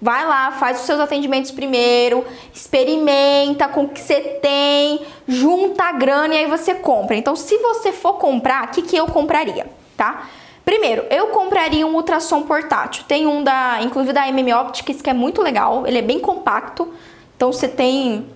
Vai 0.03 0.27
lá, 0.27 0.53
faz 0.53 0.81
os 0.81 0.87
seus 0.87 0.99
atendimentos 0.99 1.51
primeiro, 1.51 2.25
experimenta 2.55 3.69
com 3.69 3.85
o 3.85 3.89
que 3.89 4.01
você 4.01 4.19
tem, 4.41 5.05
junta 5.29 5.85
a 5.85 5.93
grana 5.93 6.35
e 6.35 6.39
aí 6.39 6.47
você 6.47 6.75
compra. 6.75 7.17
Então, 7.17 7.37
se 7.37 7.59
você 7.59 7.93
for 7.93 8.15
comprar, 8.15 8.65
o 8.65 8.69
que, 8.69 8.81
que 8.81 8.97
eu 8.97 9.07
compraria, 9.07 9.67
tá? 9.99 10.27
Primeiro, 10.65 11.05
eu 11.11 11.29
compraria 11.29 11.87
um 11.87 11.95
ultrassom 11.95 12.43
portátil. 12.43 13.05
Tem 13.07 13.27
um 13.27 13.43
da, 13.43 13.79
inclusive 13.83 14.13
da 14.13 14.27
MM 14.29 14.55
Optics, 14.55 15.03
que 15.03 15.11
é 15.11 15.13
muito 15.13 15.43
legal. 15.43 15.87
Ele 15.87 15.99
é 15.99 16.03
bem 16.03 16.19
compacto. 16.19 16.89
Então 17.37 17.53
você 17.53 17.69
tem. 17.69 18.27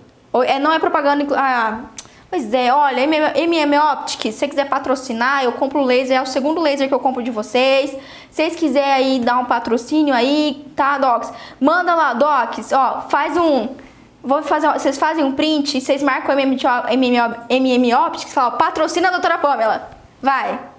É, 0.45 0.59
não 0.59 0.73
é 0.73 0.77
propaganda. 0.77 1.25
Ah, 1.35 1.79
pois 2.29 2.53
é, 2.53 2.73
olha, 2.73 3.01
MM 3.01 3.77
Optics, 3.77 4.33
se 4.33 4.39
você 4.39 4.47
quiser 4.47 4.69
patrocinar, 4.69 5.43
eu 5.43 5.51
compro 5.53 5.79
o 5.79 5.83
laser, 5.83 6.17
é 6.17 6.21
o 6.21 6.25
segundo 6.25 6.61
laser 6.61 6.87
que 6.87 6.93
eu 6.93 6.99
compro 6.99 7.23
de 7.23 7.31
vocês. 7.31 7.91
Se 7.91 7.97
vocês 8.31 8.55
quiserem 8.55 8.91
aí 8.91 9.19
dar 9.19 9.37
um 9.37 9.45
patrocínio 9.45 10.13
aí, 10.13 10.65
tá, 10.75 10.97
Docs? 10.97 11.31
Manda 11.59 11.95
lá, 11.95 12.13
Docs, 12.13 12.71
ó, 12.71 13.01
faz 13.09 13.37
um 13.37 13.69
Vou 14.25 14.41
fazer, 14.41 14.67
vocês 14.73 14.97
fazem 14.97 15.23
um 15.23 15.33
print 15.33 15.79
vocês 15.79 16.01
marcam 16.01 16.35
o 16.35 16.39
MM, 16.39 16.57
MM, 16.89 17.35
MM 17.47 17.93
Optics 17.93 18.31
e 18.31 18.33
falam, 18.33 18.57
patrocina 18.57 19.09
a 19.09 19.11
doutora 19.11 19.37
Pamela. 19.37 19.91
Vai. 20.19 20.74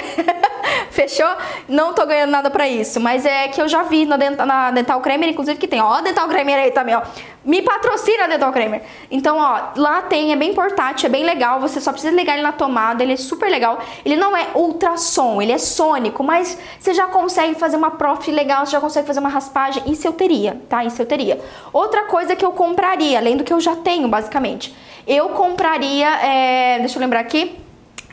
Fechou? 0.90 1.28
Não 1.68 1.92
tô 1.92 2.06
ganhando 2.06 2.30
nada 2.30 2.50
pra 2.50 2.68
isso, 2.68 3.00
mas 3.00 3.26
é 3.26 3.48
que 3.48 3.60
eu 3.60 3.68
já 3.68 3.82
vi 3.82 4.06
na, 4.06 4.16
Dental, 4.16 4.46
na 4.46 4.70
Dental 4.70 5.00
Kramer, 5.00 5.28
inclusive 5.28 5.58
que 5.58 5.68
tem, 5.68 5.80
ó, 5.80 6.00
Dental 6.00 6.28
Kramer 6.28 6.56
aí 6.56 6.70
também, 6.70 6.94
ó. 6.94 7.02
Me 7.44 7.60
patrocina 7.60 8.26
Dental 8.26 8.50
Kramer. 8.52 8.82
Então, 9.10 9.36
ó, 9.36 9.72
lá 9.76 10.02
tem, 10.02 10.32
é 10.32 10.36
bem 10.36 10.54
portátil, 10.54 11.08
é 11.08 11.10
bem 11.10 11.24
legal, 11.24 11.60
você 11.60 11.80
só 11.80 11.92
precisa 11.92 12.14
ligar 12.14 12.34
ele 12.34 12.42
na 12.42 12.52
tomada, 12.52 13.02
ele 13.02 13.12
é 13.12 13.16
super 13.16 13.50
legal. 13.50 13.78
Ele 14.04 14.16
não 14.16 14.34
é 14.36 14.48
ultrassom, 14.54 15.42
ele 15.42 15.52
é 15.52 15.58
sônico, 15.58 16.24
mas 16.24 16.58
você 16.78 16.94
já 16.94 17.06
consegue 17.06 17.54
fazer 17.54 17.76
uma 17.76 17.90
prof 17.90 18.30
legal, 18.30 18.64
você 18.64 18.72
já 18.72 18.80
consegue 18.80 19.06
fazer 19.06 19.20
uma 19.20 19.28
raspagem, 19.28 19.82
isso 19.86 20.06
eu 20.06 20.12
teria, 20.12 20.60
tá? 20.68 20.84
Isso 20.84 21.02
eu 21.02 21.06
teria. 21.06 21.38
Outra 21.72 22.04
coisa 22.04 22.34
que 22.34 22.44
eu 22.44 22.52
compraria, 22.52 23.18
além 23.18 23.36
do 23.36 23.44
que 23.44 23.52
eu 23.52 23.60
já 23.60 23.76
tenho, 23.76 24.08
basicamente, 24.08 24.74
eu 25.06 25.30
compraria, 25.30 26.08
é, 26.08 26.78
deixa 26.78 26.96
eu 26.96 27.00
lembrar 27.00 27.20
aqui, 27.20 27.58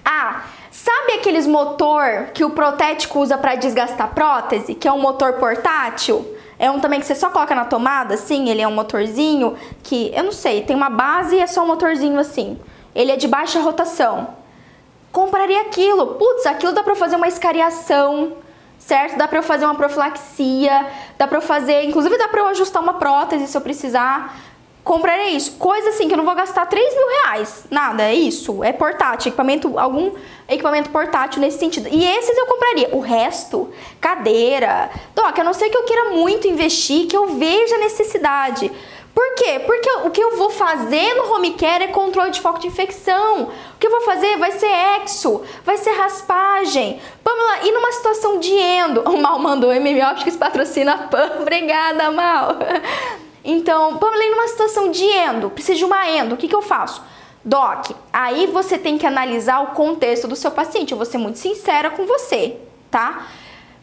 ah, 0.04 0.42
Sabe 0.84 1.14
aqueles 1.14 1.46
motor 1.46 2.30
que 2.34 2.44
o 2.44 2.50
protético 2.50 3.20
usa 3.20 3.38
para 3.38 3.54
desgastar 3.54 4.16
prótese, 4.16 4.74
que 4.74 4.88
é 4.88 4.92
um 4.92 5.00
motor 5.00 5.34
portátil? 5.34 6.26
É 6.58 6.72
um 6.72 6.80
também 6.80 7.00
que 7.00 7.06
você 7.06 7.14
só 7.14 7.30
coloca 7.30 7.54
na 7.54 7.66
tomada, 7.66 8.16
assim, 8.16 8.50
ele 8.50 8.64
é 8.64 8.68
um 8.68 8.74
motorzinho 8.74 9.56
que, 9.84 10.12
eu 10.12 10.24
não 10.24 10.32
sei, 10.32 10.64
tem 10.64 10.76
uma 10.76 10.90
base 10.90 11.36
e 11.36 11.40
é 11.40 11.46
só 11.46 11.64
um 11.64 11.68
motorzinho 11.68 12.20
assim. 12.20 12.60
Ele 12.96 13.12
é 13.12 13.16
de 13.16 13.28
baixa 13.28 13.60
rotação. 13.60 14.30
Compraria 15.12 15.62
aquilo. 15.62 16.16
Putz, 16.16 16.48
aquilo 16.48 16.72
dá 16.72 16.82
pra 16.82 16.96
fazer 16.96 17.16
uma 17.16 17.28
escariação, 17.28 18.38
certo? 18.80 19.20
Dá 19.20 19.28
pra 19.28 19.38
eu 19.38 19.44
fazer 19.44 19.66
uma 19.66 19.76
profilaxia, 19.76 20.88
dá 21.16 21.28
pra 21.28 21.38
eu 21.38 21.44
fazer, 21.44 21.84
inclusive 21.84 22.18
dá 22.18 22.28
pra 22.28 22.40
eu 22.40 22.48
ajustar 22.48 22.82
uma 22.82 22.96
prótese 22.96 23.46
se 23.46 23.56
eu 23.56 23.62
precisar 23.62 24.36
comprarei 24.84 25.30
isso. 25.30 25.54
Coisa 25.54 25.90
assim 25.90 26.08
que 26.08 26.14
eu 26.14 26.18
não 26.18 26.26
vou 26.26 26.36
gastar 26.36 26.66
3 26.66 26.96
mil 26.96 27.08
reais. 27.08 27.66
Nada, 27.70 28.04
é 28.04 28.14
isso. 28.14 28.64
É 28.64 28.72
portátil, 28.72 29.30
equipamento, 29.30 29.78
algum 29.78 30.12
equipamento 30.48 30.90
portátil 30.90 31.42
nesse 31.42 31.60
sentido. 31.60 31.88
E 31.92 32.06
esses 32.06 32.38
eu 32.38 32.46
compraria. 32.46 32.90
O 32.92 33.00
resto, 33.00 33.70
cadeira. 34.00 34.90
Doc, 35.16 35.38
a 35.38 35.44
não 35.44 35.54
ser 35.54 35.70
que 35.70 35.78
eu 35.78 35.84
queira 35.84 36.12
muito 36.12 36.48
investir, 36.48 37.08
que 37.08 37.16
eu 37.16 37.36
veja 37.38 37.78
necessidade. 37.78 38.72
Por 39.14 39.36
quê? 39.36 39.60
Porque 39.66 39.90
o 40.06 40.10
que 40.10 40.24
eu 40.24 40.38
vou 40.38 40.50
fazer 40.50 41.14
no 41.16 41.34
home 41.34 41.52
care 41.52 41.84
é 41.84 41.88
controle 41.88 42.32
de 42.32 42.40
foco 42.40 42.60
de 42.60 42.68
infecção. 42.68 43.44
O 43.44 43.78
que 43.78 43.86
eu 43.86 43.92
vou 43.92 44.02
fazer 44.02 44.38
vai 44.38 44.52
ser 44.54 44.72
exo, 45.02 45.44
vai 45.66 45.78
ser 45.78 45.92
raspagem. 45.92 47.02
Pamela, 47.24 47.60
e 47.64 47.72
numa 47.72 47.92
situação 47.92 48.40
de 48.40 48.54
endo? 48.54 49.02
O 49.12 49.18
Mal 49.18 49.38
mandou 49.40 49.74
MM 49.74 50.02
Optics 50.04 50.38
patrocina 50.38 50.94
a 50.94 50.98
PAM. 50.98 51.40
Obrigada, 51.42 52.10
Mal. 52.12 52.58
Então, 53.44 53.98
Pamela, 53.98 54.36
numa 54.36 54.48
situação 54.48 54.92
de 54.92 55.04
endo, 55.04 55.50
preciso 55.50 55.80
de 55.80 55.86
uma 55.86 56.10
endo, 56.10 56.36
o 56.36 56.38
que, 56.38 56.48
que 56.48 56.56
eu 56.56 56.62
faço? 56.62 57.02
Doc, 57.44 57.92
aí 58.14 58.46
você 58.48 58.78
tem 58.78 58.98
que 58.98 59.06
analisar 59.06 59.62
o 59.62 59.68
contexto 59.68 60.28
do 60.28 60.36
seu 60.36 60.52
paciente. 60.52 60.92
Eu 60.92 60.98
vou 60.98 61.06
ser 61.06 61.18
muito 61.18 61.40
sincera 61.40 61.90
com 61.90 62.06
você, 62.06 62.58
tá? 62.92 63.28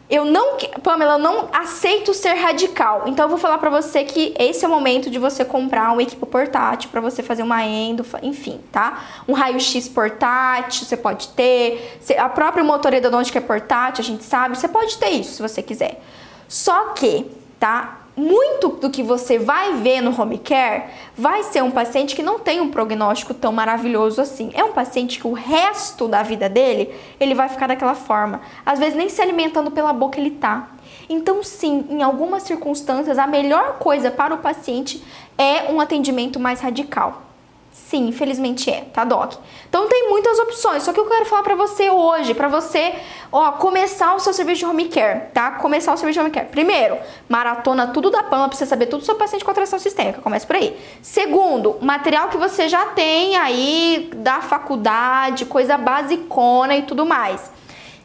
Eu 0.09 0.25
não, 0.25 0.57
Pamela, 0.81 1.13
eu 1.13 1.17
não 1.19 1.49
aceito 1.53 2.15
ser 2.15 2.33
radical. 2.33 3.03
Então 3.05 3.25
eu 3.25 3.29
vou 3.29 3.37
falar 3.37 3.59
para 3.59 3.69
você 3.69 4.03
que 4.03 4.33
esse 4.39 4.65
é 4.65 4.67
o 4.67 4.71
momento 4.71 5.07
de 5.09 5.19
você 5.19 5.45
comprar 5.45 5.91
um 5.91 6.01
equipo 6.01 6.25
portátil 6.25 6.89
para 6.89 6.99
você 6.99 7.21
fazer 7.21 7.43
uma 7.43 7.63
endo, 7.63 8.03
enfim, 8.23 8.59
tá? 8.71 9.03
Um 9.27 9.33
raio-x 9.33 9.87
portátil, 9.89 10.85
você 10.85 10.97
pode 10.97 11.27
ter. 11.29 11.99
A 12.17 12.27
própria 12.27 12.63
motor 12.63 12.91
endodôntica 12.91 13.37
é 13.37 13.41
portátil, 13.41 14.01
a 14.01 14.05
gente 14.05 14.23
sabe, 14.23 14.57
você 14.57 14.67
pode 14.67 14.97
ter 14.97 15.09
isso 15.09 15.33
se 15.33 15.41
você 15.43 15.61
quiser. 15.61 16.01
Só 16.47 16.93
que, 16.93 17.29
tá? 17.59 17.99
Muito 18.19 18.69
do 18.69 18.89
que 18.89 19.01
você 19.01 19.39
vai 19.39 19.75
ver 19.75 20.01
no 20.01 20.19
home 20.19 20.37
care 20.37 20.89
vai 21.15 21.43
ser 21.43 21.63
um 21.63 21.71
paciente 21.71 22.15
que 22.15 22.21
não 22.21 22.37
tem 22.37 22.59
um 22.59 22.69
prognóstico 22.69 23.33
tão 23.33 23.51
maravilhoso 23.53 24.19
assim. 24.21 24.51
É 24.53 24.63
um 24.63 24.73
paciente 24.73 25.19
que 25.19 25.25
o 25.25 25.31
resto 25.31 26.07
da 26.07 26.21
vida 26.21 26.49
dele, 26.49 26.93
ele 27.19 27.33
vai 27.33 27.47
ficar 27.47 27.67
daquela 27.67 27.95
forma. 27.95 28.41
Às 28.65 28.77
vezes 28.77 28.95
nem 28.95 29.07
se 29.07 29.21
alimentando 29.21 29.71
pela 29.71 29.93
boca 29.93 30.19
ele 30.19 30.31
tá. 30.31 30.71
Então, 31.07 31.41
sim, 31.41 31.85
em 31.89 32.03
algumas 32.03 32.43
circunstâncias, 32.43 33.17
a 33.17 33.25
melhor 33.25 33.79
coisa 33.79 34.11
para 34.11 34.33
o 34.33 34.39
paciente 34.39 35.01
é 35.37 35.71
um 35.71 35.79
atendimento 35.79 36.39
mais 36.39 36.59
radical. 36.59 37.28
Sim, 37.87 38.09
infelizmente 38.09 38.69
é, 38.69 38.81
tá, 38.81 39.03
Doc? 39.03 39.33
Então 39.67 39.87
tem 39.87 40.09
muitas 40.09 40.37
opções, 40.37 40.83
só 40.83 40.93
que 40.93 40.99
eu 40.99 41.07
quero 41.07 41.25
falar 41.25 41.41
para 41.41 41.55
você 41.55 41.89
hoje, 41.89 42.35
para 42.35 42.47
você, 42.47 42.93
ó, 43.31 43.53
começar 43.53 44.13
o 44.13 44.19
seu 44.19 44.31
serviço 44.31 44.59
de 44.59 44.65
home 44.65 44.89
care, 44.89 45.31
tá? 45.33 45.51
Começar 45.51 45.93
o 45.93 45.97
serviço 45.97 46.19
de 46.19 46.23
home 46.23 46.29
care. 46.29 46.47
Primeiro, 46.49 46.99
maratona 47.27 47.87
tudo 47.87 48.11
da 48.11 48.21
PAMA 48.21 48.47
pra 48.47 48.55
você 48.55 48.65
saber 48.67 48.85
tudo 48.85 48.99
do 48.99 49.05
seu 49.05 49.15
paciente 49.15 49.43
com 49.43 49.49
atração 49.49 49.79
sistêmica, 49.79 50.21
começa 50.21 50.45
por 50.45 50.57
aí. 50.57 50.79
Segundo, 51.01 51.77
material 51.81 52.29
que 52.29 52.37
você 52.37 52.69
já 52.69 52.85
tem 52.87 53.35
aí 53.37 54.11
da 54.17 54.39
faculdade, 54.41 55.45
coisa 55.45 55.75
basicona 55.75 56.75
e 56.75 56.83
tudo 56.83 57.07
mais. 57.07 57.51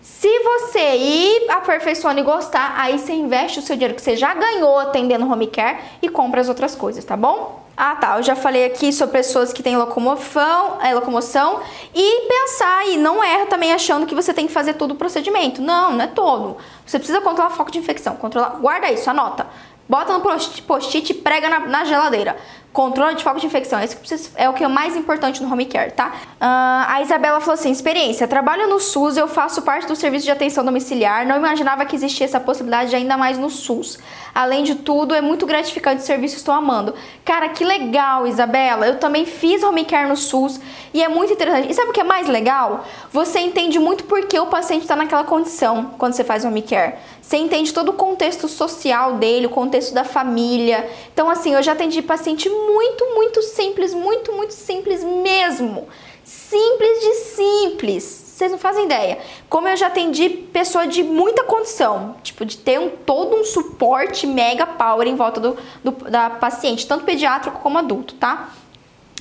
Se 0.01 0.29
você 0.39 0.97
ir 0.97 1.51
aperfeiçoando 1.51 2.21
e 2.21 2.23
gostar, 2.23 2.75
aí 2.79 2.99
você 2.99 3.13
investe 3.13 3.59
o 3.59 3.63
seu 3.63 3.77
dinheiro 3.77 3.95
que 3.95 4.01
você 4.01 4.17
já 4.17 4.33
ganhou 4.33 4.79
atendendo 4.79 5.31
home 5.31 5.47
care 5.47 5.79
e 6.01 6.09
compra 6.09 6.41
as 6.41 6.49
outras 6.49 6.75
coisas, 6.75 7.05
tá 7.05 7.17
bom? 7.17 7.64
Ah, 7.77 7.97
tá. 7.97 8.17
Eu 8.17 8.23
já 8.23 8.37
falei 8.37 8.65
aqui 8.65 8.93
sobre 8.93 9.19
pessoas 9.19 9.53
que 9.53 9.63
têm 9.63 9.77
locomoção, 9.77 10.81
é, 10.81 10.95
locomoção 10.95 11.61
e 11.95 12.29
pensar 12.29 12.87
e 12.89 12.97
não 12.97 13.23
erra 13.23 13.47
também 13.47 13.73
achando 13.73 14.07
que 14.07 14.15
você 14.15 14.33
tem 14.33 14.47
que 14.47 14.53
fazer 14.53 14.75
todo 14.75 14.93
o 14.93 14.95
procedimento. 14.95 15.61
Não, 15.61 15.93
não 15.93 16.05
é 16.05 16.07
todo. 16.07 16.57
Você 16.87 16.99
precisa 16.99 17.21
controlar 17.21 17.51
foco 17.51 17.73
de 17.73 17.79
infecção. 17.79 18.15
Controlar, 18.17 18.51
guarda 18.61 18.91
isso, 18.91 19.11
anota. 19.11 19.47
Bota 19.89 20.13
no 20.15 20.21
post-it 20.21 21.11
e 21.11 21.15
prega 21.15 21.49
na, 21.49 21.61
na, 21.61 21.85
geladeira. 21.85 22.37
Controle 22.73 23.15
de 23.15 23.23
foco 23.23 23.39
de 23.39 23.47
infecção. 23.47 23.79
Esse 23.81 24.31
é 24.35 24.49
o 24.49 24.53
que 24.53 24.65
é 24.65 24.69
mais 24.69 24.97
importante 24.97 25.41
no 25.41 25.53
home 25.53 25.67
care, 25.67 25.93
tá? 25.93 26.09
Uh, 26.41 26.89
a 26.89 27.03
Isabela 27.03 27.39
falou 27.39 27.55
assim: 27.55 27.71
experiência. 27.71 28.27
Trabalho 28.27 28.67
no 28.67 28.81
SUS, 28.81 29.17
eu 29.17 29.29
faço 29.29 29.63
parte 29.63 29.87
do 29.87 29.95
serviço 29.95 30.25
de 30.25 30.33
atenção 30.33 30.65
domiciliar. 30.65 31.25
Não 31.25 31.37
imaginava 31.37 31.85
que 31.85 31.95
existia 31.95 32.25
essa 32.25 32.41
possibilidade 32.41 32.97
ainda 32.97 33.17
mais 33.17 33.39
no 33.39 33.49
SUS. 33.49 33.99
Além 34.35 34.65
de 34.65 34.75
tudo, 34.75 35.15
é 35.15 35.21
muito 35.21 35.47
gratificante 35.47 36.03
o 36.03 36.05
serviço, 36.05 36.37
estou 36.37 36.53
amando. 36.53 36.95
Cara, 37.25 37.49
que 37.51 37.65
legal, 37.65 38.27
Isabela. 38.27 38.87
Eu 38.87 38.99
também 38.99 39.25
fiz 39.25 39.63
home 39.63 39.85
care 39.85 40.09
no 40.09 40.17
SUS 40.17 40.61
e 40.93 41.01
é 41.01 41.09
muito 41.09 41.33
interessante. 41.33 41.71
E 41.71 41.75
sabe 41.75 41.91
o 41.91 41.93
que 41.93 42.01
é 42.01 42.05
mais 42.05 42.27
legal? 42.27 42.85
Você 43.13 43.39
entende 43.39 43.79
muito 43.79 44.03
por 44.05 44.27
que 44.27 44.39
o 44.41 44.47
paciente 44.47 44.83
está 44.83 44.97
naquela 44.97 45.23
condição 45.23 45.93
quando 45.97 46.15
você 46.15 46.25
faz 46.25 46.45
home 46.45 46.63
care. 46.63 46.95
Você 47.25 47.39
entende 47.39 47.73
todo 47.73 47.89
o 47.89 47.95
contexto 47.95 48.47
social 48.49 49.15
dele, 49.15 49.47
o 49.47 49.51
contexto 49.51 49.95
da 49.95 50.05
família. 50.05 50.89
Então, 51.13 51.31
assim, 51.31 51.55
eu 51.55 51.63
já 51.63 51.73
atendi 51.73 52.03
paciente 52.03 52.51
muito, 52.51 53.15
muito 53.15 53.41
simples, 53.41 53.95
muito, 53.95 54.31
muito 54.33 54.53
simples 54.53 55.03
mesmo. 55.03 55.89
Simples 56.23 57.01
de 57.01 57.15
simples 57.15 58.25
vocês 58.35 58.51
não 58.51 58.59
fazem 58.59 58.87
ideia. 58.87 59.19
Como 59.49 59.69
eu 59.69 59.77
já 59.77 59.87
atendi 59.87 60.29
pessoa 60.29 60.89
de 60.89 61.05
muita 61.05 61.45
condição, 61.45 62.17
tipo, 62.23 62.45
de 62.45 62.59
ter 62.59 62.81
um, 62.81 62.89
todo 62.91 63.37
um 63.37 63.45
suporte 63.45 64.27
mega 64.27 64.67
power 64.67 65.07
em 65.07 65.15
volta 65.15 65.41
do, 65.41 65.57
do 65.85 65.93
da 66.11 66.29
paciente, 66.31 66.87
tanto 66.87 67.05
pediátrico 67.05 67.61
como 67.61 67.79
adulto, 67.79 68.15
tá? 68.17 68.51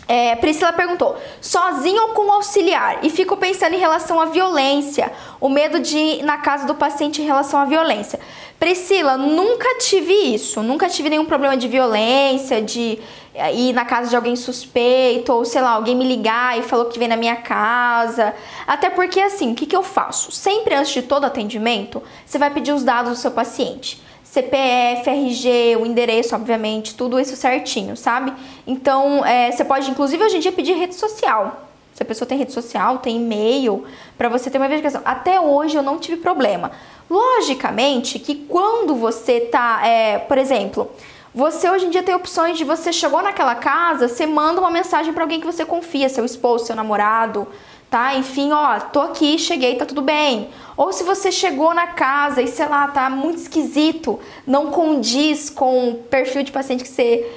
É, 0.07 0.35
Priscila 0.35 0.73
perguntou: 0.73 1.17
sozinho 1.41 2.01
ou 2.01 2.09
com 2.09 2.31
auxiliar? 2.31 2.99
E 3.03 3.09
fico 3.09 3.37
pensando 3.37 3.73
em 3.75 3.79
relação 3.79 4.19
à 4.19 4.25
violência, 4.25 5.11
o 5.39 5.49
medo 5.49 5.79
de 5.79 5.97
ir 5.97 6.23
na 6.23 6.37
casa 6.37 6.65
do 6.65 6.75
paciente 6.75 7.21
em 7.21 7.25
relação 7.25 7.59
à 7.59 7.65
violência. 7.65 8.19
Priscila, 8.59 9.17
nunca 9.17 9.77
tive 9.79 10.13
isso, 10.13 10.61
nunca 10.63 10.87
tive 10.87 11.09
nenhum 11.09 11.25
problema 11.25 11.57
de 11.57 11.67
violência, 11.67 12.61
de 12.61 12.97
eh, 13.35 13.53
ir 13.53 13.73
na 13.73 13.83
casa 13.83 14.09
de 14.09 14.15
alguém 14.15 14.37
suspeito, 14.37 15.33
ou 15.33 15.43
sei 15.43 15.61
lá, 15.61 15.71
alguém 15.71 15.95
me 15.95 16.05
ligar 16.05 16.57
e 16.57 16.63
falou 16.63 16.85
que 16.85 16.97
vem 16.97 17.07
na 17.07 17.17
minha 17.17 17.35
casa. 17.35 18.33
Até 18.65 18.89
porque, 18.89 19.19
assim, 19.19 19.51
o 19.51 19.55
que, 19.55 19.65
que 19.65 19.75
eu 19.75 19.83
faço? 19.83 20.31
Sempre 20.31 20.75
antes 20.75 20.93
de 20.93 21.01
todo 21.01 21.25
atendimento, 21.25 22.01
você 22.25 22.37
vai 22.37 22.51
pedir 22.51 22.71
os 22.71 22.83
dados 22.83 23.11
do 23.11 23.17
seu 23.17 23.31
paciente. 23.31 24.01
CPF, 24.33 25.07
RG, 25.07 25.77
o 25.79 25.85
endereço, 25.85 26.33
obviamente, 26.33 26.95
tudo 26.95 27.19
isso 27.19 27.35
certinho, 27.35 27.95
sabe? 27.95 28.33
Então, 28.65 29.23
é, 29.23 29.51
você 29.51 29.63
pode, 29.63 29.91
inclusive, 29.91 30.23
hoje 30.23 30.37
em 30.37 30.39
dia 30.39 30.51
pedir 30.51 30.73
rede 30.73 30.95
social. 30.95 31.67
Se 31.93 32.01
a 32.01 32.05
pessoa 32.05 32.27
tem 32.27 32.39
rede 32.39 32.51
social, 32.51 32.97
tem 32.97 33.17
e-mail, 33.17 33.85
para 34.17 34.29
você 34.29 34.49
ter 34.49 34.57
uma 34.57 34.67
verificação. 34.67 35.03
Até 35.05 35.39
hoje 35.39 35.77
eu 35.77 35.83
não 35.83 35.99
tive 35.99 36.17
problema. 36.17 36.71
Logicamente 37.07 38.17
que 38.17 38.33
quando 38.33 38.95
você 38.95 39.39
tá, 39.39 39.85
é, 39.85 40.17
por 40.17 40.39
exemplo, 40.39 40.89
você 41.31 41.69
hoje 41.69 41.85
em 41.85 41.91
dia 41.91 42.01
tem 42.01 42.15
opções 42.15 42.57
de 42.57 42.63
você 42.63 42.91
chegou 42.91 43.21
naquela 43.21 43.53
casa, 43.53 44.07
você 44.07 44.25
manda 44.25 44.59
uma 44.59 44.71
mensagem 44.71 45.13
para 45.13 45.21
alguém 45.21 45.39
que 45.39 45.45
você 45.45 45.63
confia, 45.63 46.09
seu 46.09 46.25
esposo, 46.25 46.65
seu 46.65 46.75
namorado, 46.75 47.47
tá? 47.93 48.15
Enfim, 48.15 48.51
ó, 48.51 48.79
tô 48.79 49.01
aqui, 49.01 49.37
cheguei, 49.37 49.75
tá 49.75 49.85
tudo 49.85 50.01
bem. 50.01 50.49
Ou 50.75 50.91
se 50.91 51.03
você 51.03 51.31
chegou 51.31 51.75
na 51.75 51.85
casa 51.85 52.41
e 52.41 52.47
sei 52.47 52.65
lá, 52.65 52.87
tá 52.87 53.07
muito 53.07 53.37
esquisito, 53.37 54.19
não 54.47 54.71
condiz 54.71 55.47
com 55.47 55.89
o 55.89 55.93
perfil 55.93 56.41
de 56.41 56.51
paciente 56.51 56.83
que 56.83 56.89
você 56.89 57.31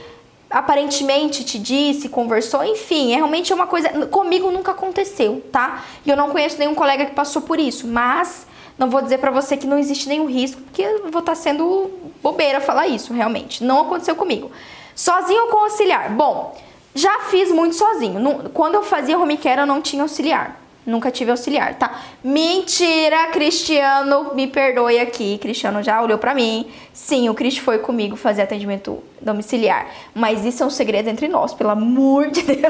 aparentemente 0.49 1.45
te 1.45 1.59
disse, 1.59 2.09
conversou, 2.09 2.65
enfim, 2.65 3.13
é 3.13 3.17
realmente 3.17 3.53
uma 3.53 3.67
coisa 3.67 4.07
comigo 4.07 4.51
nunca 4.51 4.71
aconteceu, 4.71 5.45
tá? 5.53 5.85
E 6.07 6.09
eu 6.09 6.17
não 6.17 6.31
conheço 6.31 6.59
nenhum 6.59 6.75
colega 6.75 7.05
que 7.05 7.15
passou 7.15 7.43
por 7.43 7.61
isso, 7.61 7.87
mas 7.87 8.47
não 8.79 8.89
vou 8.89 9.03
dizer 9.03 9.19
para 9.19 9.31
você 9.31 9.59
que 9.59 9.67
não 9.67 9.79
existe 9.79 10.09
nenhum 10.09 10.25
risco, 10.25 10.63
porque 10.63 10.81
eu 10.81 11.11
vou 11.11 11.21
estar 11.21 11.33
tá 11.33 11.35
sendo 11.35 11.91
bobeira 12.23 12.63
falar 12.63 12.87
isso, 12.87 13.13
realmente. 13.13 13.63
Não 13.63 13.83
aconteceu 13.83 14.17
comigo. 14.17 14.51
Sozinho 14.95 15.43
ou 15.43 15.49
com 15.49 15.59
auxiliar? 15.59 16.09
Bom, 16.13 16.57
já 16.97 17.21
fiz 17.21 17.51
muito 17.51 17.77
sozinho. 17.77 18.51
Quando 18.53 18.75
eu 18.75 18.83
fazia 18.83 19.19
home 19.19 19.37
care, 19.37 19.61
eu 19.61 19.67
não 19.67 19.81
tinha 19.81 20.03
auxiliar. 20.03 20.66
Nunca 20.87 21.11
tive 21.11 21.33
auxiliar, 21.33 21.75
tá? 21.75 22.01
Mentira, 22.23 23.27
Cristiano, 23.33 24.33
me 24.35 24.47
perdoe 24.47 25.01
aqui. 25.01 25.37
Cristiano 25.39 25.83
já 25.83 26.01
olhou 26.01 26.17
para 26.17 26.33
mim. 26.33 26.71
Sim, 26.93 27.29
o 27.29 27.35
Cristo 27.35 27.63
foi 27.63 27.81
comigo 27.81 28.15
fazer 28.15 28.43
atendimento 28.43 29.03
domiciliar. 29.21 29.89
Mas 30.15 30.45
isso 30.45 30.63
é 30.63 30.67
um 30.67 30.71
segredo 30.71 31.09
entre 31.09 31.27
nós, 31.27 31.53
pelo 31.53 31.71
amor 31.71 32.31
de 32.31 32.43
Deus. 32.47 32.63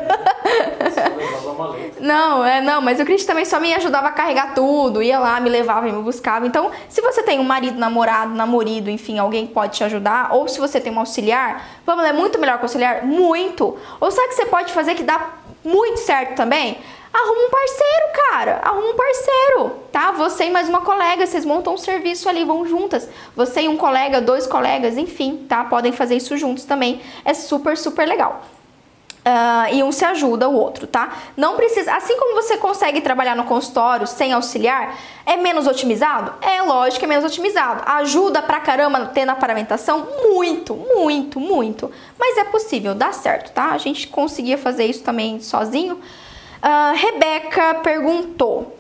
não, 2.01 2.43
é 2.43 2.63
não, 2.63 2.81
mas 2.81 2.99
o 3.01 3.05
Cristo 3.05 3.27
também 3.27 3.45
só 3.45 3.61
me 3.61 3.75
ajudava 3.75 4.09
a 4.09 4.13
carregar 4.13 4.55
tudo, 4.55 5.03
ia 5.03 5.19
lá, 5.19 5.39
me 5.39 5.51
levava 5.51 5.87
e 5.87 5.93
me 5.93 6.03
buscava. 6.03 6.47
Então, 6.47 6.71
se 6.89 7.03
você 7.03 7.23
tem 7.23 7.39
um 7.39 7.45
marido, 7.45 7.79
namorado, 7.79 8.35
namorido, 8.35 8.89
enfim, 8.89 9.19
alguém 9.19 9.47
pode 9.47 9.77
te 9.77 9.85
ajudar, 9.85 10.33
ou 10.33 10.49
se 10.49 10.59
você 10.59 10.81
tem 10.81 10.91
um 10.91 10.99
auxiliar, 10.99 11.67
vamos, 11.85 12.05
é 12.07 12.15
muito 12.15 12.39
melhor 12.39 12.57
que 12.57 12.65
auxiliar? 12.65 13.05
Muito. 13.05 13.77
Ou 14.01 14.11
sabe 14.11 14.29
que 14.29 14.35
você 14.37 14.47
pode 14.47 14.73
fazer 14.73 14.95
que 14.95 15.03
dá 15.03 15.35
muito 15.63 15.99
certo 15.99 16.35
também? 16.35 16.79
Arruma 17.17 17.47
um 17.47 17.51
parceiro, 17.51 18.07
cara. 18.13 18.61
Arruma 18.63 18.89
um 18.91 18.95
parceiro, 18.95 19.71
tá? 19.91 20.13
Você 20.13 20.45
e 20.45 20.51
mais 20.51 20.69
uma 20.69 20.83
colega, 20.83 21.27
vocês 21.27 21.47
montam 21.47 21.73
um 21.73 21.79
serviço 21.79 22.29
ali, 22.29 22.45
vão 22.45 22.67
juntas. 22.67 23.09
Você 23.35 23.63
e 23.63 23.69
um 23.69 23.77
colega, 23.79 24.21
dois 24.21 24.47
colegas, 24.47 24.99
enfim, 24.99 25.47
tá? 25.49 25.65
Podem 25.65 25.93
fazer 25.93 26.17
isso 26.17 26.37
juntos 26.37 26.65
também. 26.65 27.01
É 27.25 27.33
super, 27.33 27.79
super 27.79 28.07
legal. 28.07 28.43
Uh, 29.27 29.75
e 29.75 29.83
um 29.83 29.91
se 29.91 30.05
ajuda 30.05 30.47
o 30.47 30.55
outro, 30.55 30.87
tá? 30.87 31.17
Não 31.39 31.57
precisa, 31.57 31.97
assim 31.97 32.19
como 32.19 32.35
você 32.35 32.59
consegue 32.59 33.01
trabalhar 33.01 33.35
no 33.35 33.45
consultório 33.45 34.07
sem 34.07 34.35
auxiliar, 34.35 34.95
é 35.25 35.37
menos 35.37 35.67
otimizado? 35.67 36.35
É 36.43 36.63
lógico 36.63 36.99
que 36.99 37.07
é 37.07 37.09
menos 37.09 37.25
otimizado. 37.25 37.83
Ajuda 37.87 38.43
pra 38.43 38.61
caramba 38.61 39.07
ter 39.07 39.25
na 39.25 39.35
paramentação? 39.35 40.07
Muito, 40.23 40.75
muito, 40.75 41.41
muito. 41.41 41.91
Mas 42.19 42.37
é 42.37 42.45
possível, 42.45 42.95
dá 42.95 43.11
certo, 43.11 43.53
tá? 43.53 43.71
A 43.71 43.79
gente 43.79 44.07
conseguia 44.07 44.59
fazer 44.59 44.85
isso 44.85 45.03
também 45.03 45.41
sozinho. 45.41 45.99
Uh, 46.63 46.97
Rebeca 46.97 47.75
perguntou: 47.83 48.77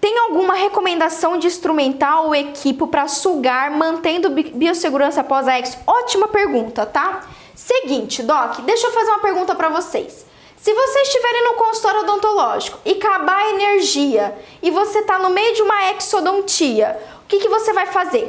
tem 0.00 0.18
alguma 0.18 0.54
recomendação 0.54 1.38
de 1.38 1.46
instrumental 1.46 2.26
ou 2.26 2.34
equipo 2.34 2.86
para 2.86 3.08
sugar 3.08 3.70
mantendo 3.70 4.30
biossegurança 4.30 5.20
após 5.20 5.48
a 5.48 5.58
ex? 5.58 5.76
Ótima 5.86 6.28
pergunta, 6.28 6.86
tá? 6.86 7.26
Seguinte, 7.54 8.22
Doc, 8.22 8.60
deixa 8.60 8.86
eu 8.86 8.92
fazer 8.92 9.10
uma 9.10 9.18
pergunta 9.18 9.54
para 9.54 9.68
vocês. 9.68 10.24
Se 10.56 10.72
vocês 10.72 11.08
estiverem 11.08 11.44
no 11.44 11.54
consultório 11.54 12.00
odontológico 12.00 12.78
e 12.84 12.92
acabar 12.92 13.36
a 13.36 13.50
energia 13.50 14.36
e 14.62 14.70
você 14.70 15.02
tá 15.02 15.18
no 15.18 15.30
meio 15.30 15.54
de 15.54 15.62
uma 15.62 15.92
exodontia, 15.92 17.00
o 17.24 17.26
que, 17.26 17.38
que 17.38 17.48
você 17.48 17.72
vai 17.72 17.86
fazer? 17.86 18.28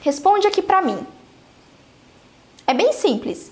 Responde 0.00 0.46
aqui 0.46 0.60
para 0.60 0.82
mim. 0.82 1.06
É 2.66 2.74
bem 2.74 2.92
simples, 2.92 3.50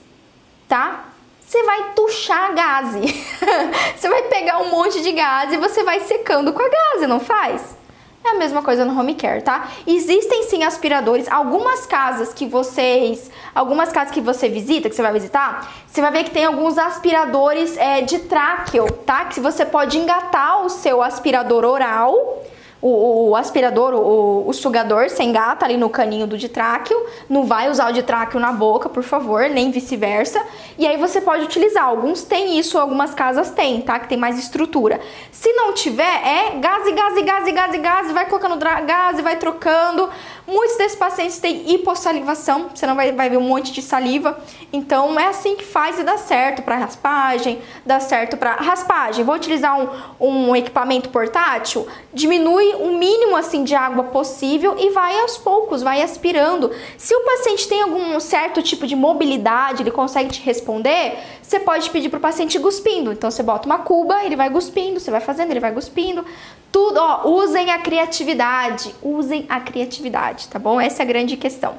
tá? 0.69 1.07
Você 1.47 1.63
vai 1.63 1.93
tuchar 1.95 2.51
a 2.51 2.53
gase. 2.53 3.01
você 3.97 4.09
vai 4.09 4.23
pegar 4.23 4.59
um 4.59 4.71
monte 4.71 5.01
de 5.01 5.13
gás 5.13 5.53
e 5.53 5.57
você 5.57 5.85
vai 5.85 6.01
secando 6.01 6.53
com 6.53 6.61
a 6.61 6.69
gase, 6.69 7.07
não 7.07 7.21
faz? 7.21 7.77
É 8.25 8.31
a 8.31 8.35
mesma 8.35 8.61
coisa 8.61 8.85
no 8.85 8.99
home 8.99 9.15
care, 9.15 9.41
tá? 9.41 9.69
Existem 9.87 10.43
sim 10.43 10.65
aspiradores, 10.65 11.29
algumas 11.31 11.87
casas 11.87 12.35
que 12.35 12.45
vocês, 12.45 13.31
algumas 13.55 13.93
casas 13.93 14.13
que 14.13 14.21
você 14.21 14.49
visita, 14.49 14.89
que 14.89 14.97
você 14.97 15.03
vai 15.03 15.13
visitar, 15.13 15.73
você 15.87 16.01
vai 16.01 16.11
ver 16.11 16.25
que 16.25 16.33
tem 16.33 16.45
alguns 16.45 16.77
aspiradores 16.77 17.77
é, 17.77 18.01
de 18.01 18.19
tráqueo, 18.19 18.91
tá? 19.07 19.27
Que 19.27 19.39
você 19.39 19.65
pode 19.65 19.97
engatar 19.97 20.65
o 20.65 20.69
seu 20.69 21.01
aspirador 21.01 21.65
oral 21.65 22.43
o, 22.81 23.31
o 23.31 23.37
aspirador, 23.37 23.95
o, 23.95 24.49
o, 24.49 24.53
sugador, 24.53 25.09
sem 25.09 25.31
engata 25.31 25.65
ali 25.65 25.77
no 25.77 25.91
caninho 25.91 26.27
do 26.27 26.39
ditráqueo, 26.39 26.97
não 27.29 27.45
vai 27.45 27.71
usar 27.71 27.91
o 27.91 27.93
ditráqueo 27.93 28.39
na 28.39 28.53
boca, 28.53 28.89
por 28.89 29.03
favor, 29.03 29.49
nem 29.49 29.71
vice-versa. 29.71 30.43
E 30.79 30.87
aí 30.87 30.97
você 30.97 31.21
pode 31.21 31.45
utilizar. 31.45 31.85
Alguns 31.85 32.23
têm 32.23 32.59
isso, 32.59 32.79
algumas 32.79 33.15
casas 33.15 33.51
têm, 33.51 33.81
tá? 33.81 33.99
Que 33.99 34.09
tem 34.09 34.19
mais 34.19 34.39
estrutura. 34.39 35.01
Se 35.33 35.53
não 35.53 35.73
tiver, 35.73 36.03
é 36.03 36.51
gás, 36.59 36.85
gás, 36.95 37.25
gás, 37.25 37.53
gás, 37.53 37.81
gás, 37.81 38.13
vai 38.13 38.27
colocando 38.27 38.57
gás, 38.57 39.21
vai 39.21 39.37
trocando. 39.37 40.09
Muitos 40.47 40.77
desses 40.77 40.97
pacientes 40.97 41.41
têm 41.41 41.75
hipossalivação, 41.75 42.71
você 42.73 42.87
não 42.87 42.95
vai, 42.95 43.11
vai 43.11 43.29
ver 43.29 43.37
um 43.37 43.49
monte 43.49 43.73
de 43.73 43.83
saliva. 43.83 44.39
Então 44.73 45.19
é 45.19 45.27
assim 45.27 45.57
que 45.57 45.65
faz 45.65 45.99
e 45.99 46.05
dá 46.05 46.17
certo 46.17 46.63
para 46.63 46.77
raspagem, 46.77 47.61
dá 47.85 47.99
certo 47.99 48.37
para 48.37 48.53
raspagem. 48.53 49.25
Vou 49.25 49.35
utilizar 49.35 49.77
um, 49.79 49.89
um 50.21 50.55
equipamento 50.55 51.09
portátil, 51.09 51.89
diminui 52.15 52.75
o 52.75 52.97
mínimo 52.97 53.35
assim 53.35 53.65
de 53.65 53.75
água 53.75 54.05
possível 54.05 54.77
e 54.79 54.91
vai 54.91 55.19
aos 55.19 55.37
poucos, 55.37 55.83
vai 55.83 56.01
aspirando. 56.01 56.71
Se 56.97 57.15
o 57.15 57.25
paciente 57.25 57.67
tem 57.67 57.83
algum 57.83 58.21
certo 58.21 58.63
tipo 58.63 58.87
de 58.87 58.95
mobilidade, 58.95 59.83
ele 59.83 59.91
consegue 59.91 60.31
te 60.31 60.43
responder, 60.43 61.19
você 61.47 61.61
pode 61.61 61.89
pedir 61.91 62.09
para 62.09 62.19
o 62.19 62.21
paciente 62.21 62.59
cuspindo. 62.59 63.13
Então 63.13 63.31
você 63.31 63.43
bota 63.43 63.67
uma 63.67 63.79
cuba, 63.79 64.25
ele 64.25 64.35
vai 64.35 64.51
cuspindo, 64.51 64.99
você 64.99 65.11
vai 65.11 65.21
fazendo, 65.21 65.51
ele 65.53 65.61
vai 65.61 65.73
cuspindo. 65.73 66.25
Tudo, 66.73 66.99
ó, 66.99 67.29
usem 67.29 67.71
a 67.71 67.79
criatividade, 67.79 68.93
usem 69.01 69.47
a 69.49 69.61
criatividade, 69.61 70.49
tá 70.49 70.59
bom? 70.59 70.81
Essa 70.81 71.03
é 71.03 71.05
a 71.05 71.07
grande 71.07 71.37
questão. 71.37 71.77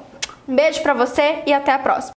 Um 0.48 0.54
beijo 0.54 0.82
para 0.82 0.94
você 0.94 1.42
e 1.46 1.52
até 1.52 1.72
a 1.72 1.78
próxima. 1.78 2.17